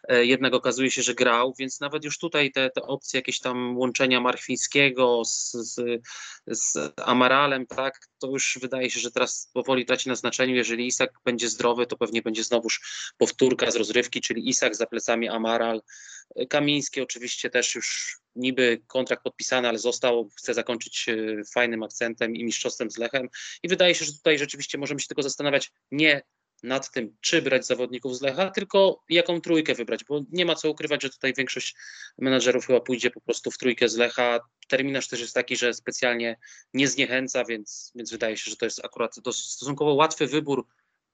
e, 0.09 0.25
jednak 0.25 0.55
okazuje 0.55 0.91
się, 0.91 1.03
że 1.03 1.15
grał, 1.15 1.55
więc 1.59 1.81
nawet 1.81 2.05
już 2.05 2.19
tutaj 2.19 2.53
te, 2.53 2.71
te 2.71 2.83
opcje 2.83 3.19
jakieś 3.19 3.41
tam 3.41 3.79
łączenia 3.79 4.21
Marchwińskiego 4.21 5.23
z, 5.25 5.53
z, 5.53 6.03
z 6.47 6.93
Amaralem, 6.97 7.67
tak, 7.67 8.07
to 8.19 8.29
już 8.29 8.59
wydaje 8.63 8.91
się, 8.91 9.01
że 9.01 9.11
teraz 9.11 9.51
powoli 9.53 9.85
traci 9.87 10.09
na 10.09 10.15
znaczeniu. 10.15 10.55
Jeżeli 10.55 10.87
Isak 10.87 11.11
będzie 11.25 11.49
zdrowy, 11.49 11.87
to 11.87 11.97
pewnie 11.97 12.23
będzie 12.23 12.45
znowuż 12.45 12.81
powtórka 13.19 13.71
z 13.71 13.77
rozrywki, 13.77 14.21
czyli 14.21 14.49
Isak 14.49 14.77
za 14.77 14.87
plecami 14.87 15.29
Amaral. 15.29 15.83
Kamiński 16.49 17.01
oczywiście 17.01 17.51
też 17.51 17.75
już 17.75 18.19
niby 18.37 18.83
kontrakt 18.87 19.23
podpisany, 19.23 19.69
ale 19.69 19.79
został, 19.79 20.29
chce 20.37 20.55
zakończyć 20.55 21.09
e, 21.09 21.45
fajnym 21.55 21.83
akcentem 21.83 22.37
i 22.37 22.45
mistrzostwem 22.45 22.91
z 22.91 22.99
Lechem. 22.99 23.29
I 23.63 23.69
wydaje 23.69 23.95
się, 23.95 24.05
że 24.05 24.13
tutaj 24.13 24.39
rzeczywiście 24.39 24.79
możemy 24.79 25.01
się 25.01 25.09
tylko 25.09 25.23
zastanawiać 25.23 25.73
nie 25.91 26.23
nad 26.65 26.91
tym, 26.91 27.17
czy 27.21 27.43
brać 27.43 27.67
zawodników 27.67 28.17
z 28.17 28.23
Lecha, 28.23 28.51
tylko 28.51 29.03
jaką 29.09 29.41
trójkę 29.41 29.75
wybrać, 29.75 30.05
bo 30.05 30.21
nie 30.33 30.45
ma 30.45 30.55
co 30.55 30.71
ukrywać, 30.71 31.03
że 31.03 31.11
tutaj 31.11 31.35
większość 31.35 31.75
menadżerów 32.19 32.67
chyba 32.67 32.81
pójdzie 32.81 33.11
po 33.11 33.21
prostu 33.21 33.51
w 33.51 33.59
trójkę 33.59 33.89
z 33.89 33.97
Lecha. 33.97 34.41
Terminarz 34.69 35.09
też 35.09 35.21
jest 35.21 35.35
taki, 35.35 35.57
że 35.57 35.75
specjalnie 35.75 36.39
nie 36.75 36.89
zniechęca, 36.89 37.45
więc, 37.45 37.93
więc 37.95 38.11
wydaje 38.11 38.37
się, 38.37 38.51
że 38.51 38.57
to 38.57 38.65
jest 38.65 38.85
akurat 38.85 39.15
stosunkowo 39.33 39.95
łatwy 39.95 40.27
wybór 40.27 40.67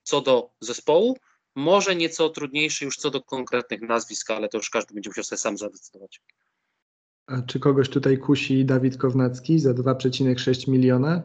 co 0.03 0.21
do 0.21 0.51
zespołu. 0.61 1.19
Może 1.55 1.97
nieco 1.97 2.29
trudniejszy 2.29 2.85
już 2.85 2.97
co 2.97 3.11
do 3.11 3.23
konkretnych 3.23 3.81
nazwisk, 3.81 4.31
ale 4.31 4.49
to 4.49 4.59
już 4.59 4.71
każdy 4.71 4.95
będzie 4.95 5.11
musiał 5.11 5.25
sobie 5.25 5.39
sam 5.39 5.59
zadecydować. 5.59 6.21
A 7.31 7.43
czy 7.43 7.61
kogoś 7.61 7.89
tutaj 7.89 8.19
kusi 8.19 8.65
Dawid 8.65 8.97
Kownacki 8.97 9.59
za 9.59 9.71
2,6 9.71 10.69
miliona? 10.69 11.23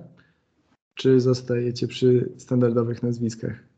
Czy 0.93 1.19
zostajecie 1.19 1.87
przy 1.87 2.31
standardowych 2.37 3.03
nazwiskach? 3.03 3.75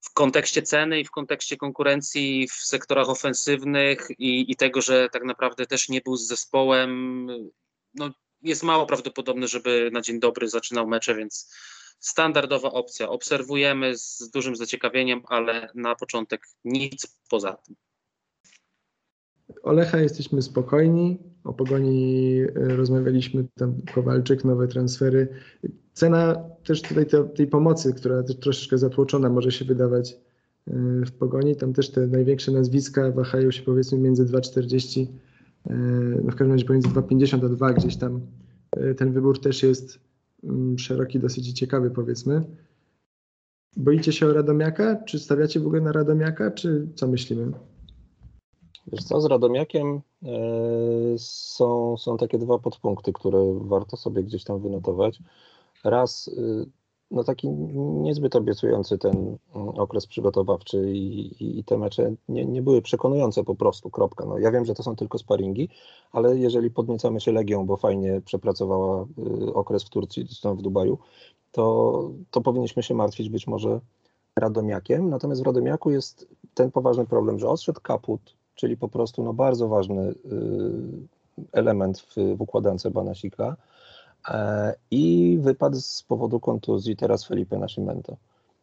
w 0.00 0.12
kontekście 0.12 0.62
ceny 0.62 1.00
i 1.00 1.04
w 1.04 1.10
kontekście 1.10 1.56
konkurencji 1.56 2.48
w 2.48 2.52
sektorach 2.52 3.08
ofensywnych 3.08 4.08
i, 4.18 4.52
i, 4.52 4.56
tego, 4.56 4.80
że 4.80 5.08
tak 5.12 5.24
naprawdę 5.24 5.66
też 5.66 5.88
nie 5.88 6.00
był 6.00 6.16
z 6.16 6.26
zespołem, 6.26 7.26
no, 7.94 8.10
jest 8.42 8.62
mało 8.62 8.86
prawdopodobne, 8.86 9.48
żeby 9.48 9.90
na 9.92 10.00
dzień 10.00 10.20
dobry 10.20 10.48
zaczynał 10.48 10.86
mecze, 10.86 11.14
więc 11.14 11.54
standardowa 11.98 12.70
opcja. 12.70 13.08
Obserwujemy 13.08 13.98
z 13.98 14.30
dużym 14.30 14.56
zaciekawieniem, 14.56 15.22
ale 15.28 15.70
na 15.74 15.94
początek 15.94 16.46
nic 16.64 17.18
poza 17.30 17.52
tym. 17.52 17.76
Olecha 19.62 19.98
jesteśmy 20.00 20.42
spokojni. 20.42 21.18
O 21.44 21.52
pogoni 21.52 22.40
e, 22.40 22.76
rozmawialiśmy, 22.76 23.44
tam 23.54 23.74
Kowalczyk, 23.94 24.44
nowe 24.44 24.68
transfery. 24.68 25.28
Cena 25.92 26.36
też 26.64 26.82
tutaj 26.82 27.06
te, 27.06 27.24
tej 27.24 27.46
pomocy, 27.46 27.94
która 27.94 28.22
też 28.22 28.36
troszeczkę 28.36 28.78
zatłoczona 28.78 29.28
może 29.28 29.52
się 29.52 29.64
wydawać 29.64 30.12
e, 30.12 30.72
w 31.06 31.12
pogoni. 31.12 31.56
Tam 31.56 31.72
też 31.72 31.90
te 31.90 32.06
największe 32.06 32.52
nazwiska 32.52 33.10
wahają 33.10 33.50
się 33.50 33.62
powiedzmy 33.62 33.98
między 33.98 34.24
2,40, 34.24 35.06
e, 35.70 35.74
no 36.24 36.32
w 36.32 36.34
każdym 36.34 36.52
razie 36.52 36.64
pomiędzy 36.64 36.88
2,50 36.88 37.46
a 37.46 37.48
2 37.48 37.72
gdzieś 37.72 37.96
tam. 37.96 38.20
Ten 38.96 39.12
wybór 39.12 39.40
też 39.40 39.62
jest 39.62 40.00
mm, 40.44 40.78
szeroki, 40.78 41.18
dosyć 41.18 41.52
ciekawy 41.52 41.90
powiedzmy. 41.90 42.44
Boicie 43.76 44.12
się 44.12 44.26
o 44.26 44.32
Radomiaka? 44.32 44.96
Czy 44.96 45.18
stawiacie 45.18 45.60
w 45.60 45.66
ogóle 45.66 45.80
na 45.80 45.92
Radomiaka, 45.92 46.50
czy 46.50 46.88
co 46.94 47.08
myślimy? 47.08 47.52
Wiesz 48.92 49.04
co, 49.04 49.20
z 49.20 49.24
Radomiakiem 49.24 50.00
e, 50.22 50.28
są, 51.18 51.96
są 51.96 52.16
takie 52.16 52.38
dwa 52.38 52.58
podpunkty, 52.58 53.12
które 53.12 53.58
warto 53.60 53.96
sobie 53.96 54.22
gdzieś 54.22 54.44
tam 54.44 54.60
wynotować. 54.60 55.18
Raz, 55.84 56.28
y, 56.28 56.66
no 57.10 57.24
taki 57.24 57.48
niezbyt 57.76 58.36
obiecujący 58.36 58.98
ten 58.98 59.36
mm, 59.54 59.68
okres 59.68 60.06
przygotowawczy 60.06 60.92
i, 60.92 61.58
i 61.58 61.64
te 61.64 61.78
mecze 61.78 62.14
nie, 62.28 62.46
nie, 62.46 62.62
były 62.62 62.82
przekonujące 62.82 63.44
po 63.44 63.54
prostu, 63.54 63.90
kropka. 63.90 64.24
No, 64.24 64.38
ja 64.38 64.50
wiem, 64.50 64.64
że 64.64 64.74
to 64.74 64.82
są 64.82 64.96
tylko 64.96 65.18
sparingi, 65.18 65.68
ale 66.12 66.38
jeżeli 66.38 66.70
podniecamy 66.70 67.20
się 67.20 67.32
Legią, 67.32 67.66
bo 67.66 67.76
fajnie 67.76 68.20
przepracowała 68.24 69.06
y, 69.48 69.54
okres 69.54 69.84
w 69.84 69.90
Turcji, 69.90 70.24
zresztą 70.26 70.56
w 70.56 70.62
Dubaju, 70.62 70.98
to, 71.52 72.10
to 72.30 72.40
powinniśmy 72.40 72.82
się 72.82 72.94
martwić 72.94 73.28
być 73.28 73.46
może 73.46 73.80
Radomiakiem. 74.36 75.10
Natomiast 75.10 75.42
w 75.42 75.46
Radomiaku 75.46 75.90
jest 75.90 76.28
ten 76.54 76.70
poważny 76.70 77.06
problem, 77.06 77.38
że 77.38 77.48
odszedł 77.48 77.80
kaput, 77.80 78.37
czyli 78.58 78.76
po 78.76 78.88
prostu 78.88 79.22
no, 79.22 79.32
bardzo 79.32 79.68
ważny 79.68 80.02
y, 80.02 80.14
element 81.52 82.00
w, 82.00 82.14
w 82.36 82.40
układance 82.40 82.88
Banasika 82.88 83.56
e, 84.28 84.74
i 84.90 85.38
wypadł 85.40 85.80
z 85.80 86.02
powodu 86.02 86.40
kontuzji 86.40 86.96
teraz 86.96 87.24
Felipe 87.24 87.58
Nascimento. 87.58 88.16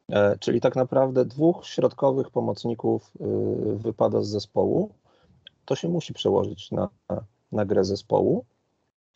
E, 0.10 0.38
czyli 0.38 0.62
tak 0.62 0.76
naprawdę 0.76 1.26
dwóch 1.26 1.66
środkowych 1.66 2.30
pomocników 2.30 3.12
y, 3.22 3.76
wypada 3.76 4.22
z 4.22 4.28
zespołu. 4.28 4.90
To 5.66 5.76
się 5.76 5.90
musi 5.90 6.14
przełożyć 6.14 6.72
na, 6.72 6.90
na 7.52 7.66
grę 7.66 7.84
zespołu, 7.84 8.46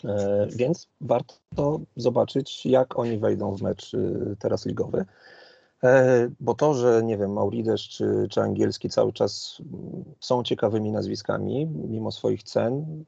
e, 0.05 0.47
więc 0.55 0.87
warto 1.01 1.79
zobaczyć, 1.95 2.65
jak 2.65 2.99
oni 2.99 3.17
wejdą 3.17 3.55
w 3.55 3.61
mecz 3.61 3.93
y, 3.93 4.35
teraz 4.39 4.65
ligowy. 4.65 5.05
E, 5.83 6.29
bo 6.39 6.55
to, 6.55 6.73
że 6.73 7.03
nie 7.03 7.17
wiem, 7.17 7.33
Maurides 7.33 7.81
czy, 7.81 8.27
czy 8.29 8.41
Angielski 8.41 8.89
cały 8.89 9.13
czas 9.13 9.61
są 10.19 10.43
ciekawymi 10.43 10.91
nazwiskami, 10.91 11.65
mimo 11.65 12.11
swoich 12.11 12.43
cen, 12.43 13.03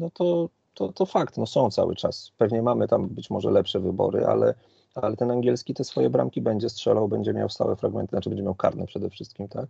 no 0.00 0.10
to, 0.10 0.48
to, 0.74 0.92
to 0.92 1.06
fakt, 1.06 1.36
no 1.36 1.46
są 1.46 1.70
cały 1.70 1.96
czas. 1.96 2.32
Pewnie 2.38 2.62
mamy 2.62 2.88
tam 2.88 3.08
być 3.08 3.30
może 3.30 3.50
lepsze 3.50 3.80
wybory, 3.80 4.26
ale, 4.26 4.54
ale 4.94 5.16
ten 5.16 5.30
Angielski 5.30 5.74
te 5.74 5.84
swoje 5.84 6.10
bramki 6.10 6.40
będzie 6.40 6.70
strzelał, 6.70 7.08
będzie 7.08 7.32
miał 7.32 7.48
stałe 7.48 7.76
fragmenty, 7.76 8.10
znaczy 8.10 8.30
będzie 8.30 8.44
miał 8.44 8.54
karne 8.54 8.86
przede 8.86 9.10
wszystkim, 9.10 9.48
tak? 9.48 9.66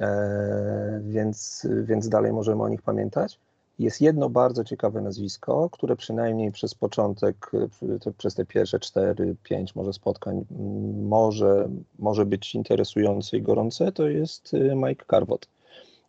E, 0.00 1.00
więc, 1.04 1.66
więc 1.82 2.08
dalej 2.08 2.32
możemy 2.32 2.62
o 2.62 2.68
nich 2.68 2.82
pamiętać. 2.82 3.38
Jest 3.80 4.00
jedno 4.00 4.30
bardzo 4.30 4.64
ciekawe 4.64 5.00
nazwisko, 5.00 5.70
które 5.70 5.96
przynajmniej 5.96 6.52
przez 6.52 6.74
początek, 6.74 7.50
przez 8.18 8.34
te 8.34 8.44
pierwsze 8.44 8.80
4, 8.80 9.36
5 9.42 9.74
może 9.74 9.92
spotkań 9.92 10.44
może, 11.02 11.68
może 11.98 12.26
być 12.26 12.54
interesujące 12.54 13.36
i 13.36 13.42
gorące, 13.42 13.92
to 13.92 14.08
jest 14.08 14.54
y, 14.54 14.74
Mike 14.76 15.04
Carvot, 15.10 15.48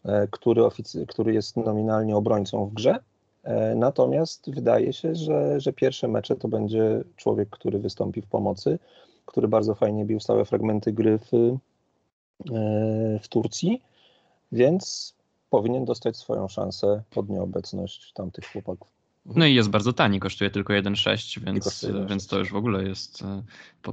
e, 0.06 0.28
który, 0.28 0.62
który 1.08 1.34
jest 1.34 1.58
nominalnie 1.58 2.16
obrońcą 2.16 2.66
w 2.66 2.74
grze, 2.74 3.00
e, 3.44 3.76
natomiast 3.76 4.52
wydaje 4.54 4.94
się, 4.94 5.16
że, 5.16 5.60
że 5.60 5.74
pierwsze 5.74 6.08
mecze 6.08 6.36
to 6.36 6.48
będzie 6.48 7.04
człowiek, 7.16 7.50
który 7.50 7.80
wystąpi 7.80 8.22
w 8.22 8.28
pomocy, 8.28 8.80
który 9.26 9.48
bardzo 9.48 9.76
fajnie 9.76 10.06
bił 10.06 10.20
stałe 10.20 10.46
fragmenty 10.46 10.94
gry 10.94 11.20
w, 11.20 11.34
e, 11.34 13.20
w 13.20 13.28
Turcji, 13.28 13.82
więc 14.52 15.16
powinien 15.52 15.86
dostać 15.86 16.18
swoją 16.18 16.48
szansę 16.48 17.04
pod 17.10 17.30
nieobecność 17.30 18.14
tamtych 18.14 18.46
chłopaków. 18.52 18.88
No 19.26 19.46
i 19.46 19.54
jest 19.54 19.70
bardzo 19.70 19.94
tani, 19.94 20.20
kosztuje 20.20 20.50
tylko 20.50 20.74
1,6, 20.74 21.46
więc, 21.46 21.86
więc 22.10 22.28
to 22.28 22.40
już 22.40 22.52
w 22.52 22.56
ogóle 22.56 22.84
jest 22.84 23.22
e, 23.22 23.44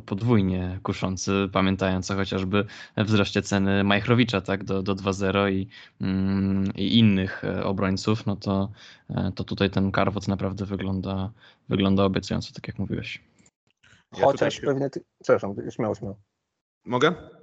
podwójnie 0.01 0.81
kuszący, 0.83 1.33
pamiętając 1.53 2.11
o 2.11 2.15
chociażby 2.15 2.65
wzroście 2.97 3.43
ceny 3.43 3.85
Majchrowicza 3.85 4.41
tak, 4.41 4.65
do, 4.65 4.83
do 4.83 4.95
2,0 4.95 5.53
i, 5.53 5.69
mm, 6.01 6.73
i 6.77 6.99
innych 6.99 7.45
e, 7.45 7.65
obrońców, 7.65 8.27
no 8.27 8.37
to, 8.37 8.69
e, 9.11 9.33
to 9.35 9.45
tutaj 9.45 9.71
ten 9.71 9.93
Karwot 9.93 10.29
naprawdę 10.29 10.65
wygląda, 10.65 11.33
wygląda 11.69 12.05
obiecująco, 12.05 12.53
tak 12.55 12.69
jak 12.69 12.79
mówiłeś. 12.79 13.23
Ja 14.17 14.25
Chociaż 14.25 14.55
się... 14.55 14.63
pewnie 14.63 14.91
ty... 14.91 15.05
Przepraszam, 15.23 15.55
śmiało, 15.71 15.95
śmiało. 15.95 16.17
Mogę? 16.85 17.38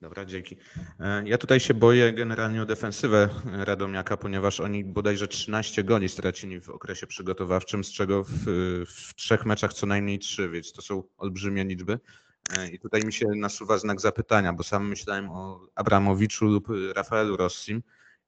Dobra, 0.00 0.24
dzięki. 0.24 0.56
E, 1.00 1.28
ja 1.28 1.38
tutaj 1.38 1.60
się 1.60 1.74
boję 1.74 2.12
generalnie 2.12 2.62
o 2.62 2.66
defensywę 2.66 3.28
Radomiaka, 3.44 4.16
ponieważ 4.16 4.60
oni 4.60 4.84
bodajże 4.84 5.28
13 5.28 5.84
goli 5.84 6.08
stracili 6.08 6.60
w 6.60 6.70
okresie 6.70 7.06
przygotowawczym, 7.06 7.84
z 7.84 7.92
czego 7.92 8.24
w, 8.24 8.44
w 8.86 9.14
trzech 9.14 9.46
meczach 9.46 9.72
co 9.72 9.86
najmniej 9.86 10.18
trzy, 10.18 10.48
więc 10.48 10.72
to 10.72 10.82
są 10.82 11.02
olbrzymie 11.16 11.64
liczby. 11.64 11.98
E, 12.58 12.70
I 12.70 12.78
tutaj 12.78 13.04
mi 13.04 13.12
się 13.12 13.26
nasuwa 13.26 13.78
znak 13.78 14.00
zapytania, 14.00 14.52
bo 14.52 14.62
sam 14.62 14.88
myślałem 14.88 15.30
o 15.30 15.60
Abramowiczu 15.74 16.44
lub 16.44 16.68
Rafaelu 16.94 17.36
Rossim. 17.36 17.82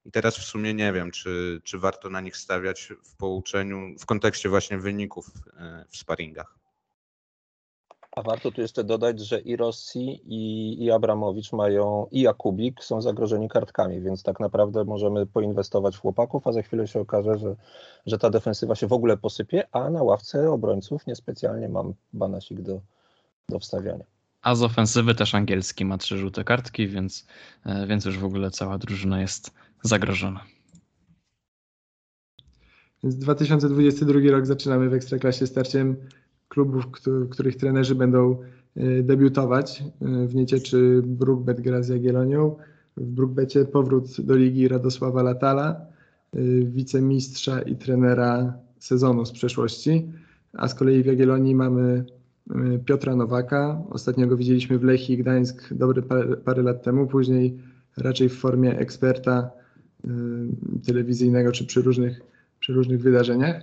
I 0.05 0.11
teraz 0.11 0.37
w 0.37 0.43
sumie 0.43 0.73
nie 0.73 0.93
wiem, 0.93 1.11
czy, 1.11 1.61
czy 1.63 1.79
warto 1.79 2.09
na 2.09 2.21
nich 2.21 2.37
stawiać 2.37 2.93
w 3.03 3.15
połączeniu, 3.15 3.95
w 3.99 4.05
kontekście 4.05 4.49
właśnie 4.49 4.77
wyników 4.77 5.25
e, 5.57 5.85
w 5.89 5.97
sparingach. 5.97 6.60
A 8.11 8.21
warto 8.21 8.51
tu 8.51 8.61
jeszcze 8.61 8.83
dodać, 8.83 9.19
że 9.19 9.39
i 9.39 9.55
Rossi, 9.55 10.21
i, 10.25 10.83
i 10.83 10.91
Abramowicz 10.91 11.53
mają, 11.53 12.07
i 12.11 12.21
Jakubik 12.21 12.83
są 12.83 13.01
zagrożeni 13.01 13.49
kartkami, 13.49 14.01
więc 14.01 14.23
tak 14.23 14.39
naprawdę 14.39 14.83
możemy 14.83 15.25
poinwestować 15.25 15.95
w 15.95 15.99
chłopaków, 15.99 16.47
a 16.47 16.51
za 16.51 16.61
chwilę 16.61 16.87
się 16.87 16.99
okaże, 16.99 17.37
że, 17.37 17.55
że 18.05 18.17
ta 18.17 18.29
defensywa 18.29 18.75
się 18.75 18.87
w 18.87 18.93
ogóle 18.93 19.17
posypie, 19.17 19.67
a 19.71 19.89
na 19.89 20.03
ławce 20.03 20.51
obrońców 20.51 21.07
niespecjalnie 21.07 21.69
mam 21.69 21.93
banasik 22.13 22.61
do, 22.61 22.81
do 23.49 23.59
wstawiania. 23.59 24.05
A 24.41 24.55
z 24.55 24.63
ofensywy 24.63 25.15
też 25.15 25.35
angielski 25.35 25.85
ma 25.85 25.97
trzy 25.97 26.17
żółte 26.17 26.43
kartki, 26.43 26.87
więc, 26.87 27.25
e, 27.65 27.87
więc 27.87 28.05
już 28.05 28.19
w 28.19 28.25
ogóle 28.25 28.51
cała 28.51 28.77
drużyna 28.77 29.21
jest 29.21 29.51
zagrożona. 29.83 30.43
Więc 33.03 33.17
2022 33.17 34.31
rok 34.31 34.45
zaczynamy 34.45 34.89
w 34.89 34.93
Ekstraklasie 34.93 35.47
starciem 35.47 35.95
klubów, 36.51 36.85
których 37.29 37.55
trenerzy 37.55 37.95
będą 37.95 38.37
e, 38.75 39.03
debiutować. 39.03 39.81
E, 39.81 40.27
w 40.27 40.35
Niecieczy 40.35 41.01
Brookbet 41.05 41.61
gra 41.61 41.81
z 41.83 41.89
Jagiellonią, 41.89 42.55
w 42.97 43.05
Brookbecie 43.05 43.65
powrót 43.65 44.21
do 44.21 44.35
ligi 44.35 44.67
Radosława 44.67 45.23
Latala, 45.23 45.81
e, 46.33 46.39
wicemistrza 46.63 47.61
i 47.61 47.75
trenera 47.75 48.53
sezonu 48.79 49.25
z 49.25 49.31
przeszłości, 49.31 50.11
a 50.53 50.67
z 50.67 50.75
kolei 50.75 51.03
w 51.03 51.05
Jagiellonii 51.05 51.55
mamy 51.55 52.05
Piotra 52.85 53.15
Nowaka. 53.15 53.81
Ostatnio 53.89 54.27
go 54.27 54.37
widzieliśmy 54.37 54.79
w 54.79 54.83
Lechii 54.83 55.17
Gdańsk 55.17 55.73
dobry 55.73 56.01
parę, 56.45 56.63
lat 56.63 56.83
temu, 56.83 57.07
później 57.07 57.57
raczej 57.97 58.29
w 58.29 58.39
formie 58.39 58.79
eksperta 58.79 59.51
telewizyjnego 60.85 61.51
czy 61.51 61.65
przy 61.65 61.81
różnych, 61.81 62.21
przy 62.59 62.73
różnych 62.73 63.01
wydarzeniach. 63.01 63.61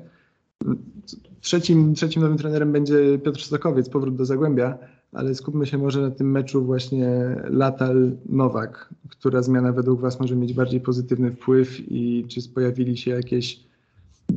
Trzecim, 1.40 1.94
trzecim 1.94 2.22
nowym 2.22 2.38
trenerem 2.38 2.72
będzie 2.72 3.18
Piotr 3.18 3.42
Stokowiec, 3.42 3.88
powrót 3.88 4.16
do 4.16 4.24
Zagłębia, 4.24 4.78
ale 5.12 5.34
skupmy 5.34 5.66
się 5.66 5.78
może 5.78 6.00
na 6.00 6.10
tym 6.10 6.30
meczu 6.30 6.64
właśnie 6.64 7.08
Latal-Nowak. 7.50 8.88
Która 9.10 9.42
zmiana 9.42 9.72
według 9.72 10.00
Was 10.00 10.20
może 10.20 10.36
mieć 10.36 10.52
bardziej 10.52 10.80
pozytywny 10.80 11.30
wpływ 11.30 11.90
i 11.90 12.24
czy 12.28 12.48
pojawili 12.48 12.96
się 12.96 13.10
jakieś, 13.10 13.60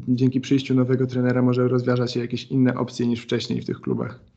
dzięki 0.07 0.41
przyjściu 0.41 0.75
nowego 0.75 1.07
trenera 1.07 1.41
może 1.41 1.67
rozważa 1.67 2.07
się 2.07 2.19
jakieś 2.19 2.45
inne 2.45 2.75
opcje 2.75 3.07
niż 3.07 3.21
wcześniej 3.21 3.61
w 3.61 3.65
tych 3.65 3.81
klubach? 3.81 4.30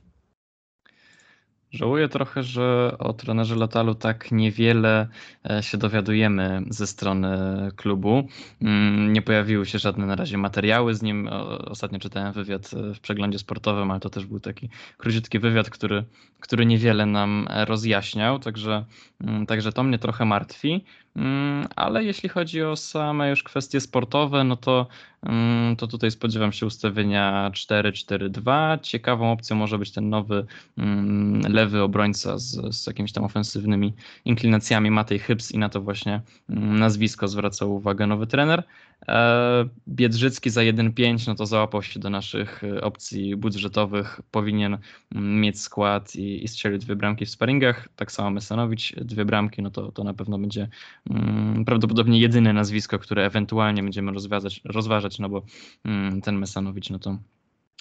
Żałuję 1.75 2.09
trochę, 2.09 2.43
że 2.43 2.97
o 2.99 3.13
trenerze 3.13 3.57
Latalu 3.57 3.95
tak 3.95 4.33
niewiele 4.33 5.09
e, 5.51 5.63
się 5.63 5.79
dowiadujemy 5.79 6.63
ze 6.69 6.87
strony 6.87 7.29
klubu. 7.77 8.29
Mm, 8.63 9.13
nie 9.13 9.23
pojawiły 9.23 9.67
się 9.67 9.79
żadne 9.79 10.07
na 10.07 10.17
razie 10.17 10.39
materiały 10.39 10.95
z 10.95 11.03
nim. 11.03 11.29
Ostatnio 11.67 11.99
czytałem 11.99 12.33
wywiad 12.33 12.71
e, 12.75 12.95
w 12.95 13.01
przeglądzie 13.01 13.39
sportowym, 13.39 13.91
ale 13.91 14.01
to 14.01 14.11
też 14.11 14.27
był 14.27 14.41
taki 14.41 14.69
króciutki 14.97 15.39
wywiad, 15.39 15.71
który, 15.71 16.05
który 16.41 16.67
niewiele 16.67 17.07
nam 17.07 17.49
rozjaśniał, 17.67 18.39
także, 18.39 18.85
mm, 19.21 19.47
także 19.47 19.73
to 19.73 19.83
mnie 19.83 19.99
trochę 19.99 20.25
martwi. 20.25 20.85
Mm, 21.17 21.69
ale 21.77 22.05
jeśli 22.05 22.29
chodzi 22.29 22.63
o 22.63 22.77
same 22.77 23.31
już 23.31 23.43
kwestie 23.43 23.81
sportowe, 23.81 24.45
no 24.45 24.57
to, 24.57 24.87
mm, 25.23 25.77
to 25.77 25.87
tutaj 25.87 26.11
spodziewam 26.11 26.53
się 26.53 26.67
ustawienia 26.67 27.51
4-4-2. 27.55 28.79
Ciekawą 28.83 29.33
opcją 29.33 29.57
może 29.57 29.79
być 29.79 29.91
ten 29.91 30.09
nowy 30.09 30.47
mm, 30.79 31.53
lewy 31.53 31.83
obrońca 31.83 32.39
z, 32.39 32.77
z 32.77 32.87
jakimiś 32.87 33.13
tam 33.13 33.25
ofensywnymi 33.25 33.95
inklinacjami 34.25 34.91
Matej 34.91 35.19
Hybs 35.19 35.53
i 35.53 35.59
na 35.59 35.69
to 35.69 35.81
właśnie 35.81 36.21
nazwisko 36.49 37.29
zwracał 37.29 37.75
uwagę 37.75 38.07
nowy 38.07 38.27
trener. 38.27 38.63
E, 39.09 39.69
Biedrzycki 39.89 40.51
za 40.51 40.61
1,5 40.61 41.29
no 41.29 41.35
to 41.35 41.47
załapał 41.47 41.83
się 41.83 42.01
do 42.01 42.11
naszych 42.11 42.65
e, 42.65 42.81
opcji 42.81 43.37
budżetowych, 43.37 44.21
powinien 44.31 44.79
mm, 45.15 45.41
mieć 45.41 45.61
skład 45.61 46.17
i, 46.17 46.45
i 46.45 46.49
strzelić 46.49 46.85
dwie 46.85 46.97
bramki 46.97 47.27
w 47.27 47.31
sparingach. 47.31 47.89
Tak 47.97 48.13
samo 48.13 48.31
Mesanowicz, 48.31 48.95
dwie 48.97 49.25
bramki, 49.25 49.63
no 49.63 49.71
to, 49.71 49.93
to 49.93 50.05
na 50.05 50.15
pewno 50.15 50.39
będzie 50.39 50.69
um, 51.11 51.65
prawdopodobnie 51.67 52.21
jedyne 52.21 52.53
nazwisko, 52.53 52.99
które 52.99 53.27
ewentualnie 53.27 53.83
będziemy 53.83 54.13
rozważać, 54.13 54.61
rozważać 54.65 55.19
no 55.19 55.29
bo 55.29 55.43
um, 55.85 56.21
ten 56.23 56.39
Mesanowicz, 56.39 56.91
no 56.91 56.99
to 56.99 57.19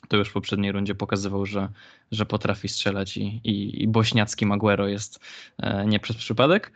to 0.07 0.17
już 0.17 0.30
w 0.30 0.34
poprzedniej 0.34 0.71
rundzie 0.71 0.95
pokazywał, 0.95 1.45
że, 1.45 1.69
że 2.11 2.26
potrafi 2.26 2.67
strzelać 2.67 3.17
i, 3.17 3.41
i, 3.43 3.84
i 3.84 3.88
bośniacki 3.88 4.45
Maguero 4.45 4.88
jest 4.88 5.19
e, 5.57 5.86
nie 5.86 5.99
przez 5.99 6.17
przypadek. 6.17 6.71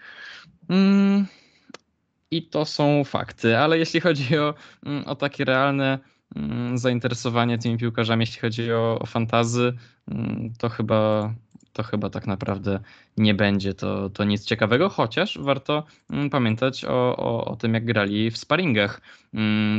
Mm, 0.69 1.25
i 2.31 2.43
to 2.43 2.65
są 2.65 3.03
fakty, 3.03 3.57
ale 3.57 3.77
jeśli 3.77 3.99
chodzi 3.99 4.37
o, 4.37 4.53
mm, 4.85 5.05
o 5.05 5.15
takie 5.15 5.45
realne 5.45 5.99
mm, 6.35 6.77
zainteresowanie 6.77 7.57
tymi 7.57 7.77
piłkarzami, 7.77 8.21
jeśli 8.21 8.41
chodzi 8.41 8.73
o, 8.73 8.99
o 8.99 9.05
fantazy, 9.05 9.73
mm, 10.07 10.53
to 10.57 10.69
chyba, 10.69 11.33
to 11.73 11.83
chyba 11.83 12.09
tak 12.09 12.27
naprawdę 12.27 12.79
nie 13.17 13.33
będzie 13.33 13.73
to, 13.73 14.09
to 14.09 14.23
nic 14.23 14.45
ciekawego, 14.45 14.89
chociaż 14.89 15.37
warto 15.41 15.83
pamiętać 16.31 16.85
o, 16.85 17.17
o, 17.17 17.45
o 17.45 17.55
tym, 17.55 17.73
jak 17.73 17.85
grali 17.85 18.31
w 18.31 18.37
sparingach. 18.37 19.01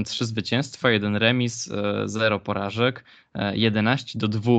Trzy 0.05 0.27
zwycięstwa, 0.27 0.91
jeden 0.91 1.17
remis, 1.17 1.71
e, 1.71 2.03
zero 2.09 2.41
porażek, 2.41 3.05
11 3.55 4.13
e, 4.15 4.21
do 4.21 4.29
2 4.29 4.53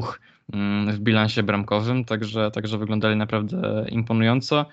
w 0.88 1.00
bilansie 1.00 1.44
bramkowym, 1.44 2.06
także, 2.06 2.52
także 2.52 2.78
wyglądali 2.78 3.16
naprawdę 3.16 3.86
imponująco 3.90 4.66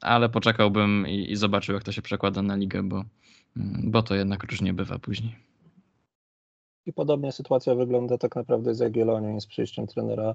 ale 0.00 0.28
poczekałbym 0.28 1.04
i, 1.08 1.32
i 1.32 1.36
zobaczył, 1.36 1.74
jak 1.74 1.84
to 1.84 1.92
się 1.92 2.02
przekłada 2.02 2.42
na 2.42 2.56
ligę, 2.56 2.82
bo, 2.82 2.96
mm, 3.56 3.90
bo 3.90 4.02
to 4.02 4.14
jednak 4.14 4.44
różnie 4.44 4.74
bywa 4.74 4.98
później. 4.98 5.36
I 6.86 6.92
podobnie 6.92 7.32
sytuacja 7.32 7.74
wygląda 7.74 8.18
tak 8.18 8.36
naprawdę 8.36 8.74
z 8.74 8.78
Jagiellonią 8.78 9.36
i 9.36 9.40
z 9.40 9.46
przyjściem 9.46 9.86
trenera 9.86 10.34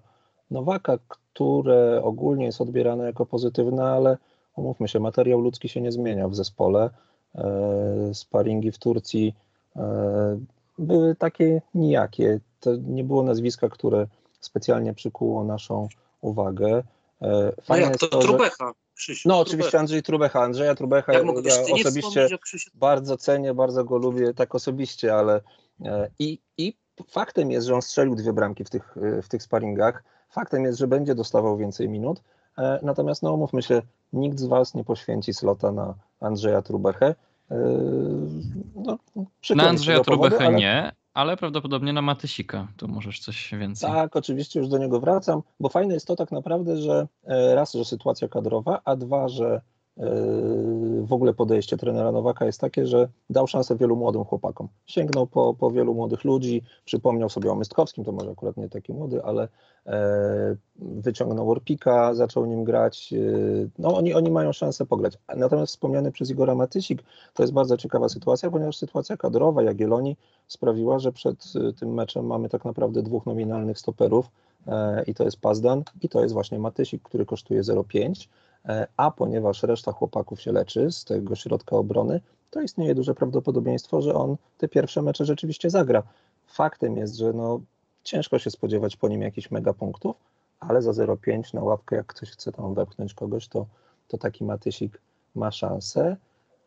Nowaka, 0.51 0.97
które 1.07 2.01
ogólnie 2.03 2.45
jest 2.45 2.62
odbierane 2.62 3.03
jako 3.05 3.26
pozytywne, 3.26 3.84
ale 3.84 4.18
umówmy 4.55 4.88
się, 4.88 4.99
materiał 4.99 5.41
ludzki 5.41 5.70
się 5.70 5.82
nie 5.82 5.91
zmienia 5.91 6.28
w 6.28 6.36
zespole. 6.36 6.89
E, 7.36 8.14
sparingi 8.14 8.72
w 8.72 8.78
Turcji 8.78 9.36
e, 9.76 10.39
były 10.80 11.16
takie 11.16 11.62
nijakie. 11.76 12.39
To 12.59 12.76
nie 12.76 13.03
było 13.03 13.24
nazwiska, 13.24 13.70
które 13.70 14.07
specjalnie 14.39 14.93
przykuło 14.93 15.43
naszą 15.43 15.88
uwagę. 16.22 16.84
E, 17.22 17.28
No 17.57 17.63
Fajne 17.63 17.82
jak, 17.84 17.89
jest 17.89 17.99
to, 17.99 18.07
to. 18.07 18.19
Trubecha. 18.19 18.72
Krzysiu, 18.95 19.30
No 19.30 19.36
Trubecha. 19.36 19.49
oczywiście 19.49 19.80
Andrzej 19.80 20.03
Trubecha, 20.03 20.41
Andrzeja 20.41 20.76
Trubecha, 20.76 21.13
Jak 21.13 21.24
mógłbyś 21.24 21.53
ja 21.55 21.76
osobiście 21.76 22.28
bardzo 22.74 23.17
cenię, 23.17 23.53
bardzo 23.53 23.84
go 23.84 23.97
lubię 23.97 24.34
tak 24.34 24.55
osobiście, 24.55 25.15
ale 25.15 25.41
e, 25.86 26.09
i, 26.19 26.39
i 26.57 26.78
faktem 27.09 27.51
jest, 27.51 27.67
że 27.67 27.76
on 27.76 27.82
strzelił 27.82 28.15
dwie 28.15 28.34
bramki 28.34 28.63
w 28.63 28.69
tych, 28.69 28.97
e, 29.17 29.22
w 29.22 29.30
tych 29.30 29.43
sparingach, 29.43 30.03
faktem 30.30 30.63
jest, 30.63 30.80
że 30.80 30.88
będzie 30.88 31.15
dostawał 31.15 31.57
więcej 31.57 31.89
minut, 31.89 32.22
natomiast 32.82 33.24
no 33.24 33.34
umówmy 33.34 33.61
się, 33.61 33.82
nikt 34.13 34.39
z 34.39 34.45
Was 34.45 34.74
nie 34.74 34.84
poświęci 34.84 35.34
slota 35.34 35.72
na 35.72 35.93
Andrzeja 36.19 36.61
Trubechę. 36.61 37.15
No, 38.76 38.97
Na 39.55 39.69
Andrzeja 39.69 39.99
Trubechę 40.03 40.45
ale- 40.45 40.55
nie, 40.55 40.91
ale 41.14 41.38
prawdopodobnie 41.38 41.93
na 41.93 42.01
Matysika. 42.01 42.68
Tu 42.78 42.88
możesz 42.88 43.20
coś 43.20 43.53
więcej. 43.59 43.89
Tak, 43.89 44.16
oczywiście 44.16 44.59
już 44.59 44.70
do 44.70 44.78
niego 44.78 44.99
wracam, 44.99 45.41
bo 45.59 45.70
fajne 45.70 45.93
jest 45.93 46.07
to 46.07 46.16
tak 46.16 46.32
naprawdę, 46.32 46.78
że 46.78 47.07
e, 47.24 47.55
raz, 47.55 47.74
że 47.74 47.86
sytuacja 47.86 48.28
kadrowa, 48.28 48.82
a 48.86 48.95
dwa, 48.95 49.30
że 49.30 49.62
w 51.02 51.14
ogóle 51.14 51.34
podejście 51.34 51.78
trenera 51.78 52.12
Nowaka 52.12 52.46
jest 52.46 52.62
takie, 52.62 52.88
że 52.88 53.10
dał 53.30 53.48
szansę 53.48 53.76
wielu 53.76 53.96
młodym 53.96 54.24
chłopakom. 54.24 54.68
Sięgnął 54.86 55.28
po, 55.28 55.54
po 55.54 55.72
wielu 55.72 55.94
młodych 55.94 56.24
ludzi, 56.24 56.64
przypomniał 56.86 57.30
sobie 57.30 57.52
o 57.52 57.56
Mystkowskim, 57.56 58.04
to 58.06 58.12
może 58.12 58.32
akurat 58.32 58.58
nie 58.58 58.70
taki 58.70 58.94
młody, 58.94 59.24
ale 59.24 59.48
e, 59.86 60.56
wyciągnął 60.76 61.52
Orpika, 61.52 62.14
zaczął 62.14 62.46
nim 62.46 62.64
grać. 62.64 63.14
e, 63.14 63.70
No 63.80 63.98
oni, 63.98 64.14
oni 64.14 64.32
mają 64.32 64.54
szansę 64.54 64.86
pograć. 64.86 65.18
Natomiast 65.38 65.74
wspomniany 65.74 66.12
przez 66.12 66.30
Igora 66.30 66.56
Matysik, 66.56 67.04
to 67.34 67.44
jest 67.44 67.54
bardzo 67.54 67.78
ciekawa 67.78 68.10
sytuacja, 68.10 68.52
ponieważ 68.52 68.78
sytuacja 68.78 69.18
kadrowa 69.18 69.64
Jagiellonii 69.64 70.18
sprawiła, 70.48 71.00
że 71.00 71.12
przed 71.12 71.54
y, 71.56 71.74
tym 71.74 71.94
meczem 71.94 72.26
mamy 72.26 72.50
tak 72.50 72.66
naprawdę 72.66 73.04
dwóch 73.04 73.26
nominalnych 73.26 73.80
stoperów 73.80 74.32
e, 74.68 75.04
i 75.04 75.14
to 75.14 75.24
jest 75.24 75.39
Pazdan 75.39 75.84
i 76.02 76.10
to 76.10 76.22
jest 76.22 76.34
właśnie 76.34 76.60
Matysik, 76.60 77.04
który 77.04 77.26
kosztuje 77.26 77.62
0,5, 77.62 78.28
e, 78.28 78.51
a 78.97 79.12
ponieważ 79.12 79.64
reszta 79.64 79.91
chłopaków 79.91 80.41
się 80.41 80.51
leczy 80.51 80.91
z 80.91 81.05
tego 81.05 81.36
środka 81.36 81.76
obrony, 81.76 82.22
to 82.49 82.62
istnieje 82.62 82.95
duże 82.95 83.16
prawdopodobieństwo, 83.16 84.01
że 84.01 84.14
on 84.14 84.36
te 84.57 84.68
pierwsze 84.68 85.01
mecze 85.01 85.26
rzeczywiście 85.26 85.70
zagra. 85.70 86.03
Faktem 86.47 86.97
jest, 86.97 87.16
że 87.16 87.34
no, 87.34 87.59
ciężko 88.03 88.39
się 88.39 88.51
spodziewać 88.51 88.97
po 88.97 89.07
nim 89.07 89.22
jakichś 89.22 89.51
mega 89.51 89.74
punktów, 89.74 90.16
ale 90.59 90.82
za 90.82 90.91
0,5 90.91 91.53
na 91.53 91.64
łapkę, 91.64 91.95
jak 91.95 92.05
ktoś 92.05 92.30
chce 92.30 92.51
tam 92.51 92.74
wepchnąć 92.74 93.14
kogoś, 93.14 93.47
to, 93.47 93.66
to 94.07 94.18
taki 94.18 94.43
Matysik 94.43 95.01
ma 95.36 95.51
szansę. 95.51 96.18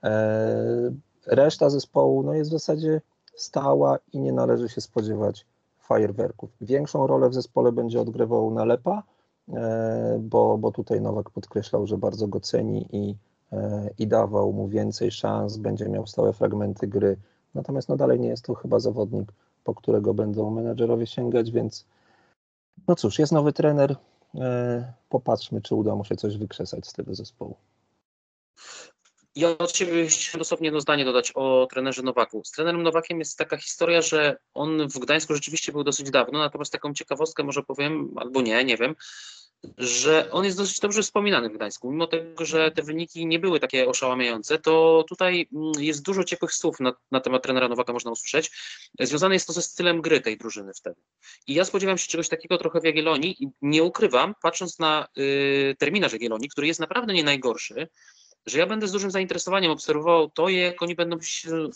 E, 0.04 0.90
Reszta 1.26 1.70
zespołu 1.70 2.22
no, 2.22 2.34
jest 2.34 2.50
w 2.50 2.52
zasadzie 2.52 3.00
stała 3.34 3.98
i 4.12 4.20
nie 4.20 4.32
należy 4.32 4.68
się 4.68 4.80
spodziewać 4.80 5.46
fajerwerków. 5.78 6.50
Większą 6.60 7.06
rolę 7.06 7.28
w 7.28 7.34
zespole 7.34 7.72
będzie 7.72 8.00
odgrywał 8.00 8.50
Nalepa, 8.50 8.98
e, 8.98 9.13
bo, 10.18 10.58
bo 10.58 10.72
tutaj 10.72 11.00
Nowak 11.00 11.30
podkreślał, 11.30 11.86
że 11.86 11.98
bardzo 11.98 12.28
go 12.28 12.40
ceni 12.40 12.88
i, 12.92 13.16
e, 13.52 13.90
i 13.98 14.06
dawał 14.06 14.52
mu 14.52 14.68
więcej 14.68 15.10
szans, 15.10 15.56
będzie 15.56 15.88
miał 15.88 16.06
stałe 16.06 16.32
fragmenty 16.32 16.86
gry. 16.86 17.16
Natomiast 17.54 17.88
no 17.88 17.96
dalej 17.96 18.20
nie 18.20 18.28
jest 18.28 18.44
to 18.44 18.54
chyba 18.54 18.80
zawodnik, 18.80 19.32
po 19.64 19.74
którego 19.74 20.14
będą 20.14 20.50
menedżerowie 20.50 21.06
sięgać, 21.06 21.50
więc 21.50 21.86
no 22.88 22.94
cóż, 22.94 23.18
jest 23.18 23.32
nowy 23.32 23.52
trener. 23.52 23.96
e, 24.34 24.92
Popatrzmy, 25.08 25.62
czy 25.62 25.74
uda 25.74 25.94
mu 25.94 26.04
się 26.04 26.16
coś 26.16 26.38
wykrzesać 26.38 26.86
z 26.86 26.92
tego 26.92 27.14
zespołu. 27.14 27.56
Siebie 29.74 30.06
chciałem 30.06 30.38
dosłownie 30.38 30.66
jedno 30.66 30.80
zdanie 30.80 31.04
dodać 31.04 31.32
o 31.34 31.66
trenerze 31.70 32.02
Nowaku. 32.02 32.44
Z 32.44 32.50
trenerem 32.50 32.82
Nowakiem 32.82 33.18
jest 33.18 33.38
taka 33.38 33.56
historia, 33.56 34.02
że 34.02 34.36
on 34.54 34.88
w 34.88 34.98
Gdańsku 34.98 35.34
rzeczywiście 35.34 35.72
był 35.72 35.84
dosyć 35.84 36.10
dawno, 36.10 36.38
natomiast 36.38 36.72
taką 36.72 36.94
ciekawostkę 36.94 37.44
może 37.44 37.62
powiem, 37.62 38.14
albo 38.16 38.42
nie, 38.42 38.64
nie 38.64 38.76
wiem, 38.76 38.94
że 39.78 40.30
on 40.30 40.44
jest 40.44 40.56
dosyć 40.56 40.80
dobrze 40.80 41.02
wspominany 41.02 41.48
w 41.48 41.52
Gdańsku. 41.52 41.90
Mimo 41.90 42.06
tego, 42.06 42.44
że 42.44 42.70
te 42.70 42.82
wyniki 42.82 43.26
nie 43.26 43.38
były 43.38 43.60
takie 43.60 43.88
oszałamiające, 43.88 44.58
to 44.58 45.04
tutaj 45.08 45.48
mm, 45.52 45.72
jest 45.78 46.02
dużo 46.02 46.24
ciepłych 46.24 46.52
słów 46.52 46.80
na, 46.80 46.92
na 47.10 47.20
temat 47.20 47.42
trenera 47.42 47.68
Nowaka 47.68 47.92
można 47.92 48.10
usłyszeć. 48.10 48.50
Związane 49.00 49.34
jest 49.34 49.46
to 49.46 49.52
ze 49.52 49.62
stylem 49.62 50.02
gry 50.02 50.20
tej 50.20 50.38
drużyny 50.38 50.72
wtedy. 50.74 51.00
I 51.46 51.54
ja 51.54 51.64
spodziewam 51.64 51.98
się 51.98 52.08
czegoś 52.08 52.28
takiego 52.28 52.58
trochę 52.58 52.80
w 52.80 52.84
Jagiellonii 52.84 53.44
i 53.44 53.48
nie 53.62 53.82
ukrywam, 53.82 54.34
patrząc 54.42 54.78
na 54.78 55.08
y, 55.18 55.76
terminarz 55.78 56.12
Jagiellonii, 56.12 56.48
który 56.48 56.66
jest 56.66 56.80
naprawdę 56.80 57.12
nie 57.12 57.24
najgorszy, 57.24 57.88
że 58.46 58.58
ja 58.58 58.66
będę 58.66 58.88
z 58.88 58.92
dużym 58.92 59.10
zainteresowaniem 59.10 59.72
obserwował 59.72 60.30
to, 60.30 60.48
jak 60.48 60.82
oni 60.82 60.94
będą 60.94 61.20
się 61.20 61.68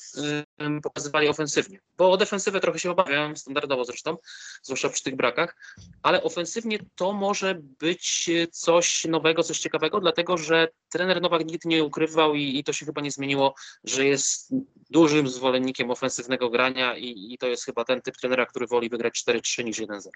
pokazywali 0.82 1.28
ofensywnie. 1.28 1.80
Bo 1.96 2.10
o 2.12 2.16
defensywę 2.16 2.60
trochę 2.60 2.78
się 2.78 2.90
obawiam, 2.90 3.36
standardowo 3.36 3.84
zresztą, 3.84 4.16
zwłaszcza 4.62 4.88
przy 4.88 5.02
tych 5.02 5.16
brakach, 5.16 5.56
ale 6.02 6.22
ofensywnie 6.22 6.78
to 6.94 7.12
może 7.12 7.54
być 7.54 8.30
coś 8.50 9.04
nowego, 9.04 9.42
coś 9.42 9.58
ciekawego, 9.58 10.00
dlatego 10.00 10.36
że 10.36 10.68
trener 10.88 11.22
Nowak 11.22 11.46
nigdy 11.46 11.68
nie 11.68 11.84
ukrywał 11.84 12.34
i, 12.34 12.58
i 12.58 12.64
to 12.64 12.72
się 12.72 12.86
chyba 12.86 13.00
nie 13.00 13.10
zmieniło, 13.10 13.54
że 13.84 14.04
jest 14.04 14.54
dużym 14.90 15.28
zwolennikiem 15.28 15.90
ofensywnego 15.90 16.50
grania 16.50 16.96
i, 16.96 17.32
i 17.32 17.38
to 17.38 17.46
jest 17.46 17.64
chyba 17.64 17.84
ten 17.84 18.02
typ 18.02 18.16
trenera, 18.16 18.46
który 18.46 18.66
woli 18.66 18.88
wygrać 18.88 19.24
4-3 19.26 19.64
niż 19.64 19.78
1-0. 19.78 20.08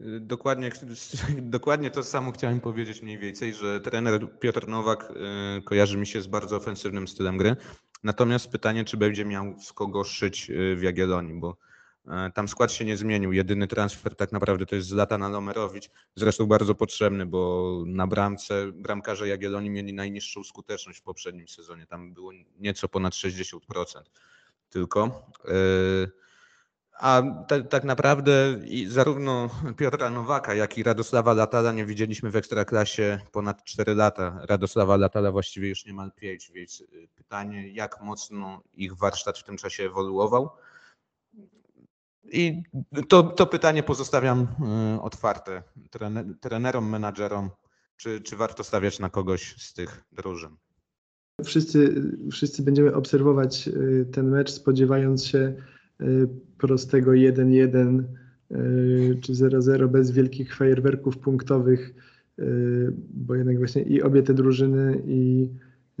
Y, 0.00 0.20
Dokładnie, 0.20 0.70
dokładnie 1.56 1.90
to 1.90 2.02
samo 2.02 2.32
chciałem 2.32 2.60
powiedzieć 2.60 3.02
mniej 3.02 3.18
więcej, 3.18 3.54
że 3.54 3.80
trener 3.80 4.38
Piotr 4.40 4.68
Nowak 4.68 5.10
y, 5.58 5.62
kojarzy 5.62 5.98
mi 5.98 6.06
się 6.06 6.22
z 6.22 6.26
bardzo 6.26 6.56
ofensywnym 6.56 7.08
stylem 7.08 7.36
gry. 7.36 7.56
Natomiast 8.02 8.48
pytanie, 8.48 8.84
czy 8.84 8.96
będzie 8.96 9.24
miał 9.24 9.60
z 9.60 9.72
kogo 9.72 10.04
szyć 10.04 10.50
y, 10.50 10.76
w 10.76 10.82
Jagiellonii, 10.82 11.40
bo 11.40 11.56
y, 12.06 12.32
tam 12.34 12.48
skład 12.48 12.72
się 12.72 12.84
nie 12.84 12.96
zmienił. 12.96 13.32
Jedyny 13.32 13.66
transfer 13.66 14.16
tak 14.16 14.32
naprawdę 14.32 14.66
to 14.66 14.74
jest 14.74 14.88
Zlatan 14.88 15.32
Lomerowicz, 15.32 15.90
zresztą 16.16 16.46
bardzo 16.46 16.74
potrzebny, 16.74 17.26
bo 17.26 17.82
na 17.86 18.06
bramce 18.06 18.72
bramkarze 18.72 19.28
Jagiellonii 19.28 19.70
mieli 19.70 19.94
najniższą 19.94 20.44
skuteczność 20.44 20.98
w 20.98 21.02
poprzednim 21.02 21.48
sezonie. 21.48 21.86
Tam 21.86 22.14
było 22.14 22.32
nieco 22.58 22.88
ponad 22.88 23.14
60% 23.14 24.02
tylko. 24.70 25.30
Y, 25.44 26.27
A 26.98 27.22
tak 27.70 27.84
naprawdę 27.84 28.58
zarówno 28.86 29.50
Piotra 29.76 30.10
Nowaka, 30.10 30.54
jak 30.54 30.78
i 30.78 30.82
Radosława 30.82 31.32
Latala 31.32 31.72
nie 31.72 31.86
widzieliśmy 31.86 32.30
w 32.30 32.36
Ekstraklasie 32.36 33.18
ponad 33.32 33.64
4 33.64 33.94
lata. 33.94 34.40
Radosława 34.48 34.96
Latala 34.96 35.32
właściwie 35.32 35.68
już 35.68 35.86
niemal 35.86 36.12
5, 36.12 36.50
więc 36.54 36.80
y, 36.80 37.08
pytanie, 37.14 37.68
jak 37.68 38.00
mocno 38.00 38.62
ich 38.74 38.96
warsztat 38.96 39.38
w 39.38 39.44
tym 39.44 39.56
czasie 39.56 39.84
ewoluował. 39.84 40.50
I 42.24 42.62
to, 43.08 43.22
to 43.22 43.46
pytanie 43.46 43.82
pozostawiam 43.82 44.46
y, 44.96 45.02
otwarte 45.02 45.62
trener, 45.90 46.24
trenerom, 46.40 46.88
menadżerom, 46.88 47.50
czy, 47.96 48.20
czy 48.20 48.36
warto 48.36 48.64
stawiać 48.64 48.98
na 48.98 49.10
kogoś 49.10 49.54
z 49.58 49.72
tych 49.72 50.04
drużyn. 50.12 50.56
Wszyscy, 51.44 52.02
wszyscy 52.32 52.62
będziemy 52.62 52.94
obserwować 52.94 53.68
y, 53.68 54.06
ten 54.12 54.28
mecz, 54.30 54.50
spodziewając 54.50 55.26
się 55.26 55.54
prostego 56.58 57.10
1-1 57.10 58.02
y, 58.50 59.18
czy 59.20 59.32
0-0 59.32 59.88
bez 59.88 60.10
wielkich 60.10 60.56
fajerwerków 60.56 61.18
punktowych, 61.18 61.94
y, 62.38 62.92
bo 63.14 63.34
jednak 63.34 63.58
właśnie 63.58 63.82
i 63.82 64.02
obie 64.02 64.22
te 64.22 64.34
drużyny 64.34 65.02
i, 65.06 65.48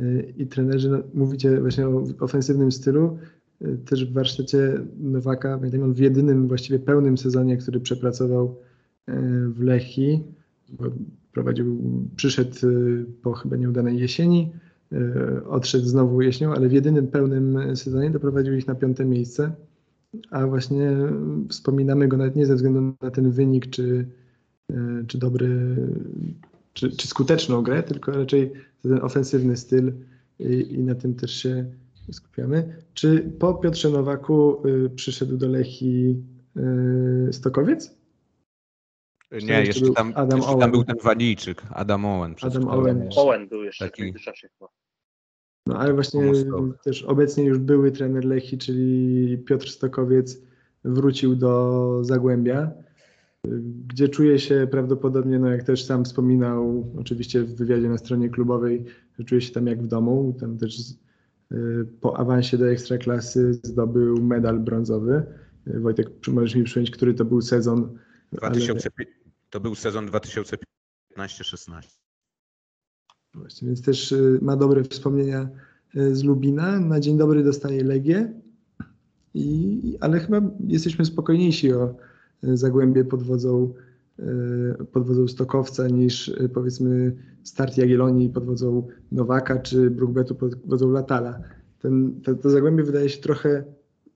y, 0.00 0.32
i 0.36 0.46
trenerzy, 0.46 0.90
no, 0.90 0.98
mówicie 1.14 1.60
właśnie 1.60 1.88
o 1.88 2.04
ofensywnym 2.20 2.72
stylu, 2.72 3.18
y, 3.62 3.78
też 3.78 4.04
w 4.06 4.12
warsztacie 4.12 4.80
Nowaka, 5.00 5.58
pamiętam 5.58 5.94
w 5.94 5.98
jedynym 5.98 6.48
właściwie 6.48 6.78
pełnym 6.78 7.18
sezonie, 7.18 7.56
który 7.56 7.80
przepracował 7.80 8.56
y, 9.08 9.12
w 9.48 9.60
Lechii, 9.60 10.24
bo 10.68 10.84
prowadził, 11.32 11.78
przyszedł 12.16 12.68
y, 12.68 13.06
po 13.22 13.32
chyba 13.32 13.56
nieudanej 13.56 13.98
jesieni, 13.98 14.52
y, 14.92 15.46
odszedł 15.46 15.84
znowu 15.84 16.22
jesienią, 16.22 16.54
ale 16.54 16.68
w 16.68 16.72
jedynym 16.72 17.08
pełnym 17.08 17.76
sezonie 17.76 18.10
doprowadził 18.10 18.54
ich 18.54 18.66
na 18.66 18.74
piąte 18.74 19.04
miejsce, 19.04 19.52
a 20.30 20.46
właśnie 20.46 20.90
wspominamy 21.48 22.08
go 22.08 22.16
nawet 22.16 22.36
nie 22.36 22.46
ze 22.46 22.54
względu 22.54 22.96
na 23.00 23.10
ten 23.10 23.30
wynik, 23.30 23.70
czy, 23.70 24.08
y, 24.72 25.04
czy 25.06 25.18
dobry, 25.18 25.76
czy, 26.72 26.96
czy 26.96 27.08
skuteczną 27.08 27.62
grę, 27.62 27.82
tylko 27.82 28.12
raczej 28.12 28.52
za 28.84 28.94
ten 28.94 29.04
ofensywny 29.04 29.56
styl 29.56 29.92
i, 30.38 30.44
i 30.74 30.78
na 30.78 30.94
tym 30.94 31.14
też 31.14 31.34
się 31.34 31.64
skupiamy. 32.12 32.76
Czy 32.94 33.32
po 33.38 33.54
Piotrze 33.54 33.90
Nowaku 33.90 34.66
y, 34.66 34.90
przyszedł 34.90 35.36
do 35.36 35.48
Lechii 35.48 36.24
y, 37.28 37.32
Stokowiec? 37.32 37.98
Nie, 39.32 39.38
jeszcze 39.38 39.62
jeszcze 39.64 39.84
był 39.84 39.94
tam, 39.94 40.12
Adam 40.16 40.38
jeszcze 40.38 40.50
Owen. 40.52 40.60
tam 40.60 40.70
był 40.70 40.84
ten 40.84 40.96
Walijczyk, 41.02 41.62
Adam 41.70 42.04
Owen. 42.04 42.34
Adam. 42.42 42.68
Owen. 42.68 43.08
Owen 43.16 43.48
był 43.48 43.64
jeszcze 43.64 43.84
Taki- 43.84 44.02
w 44.02 44.04
międzyczasie 44.04 44.48
chyba. 44.48 44.68
No 45.66 45.78
ale 45.78 45.94
właśnie 45.94 46.32
też 46.84 47.02
obecnie 47.02 47.44
już 47.44 47.58
były 47.58 47.92
trener 47.92 48.24
Lechii, 48.24 48.58
czyli 48.58 49.38
Piotr 49.38 49.68
Stokowiec 49.70 50.42
wrócił 50.84 51.36
do 51.36 52.00
Zagłębia, 52.04 52.72
gdzie 53.86 54.08
czuje 54.08 54.38
się 54.38 54.68
prawdopodobnie, 54.70 55.38
no 55.38 55.48
jak 55.48 55.62
też 55.62 55.84
sam 55.84 56.04
wspominał, 56.04 56.92
oczywiście 56.98 57.42
w 57.42 57.54
wywiadzie 57.54 57.88
na 57.88 57.98
stronie 57.98 58.28
klubowej, 58.28 58.84
że 59.18 59.24
czuje 59.24 59.40
się 59.40 59.52
tam 59.52 59.66
jak 59.66 59.82
w 59.82 59.86
domu. 59.86 60.36
Tam 60.40 60.58
też 60.58 60.78
y, 61.52 61.86
po 62.00 62.18
awansie 62.18 62.58
do 62.58 62.70
Ekstraklasy 62.70 63.54
zdobył 63.54 64.22
medal 64.22 64.60
brązowy. 64.60 65.26
Wojtek, 65.66 66.28
możesz 66.28 66.54
mi 66.54 66.64
przypomnieć, 66.64 66.90
który 66.90 67.14
to 67.14 67.24
był 67.24 67.40
sezon? 67.40 67.98
ale- 68.40 68.50
2005, 68.50 69.10
to 69.50 69.60
był 69.60 69.74
sezon 69.74 70.06
2005 70.06 70.62
15-16. 71.16 71.97
Właśnie, 73.38 73.66
więc 73.66 73.82
też 73.82 74.14
ma 74.42 74.56
dobre 74.56 74.84
wspomnienia 74.84 75.48
z 75.94 76.24
Lubina. 76.24 76.80
Na 76.80 77.00
dzień 77.00 77.18
dobry 77.18 77.44
dostaje 77.44 77.84
Legię, 77.84 78.32
i, 79.34 79.96
ale 80.00 80.20
chyba 80.20 80.40
jesteśmy 80.66 81.04
spokojniejsi 81.04 81.72
o 81.72 81.94
Zagłębie 82.42 83.04
pod 83.04 83.22
wodzą, 83.22 83.74
pod 84.92 85.06
wodzą 85.06 85.28
Stokowca 85.28 85.88
niż 85.88 86.32
powiedzmy 86.54 87.16
Start 87.42 87.76
Jagiellonii 87.76 88.28
pod 88.28 88.44
wodzą 88.44 88.86
Nowaka 89.12 89.58
czy 89.58 89.90
Brookbetu 89.90 90.34
pod 90.34 90.54
wodzą 90.66 90.90
Latala. 90.90 91.40
Ten, 91.82 92.20
to, 92.24 92.34
to 92.34 92.50
Zagłębie 92.50 92.84
wydaje 92.84 93.08
się 93.08 93.20
trochę 93.20 93.64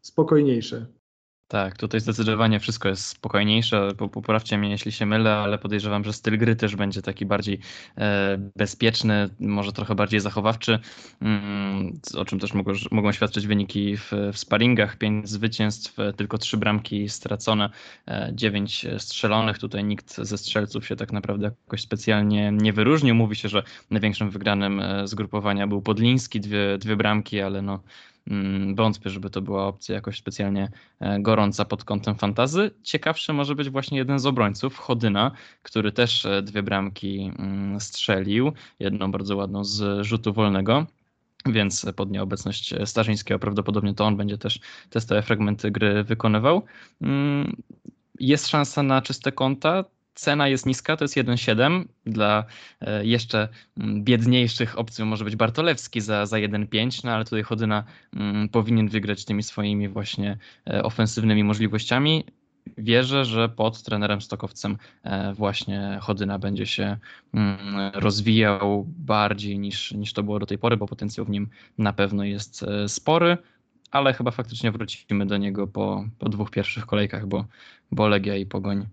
spokojniejsze. 0.01 0.87
Tak, 1.53 1.77
tutaj 1.77 2.01
zdecydowanie 2.01 2.61
wszystko 2.61 2.89
jest 2.89 3.07
spokojniejsze. 3.07 3.89
Poprawcie 4.13 4.59
mnie, 4.59 4.71
jeśli 4.71 4.93
się 4.93 5.07
mylę, 5.07 5.37
ale 5.37 5.59
podejrzewam, 5.59 6.05
że 6.05 6.13
styl 6.13 6.39
gry 6.39 6.57
też 6.57 6.77
będzie 6.77 7.03
taki 7.03 7.27
bardziej 7.27 7.59
e, 7.99 8.39
bezpieczny, 8.57 9.29
może 9.41 9.73
trochę 9.73 9.95
bardziej 9.95 10.21
zachowawczy, 10.21 10.79
mm, 11.23 12.01
o 12.17 12.25
czym 12.25 12.39
też 12.39 12.55
mogą, 12.55 12.73
mogą 12.91 13.13
świadczyć 13.13 13.47
wyniki 13.47 13.97
w, 13.97 14.13
w 14.33 14.39
sparingach. 14.39 14.97
Pięć 14.97 15.29
zwycięstw, 15.29 15.97
tylko 16.17 16.39
trzy 16.39 16.57
bramki 16.57 17.09
stracone, 17.09 17.71
e, 18.09 18.31
dziewięć 18.35 18.87
strzelonych. 18.99 19.59
Tutaj 19.59 19.85
nikt 19.85 20.17
ze 20.17 20.39
strzelców 20.39 20.87
się 20.87 20.97
tak 20.97 21.13
naprawdę 21.13 21.51
jakoś 21.65 21.83
specjalnie 21.83 22.53
nie 22.53 22.73
wyróżnił. 22.73 23.15
Mówi 23.15 23.37
się, 23.37 23.49
że 23.49 23.63
największym 23.91 24.31
wygranym 24.31 24.81
e, 24.81 25.09
zgrupowania 25.09 25.67
był 25.67 25.83
Podliński, 25.83 26.41
dwie, 26.41 26.79
dwie 26.79 26.97
bramki, 26.97 27.41
ale 27.41 27.63
no 27.63 27.83
wątpię, 28.75 29.11
żeby 29.11 29.31
to 29.31 29.43
była 29.43 29.67
opcja 29.67 29.95
jakoś 29.95 30.19
specjalnie 30.19 30.71
e, 31.01 31.21
gorąca 31.21 31.65
pod 31.65 31.85
kątem 31.85 32.15
fantazy. 32.15 32.71
Ciekawszy 32.83 33.33
może 33.33 33.55
być 33.55 33.71
właśnie 33.71 33.99
jeden 33.99 34.19
z 34.19 34.27
obrońców, 34.27 34.79
Chodyna, 34.79 35.31
który 35.63 35.93
też 35.93 36.27
e, 36.27 36.43
dwie 36.43 36.63
bramki 36.63 37.33
mm, 37.39 37.81
strzelił, 37.81 38.53
jedną 38.79 39.11
bardzo 39.11 39.37
ładną 39.37 39.65
z 39.65 40.07
rzutu 40.07 40.33
wolnego 40.33 40.87
więc 41.47 41.87
pod 41.97 42.11
nieobecność 42.11 42.75
Starzyńskiego 42.85 43.39
prawdopodobnie 43.39 43.95
to 43.95 44.05
on 44.05 44.17
będzie 44.17 44.39
też 44.39 44.61
te 45.07 45.23
fragmenty 45.23 45.71
gry 45.71 46.05
wykonywał. 46.05 46.63
Mm, 47.01 47.57
jest 48.21 48.49
szansa 48.49 48.83
na 48.83 49.03
czyste 49.03 49.33
konta, 49.33 49.85
cena 50.15 50.49
jest 50.49 50.67
niska, 50.67 50.97
to 50.97 51.05
jest 51.05 51.17
1,7. 51.17 51.85
Dla 52.07 52.45
e, 52.81 53.07
jeszcze 53.07 53.49
mm, 53.77 54.05
biedniejszych 54.05 54.79
opcją 54.79 55.07
może 55.07 55.25
być 55.25 55.37
Bartolewski 55.37 56.01
za, 56.01 56.27
za 56.27 56.37
1,5, 56.37 57.05
no 57.05 57.13
ale 57.13 57.25
tutaj 57.25 57.43
Chodyna 57.43 57.85
mm, 58.15 58.49
powinien 58.49 58.89
wygrać 58.89 59.25
tymi 59.25 59.43
swoimi 59.43 59.89
właśnie 59.89 60.39
e, 60.71 60.83
ofensywnymi 60.83 61.45
możliwościami. 61.45 62.25
Wierzę, 62.79 63.25
że 63.25 63.49
pod 63.49 63.83
trenerem 63.83 64.21
Stokowcem 64.21 64.79
e, 65.03 65.35
właśnie 65.35 65.99
Chodyna 66.01 66.39
będzie 66.39 66.67
się 66.67 66.97
mm, 67.35 67.59
rozwijał 67.95 68.85
bardziej 68.89 69.59
niż, 69.59 69.93
niż 69.93 70.13
to 70.13 70.23
było 70.23 70.39
do 70.39 70.47
tej 70.47 70.59
pory, 70.59 70.77
bo 70.77 70.87
potencjał 70.87 71.27
w 71.27 71.31
nim 71.31 71.49
na 71.79 71.93
pewno 71.93 72.25
jest 72.25 72.65
spory 72.87 73.39
ale 73.91 74.15
chyba 74.15 74.31
faktycznie 74.31 74.73
wrócimy 74.73 75.27
do 75.27 75.37
niego 75.37 75.67
po, 75.67 76.05
po 76.19 76.29
dwóch 76.29 76.51
pierwszych 76.51 76.87
kolejkach, 76.87 77.27
bo, 77.27 77.45
bo 77.91 78.09
Legia 78.09 78.37
i 78.37 78.47
Pogoń 78.47 78.87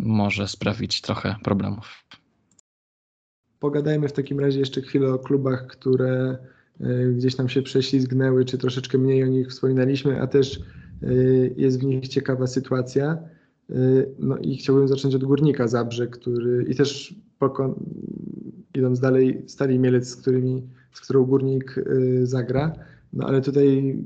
może 0.00 0.48
sprawić 0.48 1.00
trochę 1.00 1.36
problemów. 1.44 2.04
Pogadajmy 3.60 4.08
w 4.08 4.12
takim 4.12 4.40
razie 4.40 4.58
jeszcze 4.58 4.80
chwilę 4.80 5.14
o 5.14 5.18
klubach, 5.18 5.66
które 5.66 6.38
e, 6.80 7.06
gdzieś 7.06 7.36
nam 7.36 7.48
się 7.48 7.62
prześlizgnęły, 7.62 8.44
czy 8.44 8.58
troszeczkę 8.58 8.98
mniej 8.98 9.24
o 9.24 9.26
nich 9.26 9.48
wspominaliśmy, 9.48 10.20
a 10.20 10.26
też 10.26 10.60
e, 11.02 11.14
jest 11.56 11.80
w 11.80 11.84
nich 11.84 12.08
ciekawa 12.08 12.46
sytuacja. 12.46 13.18
E, 13.70 13.74
no 14.18 14.36
i 14.36 14.56
chciałbym 14.56 14.88
zacząć 14.88 15.14
od 15.14 15.24
Górnika 15.24 15.68
Zabrze, 15.68 16.06
który 16.06 16.64
i 16.68 16.74
też 16.74 17.14
pokon, 17.38 17.74
idąc 18.74 19.00
dalej, 19.00 19.42
Stali 19.46 19.78
Mielec, 19.78 20.08
z, 20.08 20.16
którymi, 20.16 20.62
z 20.92 21.00
którą 21.00 21.24
Górnik 21.24 21.84
zagra. 22.22 22.72
No 23.12 23.26
ale 23.26 23.40
tutaj 23.40 23.96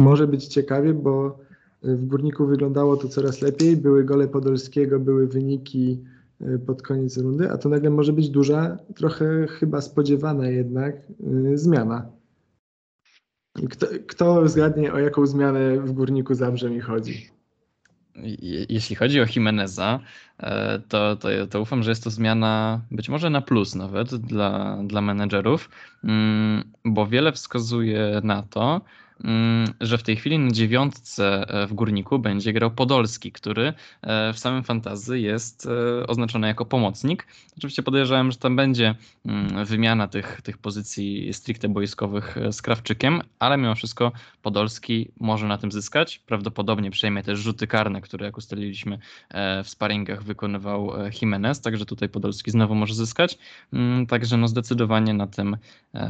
może 0.00 0.26
być 0.26 0.46
ciekawie, 0.46 0.94
bo 0.94 1.38
w 1.82 2.06
Górniku 2.06 2.46
wyglądało 2.46 2.96
to 2.96 3.08
coraz 3.08 3.42
lepiej, 3.42 3.76
były 3.76 4.04
gole 4.04 4.28
Podolskiego, 4.28 5.00
były 5.00 5.26
wyniki 5.26 5.98
e, 6.40 6.58
pod 6.58 6.82
koniec 6.82 7.18
rundy, 7.18 7.50
a 7.50 7.58
to 7.58 7.68
nagle 7.68 7.90
może 7.90 8.12
być 8.12 8.30
duża, 8.30 8.76
trochę 8.94 9.46
chyba 9.46 9.80
spodziewana 9.80 10.48
jednak 10.48 10.96
e, 10.96 11.58
zmiana. 11.58 12.06
Kto, 13.70 13.86
kto 14.06 14.48
zgadnie, 14.48 14.92
o 14.92 14.98
jaką 14.98 15.26
zmianę 15.26 15.80
w 15.80 15.92
Górniku 15.92 16.34
Zabrze 16.34 16.70
mi 16.70 16.80
chodzi? 16.80 17.30
Jeśli 18.68 18.96
chodzi 18.96 19.20
o 19.20 19.26
Jimeneza, 19.36 20.00
e, 20.38 20.78
to, 20.88 21.16
to, 21.16 21.28
to 21.50 21.60
ufam, 21.60 21.82
że 21.82 21.90
jest 21.90 22.04
to 22.04 22.10
zmiana 22.10 22.80
być 22.90 23.08
może 23.08 23.30
na 23.30 23.40
plus 23.40 23.74
nawet 23.74 24.14
dla, 24.14 24.78
dla 24.86 25.00
menedżerów, 25.00 25.70
mm, 26.04 26.64
bo 26.84 27.06
wiele 27.06 27.32
wskazuje 27.32 28.20
na 28.24 28.42
to, 28.42 28.80
że 29.80 29.98
w 29.98 30.02
tej 30.02 30.16
chwili 30.16 30.38
na 30.38 30.50
dziewiątce 30.50 31.48
e, 31.48 31.66
w 31.66 31.74
Górniku 31.74 32.18
będzie 32.18 32.52
grał 32.52 32.70
Podolski, 32.70 33.32
który 33.32 33.72
e, 34.02 34.32
w 34.32 34.38
samym 34.38 34.64
fantazy 34.64 35.20
jest 35.20 35.66
e, 36.00 36.06
oznaczony 36.06 36.46
jako 36.46 36.64
pomocnik. 36.64 37.26
Oczywiście 37.56 37.82
podejrzewam, 37.82 38.32
że 38.32 38.38
tam 38.38 38.56
będzie 38.56 38.94
mm, 39.26 39.64
wymiana 39.64 40.08
tych, 40.08 40.40
tych 40.42 40.58
pozycji 40.58 41.34
stricte 41.34 41.68
boiskowych 41.68 42.36
z 42.50 42.62
Krawczykiem, 42.62 43.22
ale 43.38 43.56
mimo 43.56 43.74
wszystko 43.74 44.12
Podolski 44.42 45.10
może 45.20 45.46
na 45.46 45.58
tym 45.58 45.72
zyskać. 45.72 46.18
Prawdopodobnie 46.18 46.90
przejmie 46.90 47.22
też 47.22 47.38
rzuty 47.38 47.66
karne, 47.66 48.00
które 48.00 48.26
jak 48.26 48.36
ustaliliśmy 48.36 48.98
w 49.64 49.68
sparingach 49.68 50.22
wykonywał 50.22 50.92
Jimenez, 51.20 51.60
także 51.60 51.86
tutaj 51.86 52.08
Podolski 52.08 52.50
znowu 52.50 52.74
może 52.74 52.94
zyskać. 52.94 53.38
Mm, 53.72 54.06
także 54.06 54.36
no 54.36 54.48
zdecydowanie 54.48 55.14
na 55.14 55.26
tym 55.26 55.56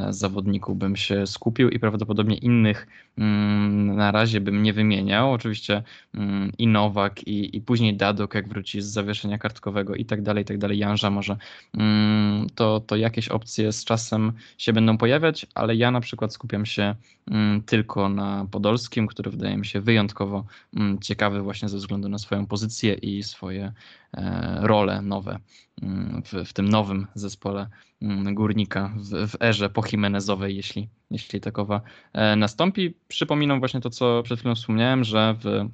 zawodniku 0.09 0.75
bym 0.75 0.95
się 0.95 1.27
skupił 1.27 1.69
i 1.69 1.79
prawdopodobnie 1.79 2.37
innych 2.37 2.87
Mm, 2.89 2.98
na 3.17 4.11
razie 4.11 4.41
bym 4.41 4.63
nie 4.63 4.73
wymieniał. 4.73 5.33
Oczywiście 5.33 5.83
mm, 6.13 6.51
i 6.57 6.67
Nowak, 6.67 7.27
i, 7.27 7.57
i 7.57 7.61
później 7.61 7.97
Dadok, 7.97 8.35
jak 8.35 8.49
wróci 8.49 8.81
z 8.81 8.85
zawieszenia 8.85 9.37
kartkowego 9.37 9.95
i 9.95 10.05
tak 10.05 10.21
dalej, 10.21 10.41
i 10.41 10.45
tak 10.45 10.57
dalej, 10.57 10.77
Janża 10.77 11.09
może, 11.09 11.37
mm, 11.73 12.47
to, 12.55 12.79
to 12.79 12.95
jakieś 12.95 13.29
opcje 13.29 13.71
z 13.71 13.85
czasem 13.85 14.31
się 14.57 14.73
będą 14.73 14.97
pojawiać, 14.97 15.45
ale 15.55 15.75
ja 15.75 15.91
na 15.91 16.01
przykład 16.01 16.33
skupiam 16.33 16.65
się 16.65 16.95
tylko 17.65 18.09
na 18.09 18.47
Podolskim, 18.51 19.07
który 19.07 19.31
wydaje 19.31 19.57
mi 19.57 19.65
się 19.65 19.81
wyjątkowo 19.81 20.45
ciekawy 21.01 21.41
właśnie 21.41 21.69
ze 21.69 21.77
względu 21.77 22.09
na 22.09 22.17
swoją 22.17 22.45
pozycję 22.45 22.93
i 22.93 23.23
swoje 23.23 23.73
role 24.61 25.01
nowe 25.01 25.39
w, 26.25 26.45
w 26.45 26.53
tym 26.53 26.69
nowym 26.69 27.07
zespole 27.13 27.69
Mm, 28.01 28.35
górnika 28.35 28.93
w, 28.95 29.31
w 29.31 29.41
erze 29.41 29.69
pochimenezowej, 29.69 30.55
jeśli, 30.55 30.89
jeśli 31.11 31.41
takowa 31.41 31.81
e, 32.13 32.35
nastąpi. 32.35 32.93
Przypominam 33.07 33.59
właśnie 33.59 33.81
to, 33.81 33.89
co 33.89 34.23
przed 34.23 34.39
chwilą 34.39 34.55
wspomniałem, 34.55 35.03
że 35.03 35.35
w 35.43 35.69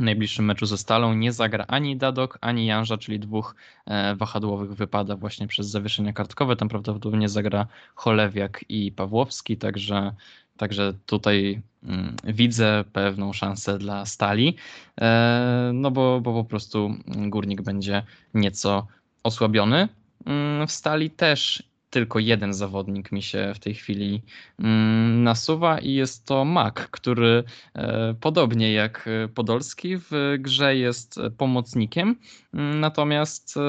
najbliższym 0.00 0.44
meczu 0.44 0.66
ze 0.66 0.78
Stalą 0.78 1.14
nie 1.14 1.32
zagra 1.32 1.64
ani 1.68 1.96
Dadok, 1.96 2.38
ani 2.40 2.66
Janża, 2.66 2.98
czyli 2.98 3.20
dwóch 3.20 3.56
e, 3.86 4.16
wahadłowych 4.16 4.74
wypada 4.74 5.16
właśnie 5.16 5.46
przez 5.46 5.66
zawieszenia 5.66 6.12
kartkowe. 6.12 6.56
Tam 6.56 6.68
prawdopodobnie 6.68 7.28
zagra 7.28 7.66
Cholewiak 7.94 8.64
i 8.68 8.92
Pawłowski, 8.92 9.56
także, 9.56 10.14
także 10.56 10.94
tutaj 11.06 11.62
mm, 11.82 12.16
widzę 12.24 12.84
pewną 12.92 13.32
szansę 13.32 13.78
dla 13.78 14.06
Stali, 14.06 14.56
e, 15.00 15.70
no 15.74 15.90
bo, 15.90 16.20
bo 16.20 16.32
po 16.32 16.44
prostu 16.44 16.94
Górnik 17.06 17.62
będzie 17.62 18.02
nieco 18.34 18.86
osłabiony. 19.22 19.88
Mm, 20.26 20.66
w 20.66 20.72
stali 20.72 21.10
też 21.10 21.62
tylko 21.96 22.18
jeden 22.18 22.54
zawodnik 22.54 23.12
mi 23.12 23.22
się 23.22 23.52
w 23.54 23.58
tej 23.58 23.74
chwili 23.74 24.22
mm, 24.58 25.22
nasuwa 25.22 25.78
i 25.78 25.92
jest 25.92 26.26
to 26.26 26.44
Mak, 26.44 26.90
który 26.90 27.44
e, 27.74 28.14
podobnie 28.20 28.72
jak 28.72 29.08
Podolski 29.34 29.96
w 29.98 30.36
grze 30.38 30.76
jest 30.76 31.20
pomocnikiem, 31.38 32.16
mm, 32.54 32.80
natomiast 32.80 33.56
e, 33.56 33.60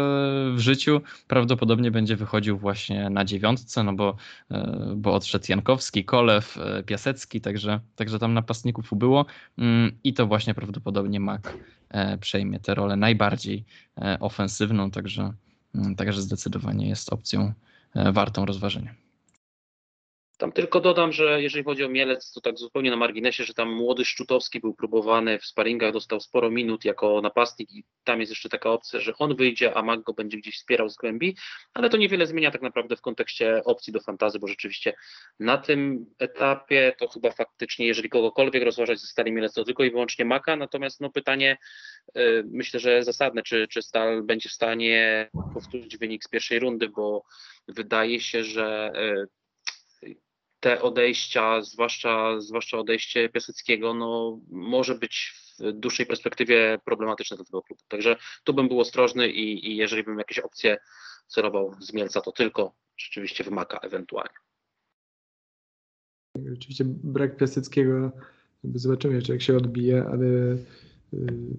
w 0.55 0.59
życiu 0.59 1.01
prawdopodobnie 1.28 1.91
będzie 1.91 2.15
wychodził 2.15 2.57
właśnie 2.57 3.09
na 3.09 3.25
dziewiątce, 3.25 3.84
no 3.84 3.93
bo, 3.93 4.15
e, 4.51 4.93
bo 4.95 5.13
odszedł 5.13 5.45
Jankowski, 5.49 6.05
Kolew, 6.05 6.57
Piasecki, 6.86 7.41
także, 7.41 7.80
także 7.95 8.19
tam 8.19 8.34
napastników 8.34 8.93
ubyło. 8.93 9.25
I 10.03 10.13
to 10.13 10.28
właśnie 10.28 10.53
prawdopodobnie 10.53 11.19
Mak 11.19 11.53
przejmie 12.19 12.59
tę 12.59 12.75
rolę 12.75 12.95
najbardziej 12.95 13.65
ofensywną, 14.19 14.91
także 14.91 15.34
Mm, 15.78 15.95
także 15.95 16.21
zdecydowanie 16.21 16.89
jest 16.89 17.13
opcją 17.13 17.41
e, 17.41 17.53
wartą 18.13 18.45
rozważenia. 18.45 19.07
Tam 20.38 20.51
tylko 20.51 20.79
dodam, 20.79 21.11
że 21.11 21.41
jeżeli 21.41 21.63
chodzi 21.63 21.83
o 21.83 21.89
Mielec, 21.89 22.31
to 22.31 22.41
tak 22.41 22.57
zupełnie 22.57 22.89
na 22.89 22.95
marginesie, 22.95 23.43
że 23.43 23.53
tam 23.53 23.73
młody 23.73 24.05
Szczutowski 24.05 24.59
był 24.59 24.73
próbowany 24.73 25.39
w 25.39 25.45
sparingach, 25.45 25.93
dostał 25.93 26.19
sporo 26.19 26.51
minut 26.51 26.85
jako 26.85 27.21
napastnik 27.21 27.71
i 27.71 27.83
tam 28.03 28.19
jest 28.19 28.29
jeszcze 28.29 28.49
taka 28.49 28.69
opcja, 28.69 28.99
że 28.99 29.13
on 29.19 29.35
wyjdzie, 29.35 29.73
a 29.73 29.81
Mag 29.81 30.01
go 30.01 30.13
będzie 30.13 30.38
gdzieś 30.38 30.55
wspierał 30.55 30.89
z 30.89 30.95
głębi, 30.95 31.38
ale 31.73 31.89
to 31.89 31.97
niewiele 31.97 32.27
zmienia 32.27 32.51
tak 32.51 32.61
naprawdę 32.61 32.95
w 32.95 33.01
kontekście 33.01 33.63
opcji 33.63 33.93
do 33.93 33.99
fantazy, 33.99 34.39
bo 34.39 34.47
rzeczywiście 34.47 34.93
na 35.39 35.57
tym 35.57 36.05
etapie 36.19 36.93
to 36.99 37.07
chyba 37.07 37.31
faktycznie, 37.31 37.88
jeżeli 37.88 38.09
kogokolwiek 38.09 38.63
rozważać 38.63 38.99
ze 38.99 39.07
Stali 39.07 39.31
Mielec, 39.31 39.53
to 39.53 39.63
tylko 39.63 39.83
i 39.83 39.91
wyłącznie 39.91 40.25
Maka, 40.25 40.55
natomiast 40.55 41.01
no 41.01 41.09
pytanie 41.09 41.57
y, 42.17 42.43
myślę, 42.51 42.79
że 42.79 43.03
zasadne, 43.03 43.43
czy, 43.43 43.67
czy 43.67 43.81
Stal 43.81 44.23
będzie 44.23 44.49
w 44.49 44.53
stanie 44.53 45.29
powtórzyć 45.53 45.97
wynik 45.97 46.23
z 46.23 46.27
pierwszej 46.27 46.59
rundy, 46.59 46.89
bo 46.89 47.23
wydaje 47.67 48.19
się, 48.19 48.43
że 48.43 48.91
y, 48.95 49.36
te 50.60 50.82
odejścia, 50.82 51.62
zwłaszcza, 51.62 52.41
zwłaszcza 52.41 52.78
odejście 52.78 53.30
Piaseckiego, 53.30 53.93
no, 53.93 54.39
może 54.49 54.95
być 54.95 55.34
w 55.60 55.72
dłuższej 55.72 56.05
perspektywie 56.05 56.80
problematyczne 56.86 57.38
dla 57.38 57.45
tego 57.45 57.62
klubu. 57.62 57.82
Także 57.88 58.16
tu 58.43 58.53
bym 58.53 58.68
był 58.68 58.80
ostrożny 58.80 59.30
i, 59.30 59.72
i 59.72 59.76
jeżeli 59.76 60.03
bym 60.03 60.18
jakieś 60.18 60.39
opcje 60.39 60.78
celował 61.28 61.76
z 61.80 61.93
Mielca, 61.93 62.22
to 62.22 62.32
tylko 62.32 62.76
rzeczywiście 62.97 63.43
wymaka 63.43 63.80
ewentualnie. 63.80 64.36
Oczywiście 66.53 66.84
brak 66.88 67.38
Piaseckiego, 67.38 68.12
zobaczymy 68.64 69.16
jeszcze 69.16 69.34
jak 69.34 69.41
się 69.41 69.58
odbije, 69.58 70.05
ale 70.12 70.26
y, 70.26 70.58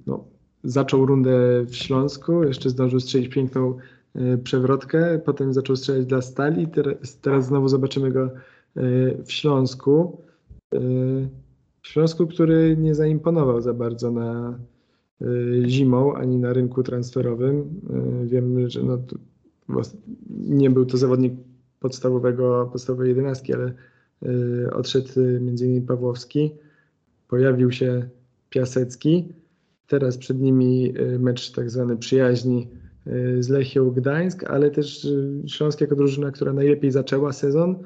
no, 0.07 0.29
zaczął 0.65 1.07
rundę 1.07 1.65
w 1.65 1.77
Śląsku, 1.77 2.45
jeszcze 2.45 2.71
zdążył 2.71 3.01
strzelić 3.01 3.35
piękną 3.35 3.79
y, 4.17 4.39
przewrotkę, 4.45 5.21
potem 5.25 5.53
zaczął 5.53 5.77
strzelać 5.77 6.07
dla 6.07 6.23
Stali, 6.23 6.69
teraz, 6.69 7.21
teraz 7.21 7.47
znowu 7.47 7.69
zobaczymy 7.69 8.11
go 8.11 8.31
w 9.24 9.33
Śląsku. 9.33 10.22
Y, 10.74 10.79
w 11.83 11.89
Śląsku, 11.89 12.26
który 12.26 12.76
nie 12.76 12.95
zaimponował 12.95 13.61
za 13.61 13.74
bardzo 13.74 14.11
na 14.11 14.59
y, 15.22 15.62
zimą 15.66 16.14
ani 16.14 16.39
na 16.39 16.53
rynku 16.53 16.83
transferowym. 16.83 17.81
Wiem, 18.24 18.70
że 18.70 18.83
no, 18.83 18.99
nie 20.39 20.70
był 20.70 20.87
to 20.87 20.97
zawodnik 20.97 21.33
podstawowego, 21.81 22.68
podstawowej 22.72 23.09
jedenastki, 23.09 23.55
ale 23.55 23.72
odszedł 24.72 25.09
m.in. 25.16 25.87
Pawłowski, 25.87 26.51
pojawił 27.29 27.72
się 27.72 28.09
Piasecki. 28.51 29.29
Teraz 29.87 30.18
przed 30.18 30.41
nimi 30.41 30.95
mecz 31.18 31.53
tak 31.53 31.70
zwany 31.70 31.97
przyjaźni 31.97 32.68
z 33.41 33.49
Lechią 33.49 33.91
Gdańsk, 33.91 34.45
ale 34.45 34.70
też 34.70 35.09
Śląsk 35.47 35.81
jako 35.81 35.97
drużyna, 35.97 36.31
która 36.31 36.53
najlepiej 36.53 36.91
zaczęła 36.91 37.33
sezon, 37.33 37.76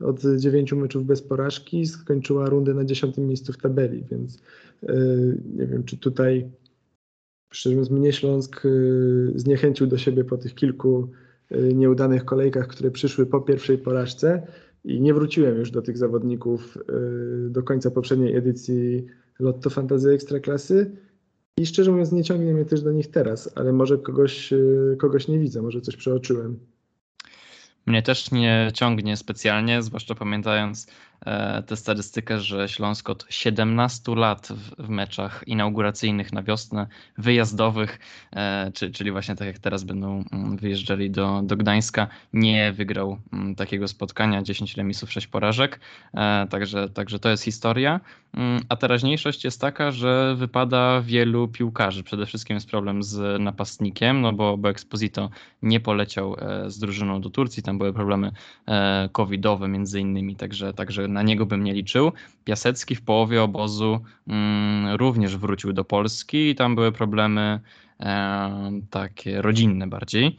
od 0.00 0.20
dziewięciu 0.36 0.76
meczów 0.76 1.06
bez 1.06 1.22
porażki 1.22 1.86
skończyła 1.86 2.48
rundę 2.48 2.74
na 2.74 2.84
dziesiątym 2.84 3.26
miejscu 3.26 3.52
w 3.52 3.56
tabeli, 3.56 4.04
więc 4.10 4.42
e, 4.82 4.96
nie 5.56 5.66
wiem, 5.66 5.84
czy 5.84 5.96
tutaj 5.96 6.50
szczerze 7.52 7.76
mówiąc 7.76 7.90
mnie 7.90 8.12
Śląsk 8.12 8.66
e, 8.66 8.68
zniechęcił 9.34 9.86
do 9.86 9.98
siebie 9.98 10.24
po 10.24 10.36
tych 10.36 10.54
kilku 10.54 11.10
e, 11.50 11.62
nieudanych 11.62 12.24
kolejkach, 12.24 12.66
które 12.66 12.90
przyszły 12.90 13.26
po 13.26 13.40
pierwszej 13.40 13.78
porażce 13.78 14.46
i 14.84 15.00
nie 15.00 15.14
wróciłem 15.14 15.58
już 15.58 15.70
do 15.70 15.82
tych 15.82 15.98
zawodników 15.98 16.78
do 17.48 17.62
końca 17.62 17.90
poprzedniej 17.90 18.36
edycji 18.36 19.06
Lotto 19.38 19.70
Fantazy 19.70 20.10
Ekstraklasy 20.10 20.90
i 21.58 21.66
szczerze 21.66 21.90
mówiąc 21.90 22.12
nie 22.12 22.24
ciągnie 22.24 22.54
mnie 22.54 22.64
też 22.64 22.82
do 22.82 22.92
nich 22.92 23.10
teraz, 23.10 23.52
ale 23.54 23.72
może 23.72 23.98
kogoś, 23.98 24.54
kogoś 24.98 25.28
nie 25.28 25.38
widzę, 25.38 25.62
może 25.62 25.80
coś 25.80 25.96
przeoczyłem. 25.96 26.58
Mnie 27.88 28.02
też 28.02 28.30
nie 28.30 28.70
ciągnie 28.74 29.16
specjalnie, 29.16 29.82
zwłaszcza 29.82 30.14
pamiętając 30.14 30.86
tę 31.66 31.76
statystykę, 31.76 32.40
że 32.40 32.68
Śląsk 32.68 33.10
od 33.10 33.26
17 33.28 34.14
lat 34.14 34.48
w, 34.50 34.86
w 34.86 34.88
meczach 34.88 35.44
inauguracyjnych 35.46 36.32
na 36.32 36.42
wiosnę, 36.42 36.86
wyjazdowych, 37.18 37.98
e, 38.32 38.70
czy, 38.74 38.90
czyli 38.90 39.10
właśnie 39.10 39.36
tak 39.36 39.46
jak 39.46 39.58
teraz 39.58 39.84
będą 39.84 40.24
mm, 40.32 40.56
wyjeżdżali 40.56 41.10
do, 41.10 41.40
do 41.44 41.56
Gdańska, 41.56 42.06
nie 42.32 42.72
wygrał 42.72 43.18
mm, 43.32 43.54
takiego 43.54 43.88
spotkania, 43.88 44.42
10 44.42 44.76
remisów, 44.76 45.12
6 45.12 45.26
porażek, 45.26 45.80
e, 46.14 46.46
także, 46.50 46.88
także 46.88 47.18
to 47.18 47.28
jest 47.28 47.44
historia. 47.44 48.00
Mm, 48.34 48.62
a 48.68 48.76
teraźniejszość 48.76 49.44
jest 49.44 49.60
taka, 49.60 49.90
że 49.90 50.34
wypada 50.36 51.00
wielu 51.00 51.48
piłkarzy. 51.48 52.02
Przede 52.02 52.26
wszystkim 52.26 52.54
jest 52.54 52.70
problem 52.70 53.02
z 53.02 53.42
napastnikiem, 53.42 54.20
no 54.20 54.32
bo, 54.32 54.56
bo 54.56 54.70
Exposito 54.70 55.30
nie 55.62 55.80
poleciał 55.80 56.36
z 56.66 56.78
drużyną 56.78 57.20
do 57.20 57.30
Turcji, 57.30 57.62
tam 57.62 57.78
były 57.78 57.92
problemy 57.92 58.32
covidowe 59.12 59.68
między 59.68 60.00
innymi, 60.00 60.36
także, 60.36 60.72
także 60.74 61.07
na 61.08 61.22
niego 61.22 61.46
bym 61.46 61.64
nie 61.64 61.74
liczył. 61.74 62.12
Piasecki 62.44 62.94
w 62.94 63.02
połowie 63.02 63.42
obozu 63.42 64.00
mm, 64.28 64.96
również 64.96 65.36
wrócił 65.36 65.72
do 65.72 65.84
Polski 65.84 66.50
i 66.50 66.54
tam 66.54 66.74
były 66.74 66.92
problemy 66.92 67.60
takie 68.90 69.42
rodzinne 69.42 69.86
bardziej. 69.86 70.38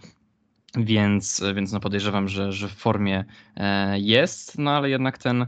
Więc, 0.75 1.43
więc 1.55 1.71
no 1.71 1.79
podejrzewam, 1.79 2.27
że, 2.27 2.51
że 2.51 2.67
w 2.67 2.73
formie 2.73 3.25
e, 3.55 3.99
jest, 3.99 4.57
no 4.57 4.71
ale 4.71 4.89
jednak 4.89 5.17
ten 5.17 5.45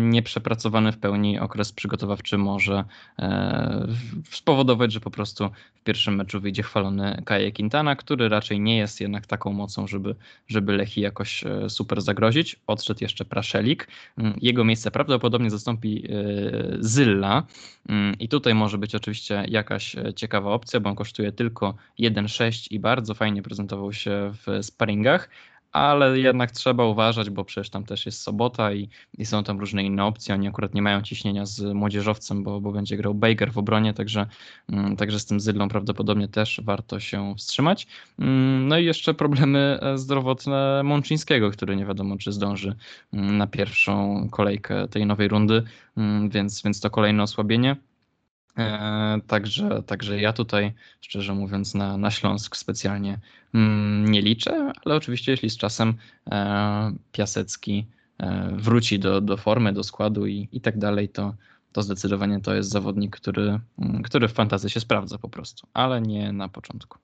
nieprzepracowany 0.00 0.92
w 0.92 0.98
pełni 0.98 1.38
okres 1.38 1.72
przygotowawczy 1.72 2.38
może 2.38 2.84
e, 3.18 3.86
spowodować, 4.30 4.92
że 4.92 5.00
po 5.00 5.10
prostu 5.10 5.50
w 5.74 5.82
pierwszym 5.82 6.14
meczu 6.14 6.40
wyjdzie 6.40 6.62
chwalony 6.62 7.22
Kaje 7.24 7.52
Quintana, 7.52 7.96
który 7.96 8.28
raczej 8.28 8.60
nie 8.60 8.76
jest 8.78 9.00
jednak 9.00 9.26
taką 9.26 9.52
mocą, 9.52 9.86
żeby, 9.86 10.14
żeby 10.48 10.76
Lechi 10.76 11.00
jakoś 11.00 11.44
e, 11.44 11.70
super 11.70 12.02
zagrozić. 12.02 12.56
Odszedł 12.66 12.98
jeszcze 13.02 13.24
Praszelik. 13.24 13.88
Mm, 14.18 14.34
jego 14.42 14.64
miejsce 14.64 14.90
prawdopodobnie 14.90 15.50
zastąpi 15.50 16.04
e, 16.04 16.12
Zylla 16.80 17.42
mm, 17.88 18.18
i 18.18 18.28
tutaj 18.28 18.54
może 18.54 18.78
być 18.78 18.94
oczywiście 18.94 19.44
jakaś 19.48 19.96
ciekawa 20.16 20.50
opcja, 20.50 20.80
bo 20.80 20.90
on 20.90 20.96
kosztuje 20.96 21.32
tylko 21.32 21.74
1,6 22.00 22.66
i 22.70 22.80
bardzo 22.80 23.14
fajnie 23.14 23.42
prezentował 23.42 23.92
się 23.92 24.32
w 24.46 24.64
sparingach 24.64 25.28
ale 25.74 26.18
jednak 26.18 26.50
trzeba 26.50 26.84
uważać, 26.84 27.30
bo 27.30 27.44
przecież 27.44 27.70
tam 27.70 27.84
też 27.84 28.06
jest 28.06 28.22
sobota 28.22 28.72
i, 28.72 28.88
i, 29.18 29.26
są 29.26 29.44
tam 29.44 29.60
różne 29.60 29.82
inne 29.82 30.04
opcje. 30.04 30.34
Oni 30.34 30.48
akurat 30.48 30.74
nie 30.74 30.82
mają 30.82 31.02
ciśnienia 31.02 31.46
z 31.46 31.74
młodzieżowcem, 31.74 32.42
bo, 32.42 32.60
bo 32.60 32.72
będzie 32.72 32.96
grał 32.96 33.14
Baker 33.14 33.52
w 33.52 33.58
obronie, 33.58 33.94
także, 33.94 34.26
mm, 34.68 34.96
także 34.96 35.20
z 35.20 35.26
tym 35.26 35.40
Zydlą 35.40 35.68
prawdopodobnie 35.68 36.28
też 36.28 36.60
warto 36.64 37.00
się 37.00 37.34
wstrzymać. 37.38 37.86
Mm, 38.18 38.68
no 38.68 38.78
i 38.78 38.84
jeszcze 38.84 39.14
problemy 39.14 39.78
e, 39.82 39.98
zdrowotne 39.98 40.82
Mączyńskiego, 40.84 41.50
który 41.50 41.76
nie 41.76 41.86
wiadomo, 41.86 42.16
czy 42.18 42.32
zdąży 42.32 42.76
mm, 43.12 43.38
na 43.38 43.46
pierwszą 43.46 44.28
kolejkę 44.30 44.88
tej 44.88 45.06
nowej 45.06 45.28
rundy, 45.28 45.62
więc, 46.28 46.62
więc 46.62 46.80
to 46.80 46.90
kolejne 46.90 47.22
osłabienie. 47.22 47.76
E, 48.58 49.20
także, 49.26 49.82
także 49.82 50.20
ja 50.20 50.32
tutaj, 50.32 50.72
szczerze 51.00 51.34
mówiąc, 51.34 51.74
na, 51.74 51.96
na 51.96 52.10
Śląsk 52.10 52.56
specjalnie 52.56 53.20
mm, 53.54 54.10
nie 54.10 54.22
liczę, 54.22 54.72
ale 54.84 54.94
oczywiście, 54.94 55.32
jeśli 55.32 55.50
z 55.50 55.56
czasem 55.56 55.94
e, 56.30 56.92
Piasecki 57.12 57.86
e, 58.18 58.50
wróci 58.56 58.98
do, 58.98 59.20
do 59.20 59.36
formy, 59.36 59.72
do 59.72 59.82
składu 59.82 60.26
i, 60.26 60.48
i 60.52 60.60
tak 60.60 60.78
dalej, 60.78 61.08
to, 61.08 61.34
to 61.72 61.82
zdecydowanie 61.82 62.40
to 62.40 62.54
jest 62.54 62.70
zawodnik, 62.70 63.16
który, 63.16 63.60
mm, 63.78 64.02
który 64.02 64.28
w 64.28 64.32
fantazji 64.32 64.70
się 64.70 64.80
sprawdza 64.80 65.18
po 65.18 65.28
prostu, 65.28 65.68
ale 65.72 66.00
nie 66.00 66.32
na 66.32 66.48
początku. 66.48 66.98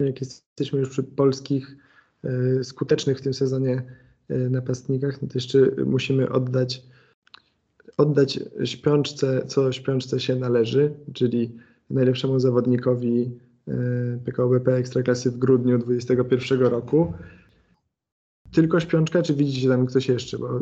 Jak 0.00 0.20
jesteśmy 0.20 0.78
już 0.80 0.90
przy 0.90 1.02
polskich 1.02 1.76
skutecznych 2.62 3.18
w 3.18 3.22
tym 3.22 3.34
sezonie 3.34 3.82
napastnikach, 4.28 5.22
no 5.22 5.28
to 5.28 5.34
jeszcze 5.34 5.58
musimy 5.86 6.30
oddać 6.30 6.82
oddać 7.96 8.40
śpiączce, 8.64 9.44
co 9.46 9.72
śpiączce 9.72 10.20
się 10.20 10.36
należy, 10.36 10.94
czyli 11.12 11.58
najlepszemu 11.90 12.40
zawodnikowi 12.40 13.30
e, 13.68 14.18
PKO 14.24 14.48
BP 14.48 14.74
Ekstraklasy 14.74 15.30
w 15.30 15.38
grudniu 15.38 15.78
2021 15.78 16.60
roku. 16.60 17.12
Tylko 18.52 18.80
śpiączka, 18.80 19.22
czy 19.22 19.34
widzicie 19.34 19.68
tam 19.68 19.86
ktoś 19.86 20.08
jeszcze? 20.08 20.38
Bo 20.38 20.60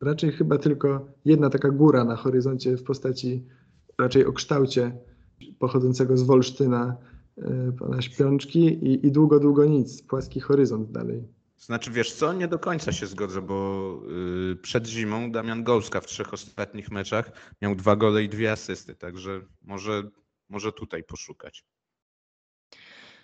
raczej 0.00 0.32
chyba 0.32 0.58
tylko 0.58 1.06
jedna 1.24 1.50
taka 1.50 1.70
góra 1.70 2.04
na 2.04 2.16
horyzoncie 2.16 2.76
w 2.76 2.82
postaci 2.82 3.46
raczej 3.98 4.26
o 4.26 4.32
kształcie 4.32 4.92
pochodzącego 5.58 6.16
z 6.16 6.22
Wolsztyna 6.22 6.96
e, 7.38 7.72
pana 7.78 8.02
śpiączki 8.02 8.60
i, 8.60 9.06
i 9.06 9.12
długo, 9.12 9.40
długo 9.40 9.64
nic, 9.64 10.02
płaski 10.02 10.40
horyzont 10.40 10.90
dalej. 10.90 11.39
Znaczy, 11.60 11.90
wiesz 11.90 12.12
co, 12.12 12.32
nie 12.32 12.48
do 12.48 12.58
końca 12.58 12.92
się 12.92 13.06
zgodzę, 13.06 13.42
bo 13.42 13.98
yy, 14.08 14.56
przed 14.56 14.86
zimą 14.86 15.32
Damian 15.32 15.64
Golska 15.64 16.00
w 16.00 16.06
trzech 16.06 16.34
ostatnich 16.34 16.90
meczach 16.90 17.54
miał 17.62 17.74
dwa 17.74 17.96
gole 17.96 18.22
i 18.22 18.28
dwie 18.28 18.52
asysty, 18.52 18.94
także 18.94 19.40
może, 19.62 20.02
może 20.48 20.72
tutaj 20.72 21.04
poszukać. 21.04 21.64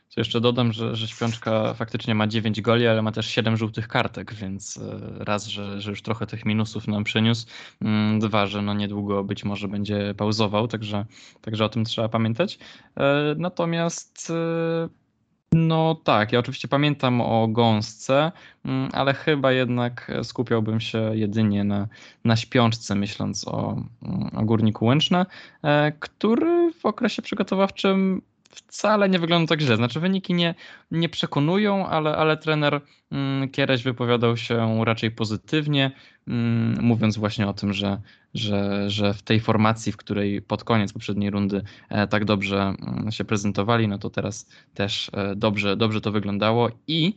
Co 0.09 0.21
jeszcze 0.21 0.41
dodam, 0.41 0.73
że, 0.73 0.97
że 0.97 1.09
Śpiączka 1.09 1.75
faktycznie 1.75 2.15
ma 2.15 2.27
9 2.27 2.61
goli, 2.61 2.87
ale 2.87 3.03
ma 3.03 3.13
też 3.13 3.27
7 3.27 3.57
żółtych 3.57 3.89
kartek, 3.89 4.35
więc 4.35 4.77
e, 4.77 5.25
raz, 5.25 5.47
że, 5.47 5.81
że 5.81 5.91
już 5.91 6.03
trochę 6.03 6.27
tych 6.27 6.45
minusów 6.45 6.89
nam 6.89 7.05
przyniósł, 7.05 7.47
mm, 7.81 8.21
dwa, 8.21 8.47
że 8.47 8.63
no 8.63 8.75
niedługo 8.75 9.25
być 9.25 9.45
może 9.45 9.69
będzie 9.69 10.15
pauzował, 10.17 10.69
także, 10.69 11.07
także 11.41 11.65
o 11.65 11.69
tym 11.69 11.85
trzeba 11.85 12.09
pamiętać. 12.09 12.59
E, 12.97 13.35
natomiast 13.39 14.31
e, 14.31 15.06
No 15.53 15.95
tak, 15.95 16.33
ja 16.33 16.39
oczywiście 16.39 16.69
pamiętam 16.69 17.21
o 17.21 17.49
gąsce, 17.49 18.33
mm, 18.65 18.91
ale 18.93 19.15
chyba 19.15 19.53
jednak 19.53 20.13
skupiałbym 20.23 20.81
się 20.81 21.11
jedynie 21.15 21.65
na, 21.65 21.89
na 22.25 22.37
śpiączce, 22.37 22.95
myśląc 22.95 23.49
o, 23.49 23.77
mm, 24.03 24.31
o 24.37 24.45
górniku 24.45 24.85
Łęczna, 24.87 25.27
e, 25.63 25.93
który 25.93 26.73
w 26.73 26.87
okresie 26.87 27.23
przygotowawczym 27.23 28.23
wcale 28.61 29.09
nie 29.09 29.19
wygląda 29.19 29.49
tak 29.49 29.61
źle. 29.61 29.77
Znaczy 29.77 30.01
wyniki 30.01 30.35
nie, 30.35 30.55
nie 30.91 31.09
przekonują, 31.09 31.87
ale, 31.87 32.17
ale 32.17 32.37
trener 32.37 32.81
mm, 33.11 33.49
Kiereś 33.49 33.83
wypowiadał 33.83 34.37
się 34.37 34.85
raczej 34.85 35.11
pozytywnie, 35.11 35.91
mm, 36.29 36.79
mówiąc 36.83 37.17
właśnie 37.17 37.49
o 37.49 37.53
tym, 37.53 37.73
że, 37.73 38.01
że, 38.35 38.91
że 38.91 39.15
w 39.15 39.23
tej 39.23 39.41
formacji, 39.41 39.93
w 39.93 39.97
której 39.97 40.43
pod 40.43 40.65
koniec 40.65 40.93
poprzedniej 40.93 41.31
rundy 41.31 41.63
e, 41.89 42.07
tak 42.07 42.25
dobrze 42.25 42.75
mm, 42.81 43.13
się 43.13 43.25
prezentowali, 43.25 43.89
no 43.89 43.99
to 43.99 44.11
teraz 44.11 44.49
też 44.75 45.11
e, 45.15 45.37
dobrze, 45.37 45.77
dobrze 45.77 46.01
to 46.01 46.13
wyglądało 46.13 46.71
i 46.87 47.15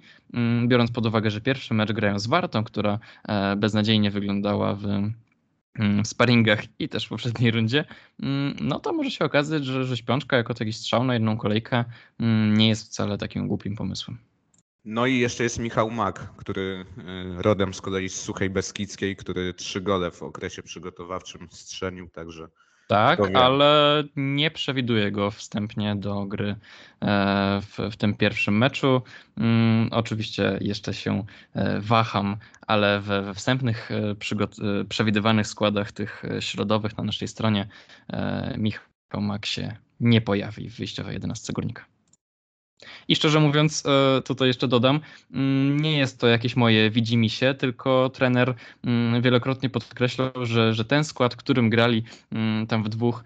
biorąc 0.68 0.92
pod 0.92 1.06
uwagę, 1.06 1.32
że 1.32 1.42
pierwszy 1.42 1.74
mecz 1.74 1.92
grają 1.92 2.20
z 2.20 2.28
Wartą, 2.28 2.64
która 2.64 3.00
e, 3.28 3.56
beznadziejnie 3.56 4.12
wyglądała 4.12 4.76
w 4.76 4.86
w 5.76 6.08
sparingach 6.08 6.64
i 6.80 6.90
też 6.90 7.06
w 7.06 7.10
poprzedniej 7.10 7.52
rundzie, 7.52 7.86
mm, 8.24 8.56
no 8.62 8.80
to 8.80 8.94
może 8.94 9.12
się 9.12 9.26
okazać, 9.26 9.66
że, 9.66 9.86
że 9.86 9.98
śpiączka 9.98 10.38
jako 10.38 10.54
taki 10.54 10.74
strzał 10.74 11.04
na 11.04 11.14
jedną 11.14 11.38
kolejkę 11.38 11.86
mm, 12.20 12.58
nie 12.58 12.70
jest 12.70 12.86
wcale 12.86 13.18
takim 13.18 13.48
głupim 13.48 13.76
pomysłem. 13.76 14.18
No 14.86 15.06
i 15.06 15.18
jeszcze 15.18 15.44
jest 15.44 15.60
Michał 15.60 15.92
Mak, 15.92 16.34
który 16.38 16.86
y, 17.38 17.42
rodem 17.42 17.74
z 17.74 17.82
kolei 17.82 18.10
z 18.10 18.16
Suchej 18.16 18.50
Beskidzkiej, 18.50 19.16
który 19.16 19.54
trzy 19.54 19.82
gole 19.82 20.12
w 20.12 20.24
okresie 20.24 20.64
przygotowawczym 20.64 21.48
strzelił, 21.52 22.10
także 22.10 22.48
tak, 22.90 23.20
ale 23.34 24.04
nie 24.16 24.52
przewiduję 24.52 25.12
go 25.12 25.32
wstępnie 25.32 25.96
do 25.96 26.26
gry 26.26 26.56
e, 27.02 27.62
w, 27.62 27.78
w 27.92 27.98
tym 27.98 28.14
pierwszym 28.14 28.58
meczu. 28.58 29.02
Mm, 29.38 29.90
oczywiście 29.92 30.58
jeszcze 30.62 30.94
się 30.94 31.24
e, 31.54 31.80
waham, 31.80 32.38
ale 32.68 33.00
we, 33.00 33.22
we 33.22 33.34
wstępnych 33.34 33.90
e, 33.92 34.86
przewidywanych 34.90 35.48
składach 35.48 35.92
tych 35.92 36.24
środowych 36.40 36.98
na 36.98 37.04
naszej 37.04 37.28
stronie 37.28 37.68
Michał 38.58 39.22
Mak 39.22 39.46
się 39.46 39.76
nie 40.00 40.22
pojawi 40.22 40.70
w 40.70 40.78
wyjściowej 40.78 41.14
11 41.14 41.54
Górnika. 41.54 41.86
I 43.08 43.16
szczerze 43.16 43.40
mówiąc, 43.40 43.84
e, 43.86 44.22
tutaj 44.22 44.48
jeszcze 44.48 44.68
dodam, 44.68 45.00
mm, 45.34 45.80
nie 45.80 45.98
jest 45.98 46.20
to 46.20 46.28
jakieś 46.28 46.56
moje 46.56 46.90
widzimisię, 46.90 47.54
tylko 47.54 48.10
trener 48.10 48.54
mm, 48.84 49.22
wielokrotnie 49.22 49.70
podkreślał, 49.70 50.32
że, 50.42 50.74
że 50.74 50.86
ten 50.86 51.04
skład, 51.04 51.36
którym 51.36 51.70
grali 51.70 52.04
mm, 52.32 52.68
tam 52.68 52.84
w 52.84 52.90
dwóch 52.90 53.24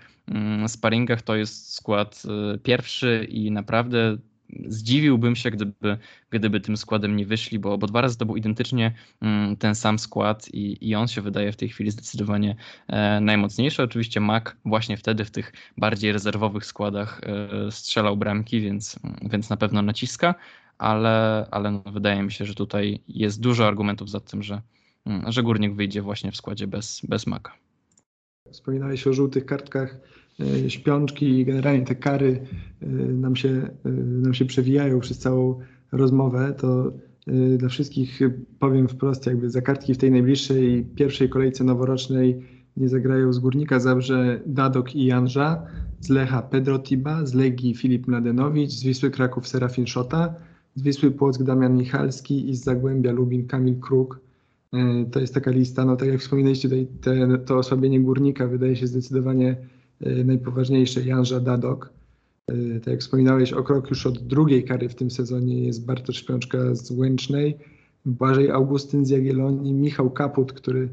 sparingach, 0.67 1.21
to 1.21 1.35
jest 1.35 1.73
skład 1.73 2.23
e, 2.53 2.57
pierwszy 2.57 3.27
i 3.29 3.51
naprawdę 3.51 4.17
zdziwiłbym 4.65 5.35
się, 5.35 5.51
gdyby, 5.51 5.97
gdyby 6.29 6.59
tym 6.59 6.77
składem 6.77 7.15
nie 7.15 7.25
wyszli, 7.25 7.59
bo, 7.59 7.77
bo 7.77 7.87
dwa 7.87 8.01
razy 8.01 8.17
to 8.17 8.25
był 8.25 8.35
identycznie 8.35 8.93
mm, 9.21 9.57
ten 9.57 9.75
sam 9.75 9.99
skład 9.99 10.49
i, 10.53 10.89
i 10.89 10.95
on 10.95 11.07
się 11.07 11.21
wydaje 11.21 11.51
w 11.51 11.55
tej 11.55 11.69
chwili 11.69 11.91
zdecydowanie 11.91 12.55
e, 12.87 13.19
najmocniejszy. 13.21 13.83
Oczywiście 13.83 14.19
Mac 14.19 14.43
właśnie 14.65 14.97
wtedy 14.97 15.25
w 15.25 15.31
tych 15.31 15.53
bardziej 15.77 16.11
rezerwowych 16.11 16.65
składach 16.65 17.21
e, 17.23 17.71
strzelał 17.71 18.17
bramki, 18.17 18.61
więc, 18.61 18.99
więc 19.21 19.49
na 19.49 19.57
pewno 19.57 19.81
naciska, 19.81 20.35
ale, 20.77 21.47
ale 21.51 21.71
no, 21.71 21.83
wydaje 21.91 22.23
mi 22.23 22.31
się, 22.31 22.45
że 22.45 22.55
tutaj 22.55 22.99
jest 23.07 23.41
dużo 23.41 23.67
argumentów 23.67 24.09
za 24.09 24.19
tym, 24.19 24.43
że, 24.43 24.61
mm, 25.05 25.31
że 25.31 25.43
Górnik 25.43 25.75
wyjdzie 25.75 26.01
właśnie 26.01 26.31
w 26.31 26.37
składzie 26.37 26.67
bez, 26.67 27.01
bez 27.03 27.27
Maka. 27.27 27.53
Wspominałeś 28.51 29.07
o 29.07 29.13
żółtych 29.13 29.45
kartkach 29.45 29.99
śpiączki 30.67 31.39
i 31.39 31.45
generalnie 31.45 31.85
te 31.85 31.95
kary 31.95 32.39
e, 32.81 32.87
nam 33.13 33.35
się, 33.35 33.49
e, 33.85 33.89
nam 33.99 34.33
się 34.33 34.45
przewijają 34.45 34.99
przez 34.99 35.19
całą 35.19 35.59
rozmowę, 35.91 36.53
to 36.57 36.93
dla 37.57 37.69
wszystkich 37.69 38.19
powiem 38.59 38.87
wprost, 38.87 39.25
jakby 39.25 39.49
za 39.49 39.61
kartki 39.61 39.93
w 39.93 39.97
tej 39.97 40.11
najbliższej 40.11 40.85
pierwszej 40.95 41.29
kolejce 41.29 41.63
noworocznej 41.63 42.41
nie 42.77 42.89
zagrają 42.89 43.33
z 43.33 43.39
Górnika 43.39 43.79
Zabrze 43.79 44.39
Dadok 44.45 44.95
i 44.95 45.05
Janża, 45.05 45.65
z 45.99 46.09
Lecha 46.09 46.41
Pedro 46.41 46.79
Tiba, 46.79 47.25
z 47.25 47.33
Legii 47.33 47.75
Filip 47.75 48.07
Mladenowicz, 48.07 48.71
z 48.71 48.83
Wisły 48.83 49.11
Kraków 49.11 49.47
Serafin 49.47 49.87
Szota, 49.87 50.33
z 50.75 50.81
Wisły 50.81 51.11
Płock 51.11 51.43
Damian 51.43 51.77
Michalski 51.77 52.49
i 52.49 52.55
z 52.55 52.63
Zagłębia 52.63 53.11
Lubin 53.11 53.47
Kamil 53.47 53.79
Kruk. 53.79 54.19
To 55.11 55.19
jest 55.19 55.33
taka 55.33 55.51
lista, 55.51 55.85
no 55.85 55.95
tak 55.95 56.07
jak 56.07 56.19
wspominaliście, 56.19 56.69
tutaj 56.69 56.87
te, 57.01 57.37
to 57.37 57.57
osłabienie 57.57 57.99
Górnika 57.99 58.47
wydaje 58.47 58.75
się 58.75 58.87
zdecydowanie 58.87 59.57
Y, 60.07 60.25
najpoważniejsze 60.25 61.03
Janża 61.03 61.39
Dadok. 61.39 61.89
Y, 62.51 62.79
tak 62.79 62.87
jak 62.87 62.99
wspominałeś, 62.99 63.53
o 63.53 63.63
krok 63.63 63.89
już 63.89 64.05
od 64.07 64.19
drugiej 64.19 64.63
kary 64.63 64.89
w 64.89 64.95
tym 64.95 65.11
sezonie 65.11 65.63
jest 65.63 65.85
Bartosz 65.85 66.17
Śpiączka 66.17 66.75
z 66.75 66.91
Łęcznej, 66.91 67.57
Błażej 68.05 68.51
Augustyn 68.51 69.05
z 69.05 69.09
Jagiellonii, 69.09 69.73
Michał 69.73 70.11
Kaput, 70.11 70.53
który 70.53 70.89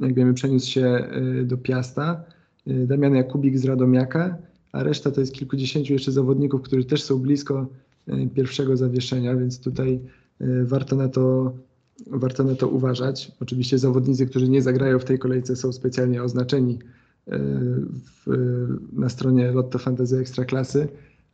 jak 0.00 0.14
wiemy 0.14 0.34
przeniósł 0.34 0.70
się 0.70 1.08
y, 1.40 1.44
do 1.44 1.56
Piasta, 1.56 2.24
Damian 2.66 3.14
Jakubik 3.14 3.58
z 3.58 3.64
Radomiaka, 3.64 4.38
a 4.72 4.82
reszta 4.82 5.10
to 5.10 5.20
jest 5.20 5.32
kilkudziesięciu 5.32 5.92
jeszcze 5.92 6.12
zawodników, 6.12 6.62
którzy 6.62 6.84
też 6.84 7.02
są 7.02 7.18
blisko 7.18 7.66
pierwszego 8.34 8.76
zawieszenia, 8.76 9.36
więc 9.36 9.60
tutaj 9.60 10.00
warto 10.64 10.96
na 10.96 11.08
to, 11.08 11.52
warto 12.10 12.44
na 12.44 12.54
to 12.54 12.68
uważać. 12.68 13.32
Oczywiście 13.40 13.78
zawodnicy, 13.78 14.26
którzy 14.26 14.48
nie 14.48 14.62
zagrają 14.62 14.98
w 14.98 15.04
tej 15.04 15.18
kolejce 15.18 15.56
są 15.56 15.72
specjalnie 15.72 16.22
oznaczeni 16.22 16.78
w, 17.26 18.26
na 18.92 19.08
stronie 19.08 19.52
Lotto 19.52 19.78
Fantasy 19.78 20.18
Ekstraklasy, 20.18 20.88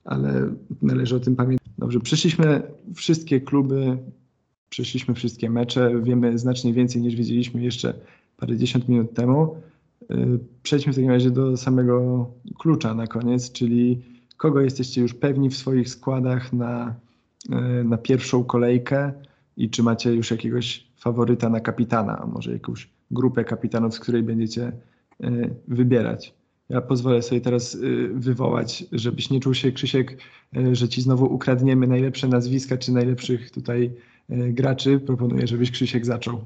ale 0.05 0.51
należy 0.82 1.16
o 1.16 1.20
tym 1.20 1.36
pamiętać. 1.36 1.68
Dobrze, 1.78 2.01
przeszliśmy 2.01 2.62
wszystkie 2.95 3.41
kluby, 3.41 3.99
przeszliśmy 4.68 5.14
wszystkie 5.14 5.51
mecze, 5.51 6.03
wiemy 6.03 6.38
znacznie 6.38 6.72
więcej 6.72 7.03
niż 7.03 7.16
wiedzieliśmy 7.16 7.62
jeszcze 7.62 7.95
parędziesiąt 8.36 8.88
minut 8.88 9.14
temu. 9.14 9.57
Przejdźmy 10.62 10.93
w 10.93 10.97
takim 10.97 11.11
razie 11.11 11.30
do 11.30 11.57
samego 11.57 12.26
klucza 12.59 12.95
na 12.95 13.07
koniec, 13.07 13.53
czyli 13.53 14.03
kogo 14.36 14.61
jesteście 14.61 15.01
już 15.01 15.14
pewni 15.14 15.51
w 15.51 15.57
swoich 15.57 15.88
składach 15.88 16.53
na, 16.53 16.95
na 17.84 17.99
pierwszą 17.99 18.45
kolejkę 18.45 19.12
i 19.57 19.70
czy 19.70 19.82
macie 19.82 20.14
już 20.14 20.30
jakiegoś 20.30 20.86
faworyta 20.97 21.49
na 21.49 21.61
kapitana, 21.61 22.18
a 22.18 22.26
może 22.26 22.53
jakąś 22.53 22.91
grupę 23.11 23.45
kapitanów, 23.45 23.95
z 23.95 24.01
której 24.01 24.22
będziecie 24.22 24.72
Y, 24.72 24.99
wybierać. 25.68 26.35
Ja 26.71 26.81
pozwolę 26.81 27.23
sobie 27.23 27.41
teraz 27.41 27.75
y, 27.75 28.09
wywołać, 28.14 28.85
żebyś 28.93 29.31
nie 29.31 29.41
czuł 29.41 29.55
się, 29.55 29.73
Krzysiek, 29.73 30.18
y, 30.57 30.75
że 30.75 30.89
ci 30.89 31.03
znowu 31.03 31.35
ukradniemy 31.35 31.87
najlepsze 31.87 32.29
nazwiska 32.29 32.77
czy 32.77 32.93
najlepszych 32.93 33.51
tutaj 33.51 33.93
graczy. 34.29 35.01
Proponuję, 35.01 35.47
żebyś 35.47 35.71
Krzysiek 35.71 36.07
zaczął. 36.07 36.45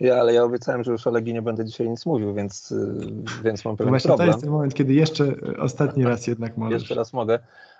Ja, 0.00 0.16
ale 0.16 0.34
ja 0.34 0.44
obiecałem, 0.44 0.84
że 0.84 0.92
już 0.92 1.06
o 1.06 1.10
Legii 1.10 1.34
nie 1.34 1.42
będę 1.42 1.64
dzisiaj 1.64 1.88
nic 1.88 2.06
mówił, 2.06 2.34
więc, 2.34 2.74
więc 3.44 3.64
mam 3.64 3.76
pewien 3.76 3.90
Właśnie 3.90 4.08
problem. 4.08 4.28
to 4.28 4.32
jest 4.32 4.40
ten 4.40 4.50
moment, 4.50 4.74
kiedy 4.74 4.94
jeszcze 4.94 5.34
ostatni 5.58 6.04
raz 6.04 6.26
jednak 6.26 6.56
możesz. 6.56 6.80
Jeszcze 6.82 6.94
raz 6.94 7.12
mogę. 7.12 7.38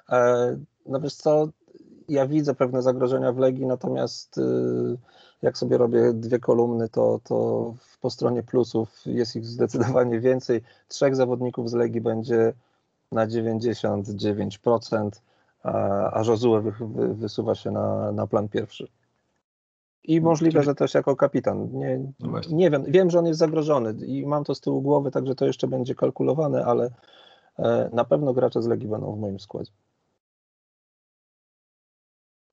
E, 0.08 0.56
no 0.86 1.00
wiesz 1.00 1.14
co, 1.14 1.48
ja 2.10 2.26
widzę 2.26 2.54
pewne 2.54 2.82
zagrożenia 2.82 3.32
w 3.32 3.38
Legii, 3.38 3.66
natomiast 3.66 4.40
jak 5.42 5.58
sobie 5.58 5.78
robię 5.78 6.12
dwie 6.12 6.38
kolumny, 6.38 6.88
to, 6.88 7.20
to 7.24 7.74
po 8.00 8.10
stronie 8.10 8.42
plusów 8.42 9.00
jest 9.06 9.36
ich 9.36 9.46
zdecydowanie 9.46 10.20
więcej. 10.20 10.62
Trzech 10.88 11.16
zawodników 11.16 11.70
z 11.70 11.74
Legii 11.74 12.00
będzie 12.00 12.52
na 13.12 13.26
99%, 13.26 15.10
a, 15.62 15.72
a 16.12 16.24
Josue 16.24 16.60
wy, 16.60 16.72
wy, 16.80 17.14
wysuwa 17.14 17.54
się 17.54 17.70
na, 17.70 18.12
na 18.12 18.26
plan 18.26 18.48
pierwszy. 18.48 18.88
I 20.04 20.20
możliwe, 20.20 20.62
że 20.62 20.74
też 20.74 20.94
jako 20.94 21.16
kapitan. 21.16 21.68
Nie, 21.72 22.00
no 22.20 22.40
nie 22.50 22.70
wiem, 22.70 22.84
wiem, 22.88 23.10
że 23.10 23.18
on 23.18 23.26
jest 23.26 23.38
zagrożony 23.38 24.06
i 24.06 24.26
mam 24.26 24.44
to 24.44 24.54
z 24.54 24.60
tyłu 24.60 24.82
głowy, 24.82 25.10
także 25.10 25.34
to 25.34 25.46
jeszcze 25.46 25.68
będzie 25.68 25.94
kalkulowane, 25.94 26.64
ale 26.64 26.90
e, 27.58 27.90
na 27.92 28.04
pewno 28.04 28.34
gracze 28.34 28.62
z 28.62 28.66
Legii 28.66 28.88
będą 28.88 29.12
w 29.12 29.20
moim 29.20 29.40
składzie. 29.40 29.72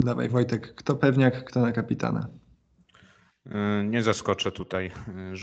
Dawaj 0.03 0.29
Wojtek, 0.29 0.75
kto 0.75 0.95
pewniak, 0.95 1.43
kto 1.45 1.61
na 1.61 1.71
kapitana? 1.71 2.27
E, 3.45 3.83
nie 3.83 4.03
zaskoczę 4.03 4.51
tutaj. 4.51 4.91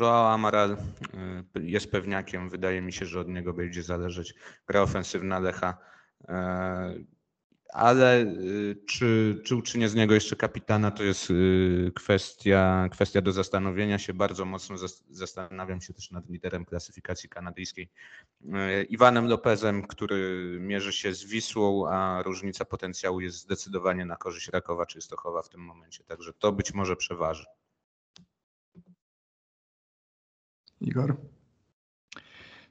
Joao 0.01 0.33
Amaral 0.33 0.71
e, 0.73 0.77
jest 1.61 1.91
pewniakiem. 1.91 2.51
Wydaje 2.51 2.83
mi 2.83 2.93
się, 2.93 3.07
że 3.07 3.21
od 3.21 3.29
niego 3.29 3.53
będzie 3.53 3.83
zależeć 3.83 4.35
gra 4.67 4.83
ofensywna 4.83 5.39
Lecha. 5.39 5.79
Ale 7.75 8.35
czy, 8.87 9.41
czy 9.45 9.57
uczynię 9.57 9.89
z 9.89 9.95
niego 9.95 10.14
jeszcze 10.14 10.37
kapitana, 10.37 10.91
to 10.91 11.03
jest 11.03 11.33
kwestia, 11.95 12.89
kwestia 12.93 13.20
do 13.20 13.33
zastanowienia 13.33 13.99
się. 13.99 14.14
Bardzo 14.14 14.45
mocno 14.45 14.77
zastanawiam 15.11 15.81
się 15.81 15.95
też 15.95 16.11
nad 16.11 16.29
liderem 16.29 16.64
klasyfikacji 16.64 17.29
kanadyjskiej, 17.29 17.91
Iwanem 18.89 19.27
Lopezem, 19.27 19.87
który 19.87 20.57
mierzy 20.61 20.93
się 20.93 21.14
z 21.14 21.25
Wisłą, 21.25 21.89
a 21.89 22.22
różnica 22.22 22.64
potencjału 22.64 23.20
jest 23.20 23.37
zdecydowanie 23.37 24.05
na 24.05 24.16
korzyść 24.16 24.49
Rakowa 24.49 24.87
czy 24.87 25.01
Stochowa 25.01 25.43
w 25.43 25.49
tym 25.49 25.61
momencie. 25.61 26.05
Także 26.05 26.33
to 26.33 26.53
być 26.53 26.75
może 26.75 26.97
przeważy. 26.97 27.45
Igor? 30.81 31.16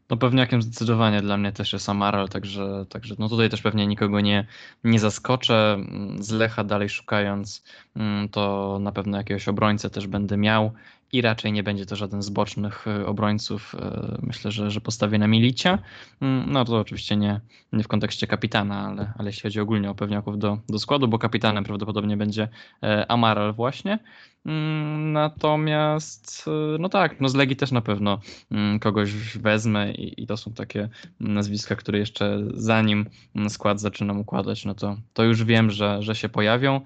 No 0.10 0.18
pewniakiem 0.18 0.62
zdecydowanie 0.62 1.22
dla 1.22 1.38
mnie 1.38 1.51
też 1.51 1.74
jest 1.74 1.89
Amaral, 1.89 2.30
także, 2.30 2.86
także 2.89 3.16
no 3.20 3.30
tutaj 3.30 3.49
też 3.49 3.62
pewnie 3.62 3.88
nikogo 3.88 4.22
nie, 4.22 4.47
nie 4.84 4.99
zaskoczę. 4.99 5.78
Z 6.20 6.32
Lecha 6.32 6.64
dalej 6.64 6.89
szukając, 6.89 7.64
mm, 7.95 8.30
to 8.30 8.78
na 8.82 8.91
pewno 8.91 9.18
jakiegoś 9.18 9.47
obrońcę 9.47 9.89
też 9.89 10.08
będę 10.08 10.38
miał 10.38 10.72
i 11.14 11.22
raczej 11.22 11.51
nie 11.51 11.64
będzie 11.64 11.86
to 11.86 11.95
żaden 11.95 12.22
z 12.22 12.30
bocznych 12.30 12.88
y, 12.88 13.05
obrońców. 13.05 13.76
Y, 13.76 14.18
myślę, 14.22 14.51
że, 14.51 14.72
że 14.72 14.82
postawię 14.82 15.18
na 15.18 15.28
Milicia. 15.28 15.80
Mm, 16.22 16.51
no 16.51 16.66
to 16.66 16.80
oczywiście 16.80 17.18
nie, 17.18 17.41
nie 17.74 17.84
w 17.84 17.88
kontekście 17.88 18.28
kapitana, 18.28 18.88
ale, 18.88 19.14
ale 19.18 19.30
jeśli 19.30 19.41
chodzi 19.41 19.59
ogólnie 19.59 19.89
o 19.89 19.95
pewniaków 19.95 20.39
do, 20.39 20.57
do 20.70 20.80
składu, 20.80 21.07
bo 21.07 21.20
kapitanem 21.20 21.64
prawdopodobnie 21.64 22.18
będzie 22.18 22.47
e, 22.84 23.11
Amaral 23.11 23.53
właśnie. 23.53 23.99
Mm, 24.45 25.11
natomiast, 25.11 26.45
y, 26.76 26.80
no 26.80 26.89
tak, 26.89 27.22
no 27.22 27.30
z 27.30 27.36
Legii 27.36 27.55
też 27.55 27.72
na 27.72 27.82
pewno 27.82 28.20
mm, 28.51 28.80
kogoś 28.80 29.38
wezmę 29.38 29.91
i, 29.91 30.24
i 30.24 30.28
to 30.28 30.38
są 30.38 30.53
takie 30.53 30.89
nazwiska, 31.20 31.76
które 31.76 31.99
jeszcze 31.99 32.39
zanim 32.53 33.05
skład 33.49 33.80
zaczynam 33.80 34.20
układać, 34.20 34.66
no 34.66 34.76
to, 34.76 34.97
to 35.14 35.24
już 35.24 35.43
wiem, 35.43 35.72
że, 35.72 36.01
że 36.01 36.16
się 36.16 36.30
pojawią. 36.30 36.82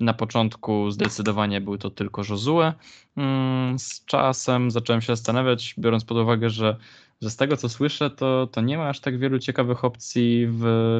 Na 0.00 0.14
początku 0.14 0.90
zdecydowanie 0.90 1.60
był 1.60 1.78
to 1.78 1.90
tylko 1.90 2.22
Josue. 2.28 2.72
Mm, 3.16 3.78
z 3.78 4.04
czasem 4.04 4.70
zacząłem 4.70 5.02
się 5.02 5.06
zastanawiać, 5.06 5.74
biorąc 5.78 6.04
pod 6.04 6.18
uwagę, 6.18 6.50
że, 6.50 6.76
z 7.20 7.36
tego 7.36 7.56
co 7.56 7.68
słyszę, 7.68 8.10
to, 8.10 8.46
to 8.46 8.60
nie 8.60 8.78
ma 8.78 8.88
aż 8.88 9.00
tak 9.00 9.18
wielu 9.18 9.38
ciekawych 9.38 9.84
opcji 9.84 10.48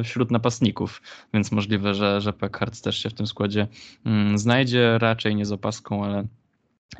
wśród 0.03 0.31
napastników, 0.31 1.01
więc 1.33 1.51
możliwe, 1.51 1.93
że, 1.93 2.21
że 2.21 2.33
Packard 2.33 2.81
też 2.81 2.97
się 2.97 3.09
w 3.09 3.13
tym 3.13 3.27
składzie 3.27 3.67
mm, 4.05 4.37
znajdzie, 4.37 4.97
raczej 4.97 5.35
nie 5.35 5.45
z 5.45 5.51
opaską, 5.51 6.05
ale, 6.05 6.27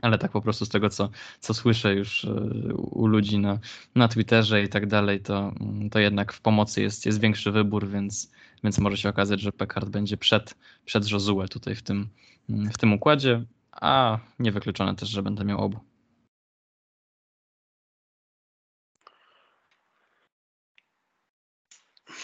ale 0.02 0.18
tak 0.18 0.32
po 0.32 0.42
prostu 0.42 0.66
z 0.66 0.70
tego, 0.70 0.90
co, 0.90 1.10
co 1.40 1.54
słyszę 1.54 1.96
już 1.96 2.24
y, 2.24 2.74
u 2.76 3.08
ludzi 3.08 3.40
na, 3.40 3.60
na 3.96 4.08
Twitterze 4.08 4.64
i 4.64 4.70
tak 4.70 4.88
dalej, 4.88 5.20
to, 5.20 5.54
to 5.92 6.00
jednak 6.00 6.34
w 6.34 6.42
pomocy 6.42 6.82
jest, 6.82 7.06
jest 7.06 7.22
większy 7.22 7.52
wybór, 7.52 7.88
więc, 7.88 8.32
więc 8.66 8.80
może 8.80 8.98
się 8.98 9.10
okazać, 9.10 9.42
że 9.42 9.52
Pekard 9.52 9.90
będzie 9.90 10.18
przed, 10.18 10.56
przed 10.86 11.12
Josue 11.12 11.48
tutaj 11.50 11.76
w 11.76 11.84
tym, 11.84 12.10
w 12.50 12.78
tym 12.78 12.94
układzie, 12.94 13.46
a 13.72 14.20
niewykluczone 14.40 14.96
też, 14.96 15.10
że 15.10 15.24
będę 15.24 15.46
miał 15.46 15.62
obu. 15.62 15.80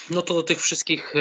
No 0.10 0.22
to 0.22 0.34
do 0.34 0.44
tych 0.44 0.62
wszystkich 0.62 1.16
e, 1.16 1.20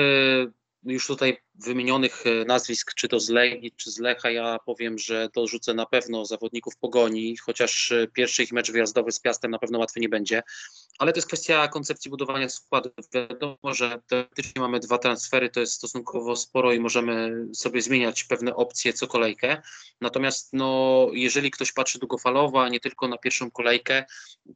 już 0.83 1.07
tutaj 1.07 1.37
wymienionych 1.65 2.27
e, 2.27 2.45
nazwisk, 2.45 2.95
czy 2.95 3.09
to 3.09 3.21
z 3.21 3.29
Legii, 3.29 3.73
czy 3.77 3.91
z 3.91 3.99
Lecha, 3.99 4.31
ja 4.31 4.59
powiem, 4.67 4.99
że 4.99 5.29
dorzucę 5.35 5.75
na 5.75 5.87
pewno 5.87 6.25
zawodników 6.25 6.77
Pogoni, 6.77 7.37
chociaż 7.37 7.93
e, 7.93 8.07
pierwszy 8.07 8.43
ich 8.43 8.53
mecz 8.53 8.73
wyjazdowy 8.73 9.13
z 9.13 9.21
Piastem 9.21 9.51
na 9.51 9.59
pewno 9.59 9.79
łatwy 9.79 10.01
nie 10.01 10.09
będzie, 10.09 10.43
ale 10.99 11.13
to 11.13 11.19
jest 11.19 11.29
kwestia 11.29 11.69
koncepcji 11.69 12.11
budowania 12.11 12.49
składu. 12.49 12.91
Wiadomo, 13.15 13.75
że 13.75 14.01
teoretycznie 14.07 14.63
mamy 14.63 14.81
dwa 14.81 14.99
transfery, 14.99 15.51
to 15.51 15.61
jest 15.61 15.73
stosunkowo 15.73 16.37
sporo 16.37 16.73
i 16.73 16.81
możemy 16.81 17.47
sobie 17.55 17.83
zmieniać 17.83 18.25
pewne 18.25 18.57
opcje 18.57 18.93
co 18.93 19.07
kolejkę, 19.07 19.63
natomiast 20.01 20.49
no, 20.53 21.07
jeżeli 21.13 21.51
ktoś 21.51 21.73
patrzy 21.73 21.99
długofalowo, 21.99 22.63
a 22.63 22.69
nie 22.69 22.81
tylko 22.81 23.09
na 23.09 23.19
pierwszą 23.19 23.51
kolejkę, 23.51 24.05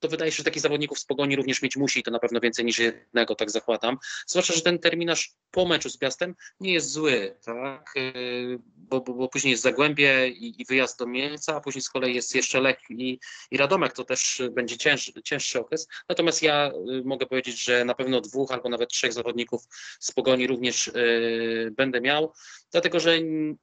to 0.01 0.09
wydaje 0.09 0.33
się, 0.33 0.37
że 0.37 0.45
takich 0.45 0.63
zawodników 0.63 0.99
z 0.99 1.05
Pogoni 1.05 1.37
również 1.37 1.63
mieć 1.63 1.77
musi 1.77 2.01
i 2.01 2.03
to 2.03 2.11
na 2.11 2.19
pewno 2.19 2.41
więcej 2.41 2.65
niż 2.65 2.79
jednego, 2.79 3.35
tak 3.35 3.51
zakładam. 3.51 3.99
Zwłaszcza, 4.27 4.55
że 4.55 4.61
ten 4.61 4.79
terminarz 4.79 5.33
po 5.51 5.67
meczu 5.67 5.91
z 5.91 5.97
Piastem 5.97 6.35
nie 6.61 6.73
jest 6.73 6.94
zły, 6.95 7.37
tak? 7.45 7.95
Y, 7.97 8.59
bo, 8.77 9.01
bo, 9.01 9.15
bo 9.15 9.29
później 9.29 9.51
jest 9.51 9.63
Zagłębie 9.63 10.29
i, 10.29 10.63
i, 10.63 10.65
wyjazd 10.65 10.99
do 10.99 11.07
Mielca, 11.07 11.57
a 11.57 11.61
później 11.61 11.83
z 11.83 11.89
kolei 11.89 12.15
jest 12.15 12.35
jeszcze 12.35 12.61
Lech 12.61 12.79
i, 12.91 13.19
i 13.51 13.57
Radomek, 13.57 13.93
to 13.93 14.05
też 14.05 14.43
będzie 14.51 14.79
cięż, 14.79 15.13
cięższy 15.25 15.61
okres. 15.61 15.89
Natomiast 16.09 16.43
ja 16.43 16.71
y, 16.71 17.03
mogę 17.05 17.27
powiedzieć, 17.27 17.65
że 17.65 17.85
na 17.85 17.95
pewno 17.95 18.21
dwóch 18.21 18.53
albo 18.53 18.69
nawet 18.69 18.91
trzech 18.91 19.13
zawodników 19.13 19.63
z 20.01 20.13
Pogoni 20.13 20.47
również 20.47 20.89
y, 20.89 21.73
będę 21.77 22.01
miał, 22.01 22.33
dlatego 22.73 23.01
że 23.01 23.19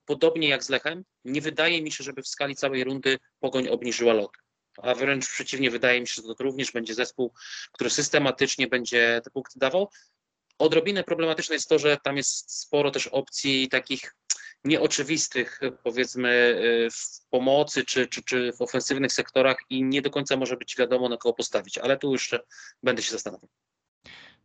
podobnie 0.06 0.50
jak 0.50 0.64
z 0.64 0.70
Lechem, 0.70 1.04
nie 1.26 1.42
wydaje 1.42 1.82
mi 1.82 1.92
się, 1.92 2.04
żeby 2.04 2.22
w 2.22 2.28
skali 2.28 2.56
całej 2.56 2.84
rundy 2.84 3.18
Pogoń 3.40 3.68
obniżyła 3.68 4.14
lot 4.14 4.32
a 4.78 4.96
wręcz 4.96 5.30
przeciwnie, 5.30 5.72
wydaje 5.72 6.02
mi 6.02 6.08
się, 6.08 6.22
że 6.28 6.36
to 6.36 6.44
również 6.44 6.72
będzie 6.72 6.94
zespół, 6.94 7.34
który 7.72 7.90
systematycznie 7.90 8.68
będzie 8.68 9.22
te 9.24 9.32
punkty 9.32 9.60
dawał. 9.60 9.90
Odrobinę 10.58 11.04
problematyczne 11.04 11.56
jest 11.56 11.70
to, 11.70 11.80
że 11.80 11.98
tam 12.04 12.18
jest 12.18 12.60
sporo 12.60 12.92
też 12.92 13.08
opcji 13.08 13.70
takich 13.70 14.16
nieoczywistych, 14.64 15.60
powiedzmy, 15.84 16.30
y, 16.30 16.90
w 16.92 17.30
pomocy 17.30 17.86
czy, 17.86 18.08
czy, 18.08 18.24
czy 18.24 18.54
w 18.54 18.62
ofensywnych 18.62 19.14
sektorach 19.14 19.58
i 19.70 19.84
nie 19.84 20.02
do 20.02 20.10
końca 20.10 20.38
może 20.38 20.58
być 20.58 20.76
wiadomo, 20.78 21.10
na 21.10 21.18
kogo 21.18 21.34
postawić, 21.34 21.78
ale 21.78 21.98
tu 21.98 22.12
już 22.12 22.32
będę 22.84 23.02
się 23.02 23.12
zastanawiał. 23.12 23.50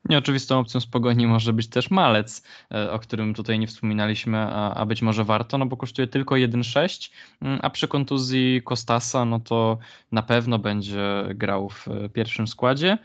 Nieoczywistą 0.09 0.59
opcją 0.59 0.81
z 0.81 0.87
pogoni 0.87 1.27
może 1.27 1.53
być 1.53 1.69
też 1.69 1.91
malec, 1.91 2.43
e, 2.75 2.93
o 2.93 2.99
którym 2.99 3.35
tutaj 3.35 3.59
nie 3.59 3.67
wspominaliśmy, 3.67 4.39
a, 4.39 4.75
a 4.75 4.87
być 4.87 5.03
może 5.03 5.25
warto, 5.25 5.59
no 5.59 5.67
bo 5.67 5.77
kosztuje 5.77 6.09
tylko 6.09 6.35
1,6, 6.35 7.11
mm, 7.43 7.59
a 7.63 7.71
przy 7.71 7.89
kontuzji 7.89 8.63
Kostasa, 8.65 9.25
no 9.25 9.41
to 9.41 9.79
na 10.13 10.23
pewno 10.23 10.59
będzie 10.59 11.25
grał 11.35 11.69
w 11.69 11.89
e, 11.89 12.09
pierwszym 12.09 12.49
składzie. 12.49 12.99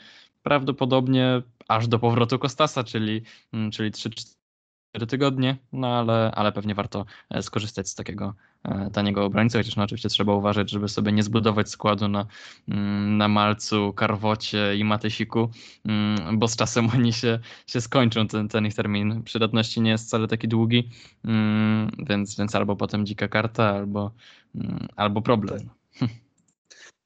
Prawdopodobnie 0.43 1.41
aż 1.72 1.88
do 1.88 1.99
powrotu 1.99 2.39
Kostasa, 2.39 2.84
czyli, 2.84 3.22
mm, 3.53 3.72
czyli 3.72 3.91
3-4 3.91 5.05
tygodnie, 5.07 5.57
no 5.74 5.88
ale, 5.88 6.32
ale 6.36 6.51
pewnie 6.51 6.76
warto 6.76 7.05
e, 7.30 7.41
skorzystać 7.41 7.89
z 7.89 7.95
takiego 7.95 8.34
e, 8.63 8.89
taniego 8.93 9.26
obrońcy, 9.26 9.57
chociaż 9.57 9.76
no 9.76 9.84
oczywiście 9.84 10.09
trzeba 10.09 10.34
uważać, 10.34 10.72
żeby 10.72 10.88
sobie 10.89 11.11
nie 11.11 11.24
zbudować 11.24 11.69
składu 11.69 12.07
na, 12.07 12.26
mm, 12.67 13.17
na 13.17 13.28
Malcu, 13.28 13.93
Karwocie 13.93 14.76
i 14.76 14.84
Matysiku, 14.84 15.49
mm, 15.86 16.39
bo 16.39 16.47
z 16.47 16.55
czasem 16.55 16.89
oni 16.95 17.13
się, 17.13 17.39
się 17.67 17.82
skończą, 17.82 18.28
ten, 18.28 18.47
ten 18.47 18.65
ich 18.65 18.76
termin 18.76 19.24
przydatności 19.24 19.82
nie 19.82 19.91
jest 19.91 20.07
wcale 20.07 20.28
taki 20.28 20.47
długi, 20.47 20.89
więc, 22.09 22.38
więc 22.38 22.55
albo 22.55 22.76
potem 22.76 23.05
dzika 23.05 23.28
karta, 23.28 23.69
albo, 23.69 24.11
albo 24.95 25.22
problem. 25.22 25.69
Tak. 25.99 26.09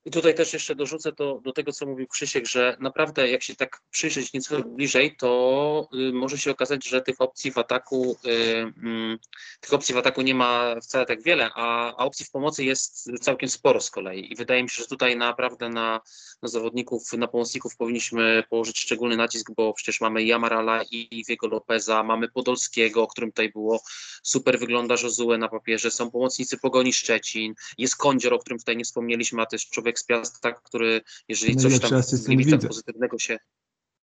I 0.06 0.12
tutaj 0.12 0.36
też 0.36 0.54
jeszcze 0.54 0.76
dorzucę 0.76 1.12
to 1.12 1.40
do 1.44 1.52
tego, 1.52 1.72
co 1.72 1.86
mówił 1.86 2.08
Krzysiek, 2.08 2.48
że 2.48 2.78
naprawdę 2.80 3.30
jak 3.30 3.44
się 3.44 3.56
tak 3.56 3.82
przyjrzeć 3.92 4.34
nieco 4.34 4.64
bliżej, 4.64 5.16
to 5.16 5.90
y, 5.94 6.14
może 6.14 6.38
się 6.38 6.52
okazać, 6.52 6.88
że 6.88 7.02
tych 7.02 7.22
opcji 7.22 7.52
w 7.52 7.58
ataku, 7.58 8.18
y, 8.26 8.30
y, 8.30 9.20
tych 9.60 9.74
opcji 9.74 9.96
w 9.96 9.98
ataku 9.98 10.22
nie 10.22 10.36
ma 10.36 10.76
wcale 10.82 11.06
tak 11.06 11.24
wiele, 11.24 11.50
a, 11.56 11.96
a, 11.96 12.06
opcji 12.06 12.26
w 12.26 12.32
pomocy 12.32 12.64
jest 12.64 13.10
całkiem 13.22 13.50
sporo 13.50 13.82
z 13.82 13.92
kolei. 13.92 14.32
I 14.34 14.36
wydaje 14.36 14.64
mi 14.64 14.70
się, 14.70 14.84
że 14.84 14.88
tutaj 14.88 15.18
naprawdę 15.18 15.70
na, 15.70 16.02
na 16.42 16.50
zawodników, 16.50 17.14
na 17.14 17.28
pomocników 17.28 17.76
powinniśmy 17.78 18.44
położyć 18.50 18.80
szczególny 18.80 19.18
nacisk, 19.18 19.52
bo 19.58 19.74
przecież 19.74 20.02
mamy 20.02 20.24
Jamarala 20.24 20.84
i 20.92 21.24
Wiego 21.28 21.48
Lopeza, 21.48 22.04
mamy 22.04 22.30
Podolskiego, 22.30 23.04
o 23.04 23.08
którym 23.08 23.32
tutaj 23.32 23.52
było, 23.52 23.82
super 24.24 24.60
wygląda 24.60 24.96
Josue 25.04 25.38
na 25.38 25.50
papierze, 25.50 25.92
są 25.92 26.12
pomocnicy 26.12 26.58
Pogoni 26.58 26.94
Szczecin, 26.94 27.54
jest 27.78 27.96
Kądzior, 27.96 28.34
o 28.34 28.40
którym 28.40 28.60
tutaj 28.60 28.78
nie 28.78 28.84
wspomnieliśmy, 28.84 29.42
a 29.42 29.46
to 29.46 29.56
jest 29.56 29.70
człowiek 29.70 29.95
z 30.00 30.06
Piasta, 30.06 30.52
który 30.52 31.02
jeżeli 31.28 31.56
coś 31.56 31.80
tam 31.80 32.02
w 32.02 32.68
pozytywnego 32.68 33.20
się 33.20 33.38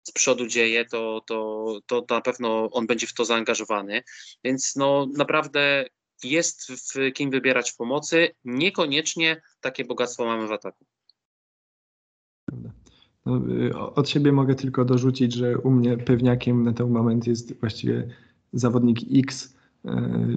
z 0.03 0.11
przodu 0.11 0.47
dzieje, 0.47 0.85
to, 0.85 1.21
to, 1.27 1.79
to 1.85 2.05
na 2.09 2.21
pewno 2.21 2.69
on 2.71 2.87
będzie 2.87 3.07
w 3.07 3.13
to 3.13 3.25
zaangażowany. 3.25 4.03
Więc 4.43 4.75
no 4.75 5.07
naprawdę 5.17 5.85
jest 6.23 6.71
w 6.71 7.13
kim 7.13 7.31
wybierać 7.31 7.71
w 7.71 7.77
pomocy. 7.77 8.29
Niekoniecznie 8.45 9.41
takie 9.61 9.85
bogactwo 9.85 10.25
mamy 10.25 10.47
w 10.47 10.51
ataku. 10.51 10.85
No, 13.25 13.93
od 13.95 14.09
siebie 14.09 14.31
mogę 14.31 14.55
tylko 14.55 14.85
dorzucić, 14.85 15.33
że 15.33 15.57
u 15.57 15.71
mnie 15.71 15.97
pewniakiem 15.97 16.63
na 16.63 16.73
ten 16.73 16.89
moment 16.89 17.27
jest 17.27 17.59
właściwie 17.59 18.07
zawodnik 18.53 18.99
X, 19.15 19.55
y, 19.85 19.89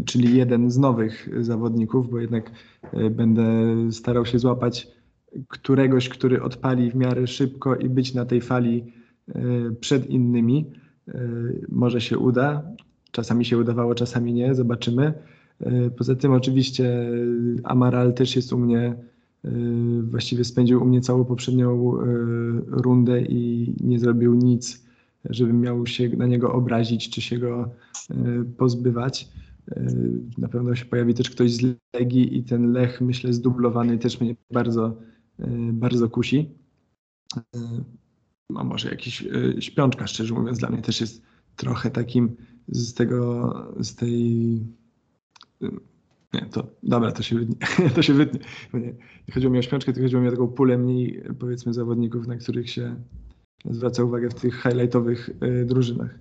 czyli 0.07 0.37
jeden 0.37 0.71
z 0.71 0.79
nowych 0.79 1.29
zawodników, 1.45 2.11
bo 2.11 2.19
jednak 2.19 2.51
y, 2.95 3.11
będę 3.11 3.45
starał 3.93 4.27
się 4.27 4.39
złapać 4.39 4.89
któregoś, 5.49 6.09
który 6.09 6.43
odpali 6.43 6.91
w 6.91 6.95
miarę 6.95 7.27
szybko 7.27 7.77
i 7.77 7.89
być 7.89 8.15
na 8.15 8.25
tej 8.25 8.41
fali 8.41 8.85
przed 9.81 10.11
innymi. 10.11 10.67
Może 11.69 12.01
się 12.01 12.19
uda. 12.19 12.63
Czasami 13.11 13.45
się 13.45 13.59
udawało, 13.59 13.95
czasami 13.95 14.33
nie, 14.33 14.55
zobaczymy. 14.55 15.13
Poza 15.99 16.15
tym 16.15 16.33
oczywiście 16.33 17.11
Amaral 17.65 18.15
też 18.15 18.37
jest 18.37 18.53
u 18.53 18.59
mnie 18.59 18.95
właściwie 20.03 20.45
spędził 20.45 20.83
u 20.83 20.85
mnie 20.85 21.01
całą 21.01 21.25
poprzednią 21.25 21.97
rundę 22.67 23.23
i 23.23 23.75
nie 23.81 23.99
zrobił 23.99 24.35
nic, 24.35 24.85
żebym 25.31 25.61
miał 25.61 25.87
się 25.87 26.09
na 26.09 26.27
niego 26.27 26.53
obrazić 26.53 27.11
czy 27.11 27.21
się 27.21 27.39
go 27.39 27.71
pozbywać. 28.57 29.29
Na 30.39 30.49
pewno 30.49 30.75
się 30.75 30.85
pojawi 30.85 31.15
też 31.15 31.31
ktoś 31.31 31.53
z 31.53 31.75
Legii 31.95 32.39
i 32.39 32.43
ten 32.43 32.73
Lech, 32.73 33.01
myślę, 33.01 33.33
zdublowany 33.33 33.99
też 33.99 34.21
mnie 34.21 34.37
bardzo, 34.51 34.97
bardzo 35.73 36.11
kusi. 36.11 36.51
A 38.57 38.65
może 38.65 38.91
jakiś 38.91 39.25
śpiączka, 39.61 40.07
szczerze 40.07 40.35
mówiąc, 40.35 40.59
dla 40.59 40.71
mnie 40.71 40.83
też 40.83 41.01
jest 41.01 41.23
trochę 41.57 41.91
takim 41.91 42.37
z 42.69 42.95
tego, 42.95 43.53
z 43.81 43.95
tej 43.95 44.61
Nie, 46.33 46.47
to 46.51 46.67
dobra, 46.83 47.13
to 47.13 47.23
się 47.23 47.37
wytnie. 47.37 47.57
to 47.95 48.03
się 48.03 48.15
wytnie. 48.15 48.41
Nie, 48.75 48.95
chodziło 49.35 49.53
mi 49.53 49.59
o 49.59 49.63
śpiączkę, 49.63 49.93
tylko 49.93 50.07
chodziło 50.07 50.23
mi 50.23 50.29
o 50.29 50.31
taką 50.31 50.49
pulę 50.49 50.79
mniej, 50.79 51.23
powiedzmy, 51.39 51.75
zawodników, 51.75 52.27
na 52.27 52.37
których 52.37 52.71
się 52.71 52.97
zwraca 53.65 54.05
uwagę 54.05 54.29
w 54.29 54.35
tych 54.35 54.63
highlightowych 54.63 55.31
y, 55.43 55.65
drużynach. 55.65 56.19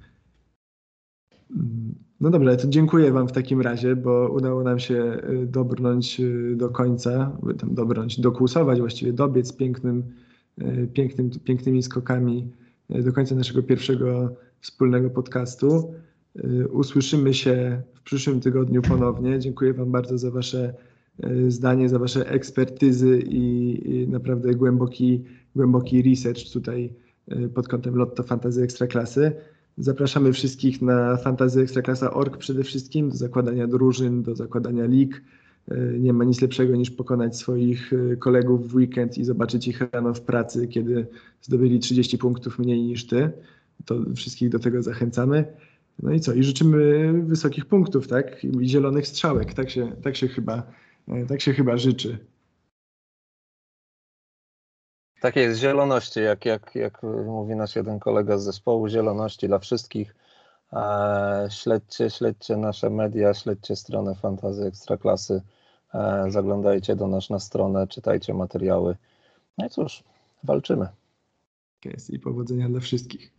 No 2.22 2.30
dobra, 2.30 2.55
to 2.55 2.67
dziękuję 2.67 3.11
Wam 3.11 3.28
w 3.28 3.32
takim 3.32 3.61
razie, 3.61 3.95
bo 3.95 4.30
udało 4.30 4.63
nam 4.63 4.80
się 4.80 5.22
y, 5.43 5.47
dobrnąć 5.47 6.19
y, 6.19 6.55
do 6.55 6.69
końca, 6.69 7.38
tam 7.59 7.76
dobrnąć, 7.76 8.19
dokłusować, 8.19 8.80
właściwie 8.80 9.13
dobiec 9.13 9.53
pięknym, 9.53 10.03
pięknym, 10.93 11.30
pięknymi 11.30 11.84
skokami 11.84 12.51
do 12.89 13.13
końca 13.13 13.36
naszego 13.36 13.63
pierwszego 13.63 14.36
wspólnego 14.59 15.09
podcastu. 15.09 15.93
Usłyszymy 16.72 17.34
się 17.34 17.82
w 17.93 18.01
przyszłym 18.01 18.39
tygodniu 18.39 18.82
ponownie. 18.82 19.39
Dziękuję 19.39 19.74
Wam 19.74 19.91
bardzo 19.91 20.17
za 20.17 20.32
Wasze 20.32 20.74
zdanie, 21.47 21.89
za 21.89 21.99
Wasze 21.99 22.30
ekspertyzy 22.30 23.24
i, 23.26 24.07
naprawdę 24.07 24.55
głęboki, 24.55 25.24
głęboki 25.55 26.01
research 26.01 26.53
tutaj 26.53 26.93
Y, 27.32 27.49
pod 27.49 27.67
kątem 27.67 27.95
Lotto 27.95 28.24
Fantazy 28.24 28.63
Ekstraklasy. 28.63 29.32
Zapraszamy 29.82 30.34
wszystkich 30.34 30.82
na 30.82 31.17
fantazyekstraklasa.org 31.17 32.38
przede 32.38 32.63
wszystkim 32.63 33.09
do 33.09 33.15
zakładania 33.15 33.67
drużyn, 33.67 34.23
do 34.23 34.36
zakładania 34.36 34.86
lig. 34.86 35.21
Y, 35.71 35.97
nie 35.99 36.13
ma 36.13 36.23
nic 36.23 36.41
lepszego 36.41 36.75
niż 36.75 36.91
pokonać 36.91 37.38
swoich 37.38 37.93
y, 37.93 38.17
kolegów 38.19 38.71
w 38.71 38.75
weekend 38.75 39.17
i 39.17 39.23
zobaczyć 39.23 39.67
ich 39.67 39.82
rano 39.93 40.13
w 40.13 40.21
pracy, 40.21 40.67
kiedy 40.67 41.07
zdobyli 41.41 41.79
30 41.79 42.17
punktów 42.17 42.59
mniej 42.59 42.82
niż 42.82 43.07
ty. 43.07 43.32
To 43.86 43.95
wszystkich 44.15 44.49
do 44.49 44.59
tego 44.59 44.84
zachęcamy. 44.84 45.45
No 46.03 46.13
i 46.13 46.19
co? 46.19 46.34
I 46.34 46.43
życzymy 46.43 47.13
wysokich 47.23 47.65
punktów, 47.65 48.07
tak? 48.07 48.43
I 48.43 48.69
zielonych 48.69 49.07
strzałek. 49.07 49.53
Tak 49.53 49.69
się, 49.69 49.91
tak 50.01 50.15
się, 50.15 50.27
chyba, 50.27 50.63
tak 51.27 51.41
się 51.41 51.53
chyba 51.53 51.77
życzy. 51.77 52.17
Takie 55.22 55.39
jest, 55.39 55.59
zieloności, 55.59 56.19
jak, 56.19 56.45
jak, 56.45 56.76
jak 56.76 57.03
mówi 57.26 57.55
nasz 57.55 57.76
jeden 57.76 57.99
kolega 57.99 58.38
z 58.38 58.43
zespołu, 58.43 58.88
zieloności 58.88 59.47
dla 59.47 59.59
wszystkich. 59.59 60.15
E, 60.74 61.47
śledźcie, 61.51 62.09
śledźcie 62.09 62.57
nasze 62.57 62.89
media, 62.89 63.34
śledźcie 63.34 63.76
stronę 63.76 64.15
Fantazy 64.15 64.65
Ekstraklasy, 64.65 65.41
e, 65.93 66.26
zaglądajcie 66.30 66.95
do 66.95 67.07
nas 67.07 67.30
na 67.30 67.39
stronę, 67.39 67.88
czytajcie 67.88 68.34
materiały. 68.34 68.97
No 69.57 69.65
i 69.65 69.69
cóż, 69.69 70.03
walczymy. 70.43 70.88
Tak 71.82 71.93
jest 71.93 72.09
i 72.09 72.19
powodzenia 72.19 72.69
dla 72.69 72.80
wszystkich. 72.80 73.34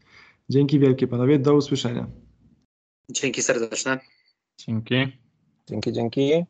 Dzięki 0.49 0.79
wielkie 0.79 1.07
panowie, 1.09 1.39
do 1.39 1.55
usłyszenia. 1.55 2.07
Dzięki 3.09 3.43
serdeczne. 3.43 4.01
Dzięki. 4.59 5.19
Dzięki, 5.67 5.93
dzięki. 5.93 6.45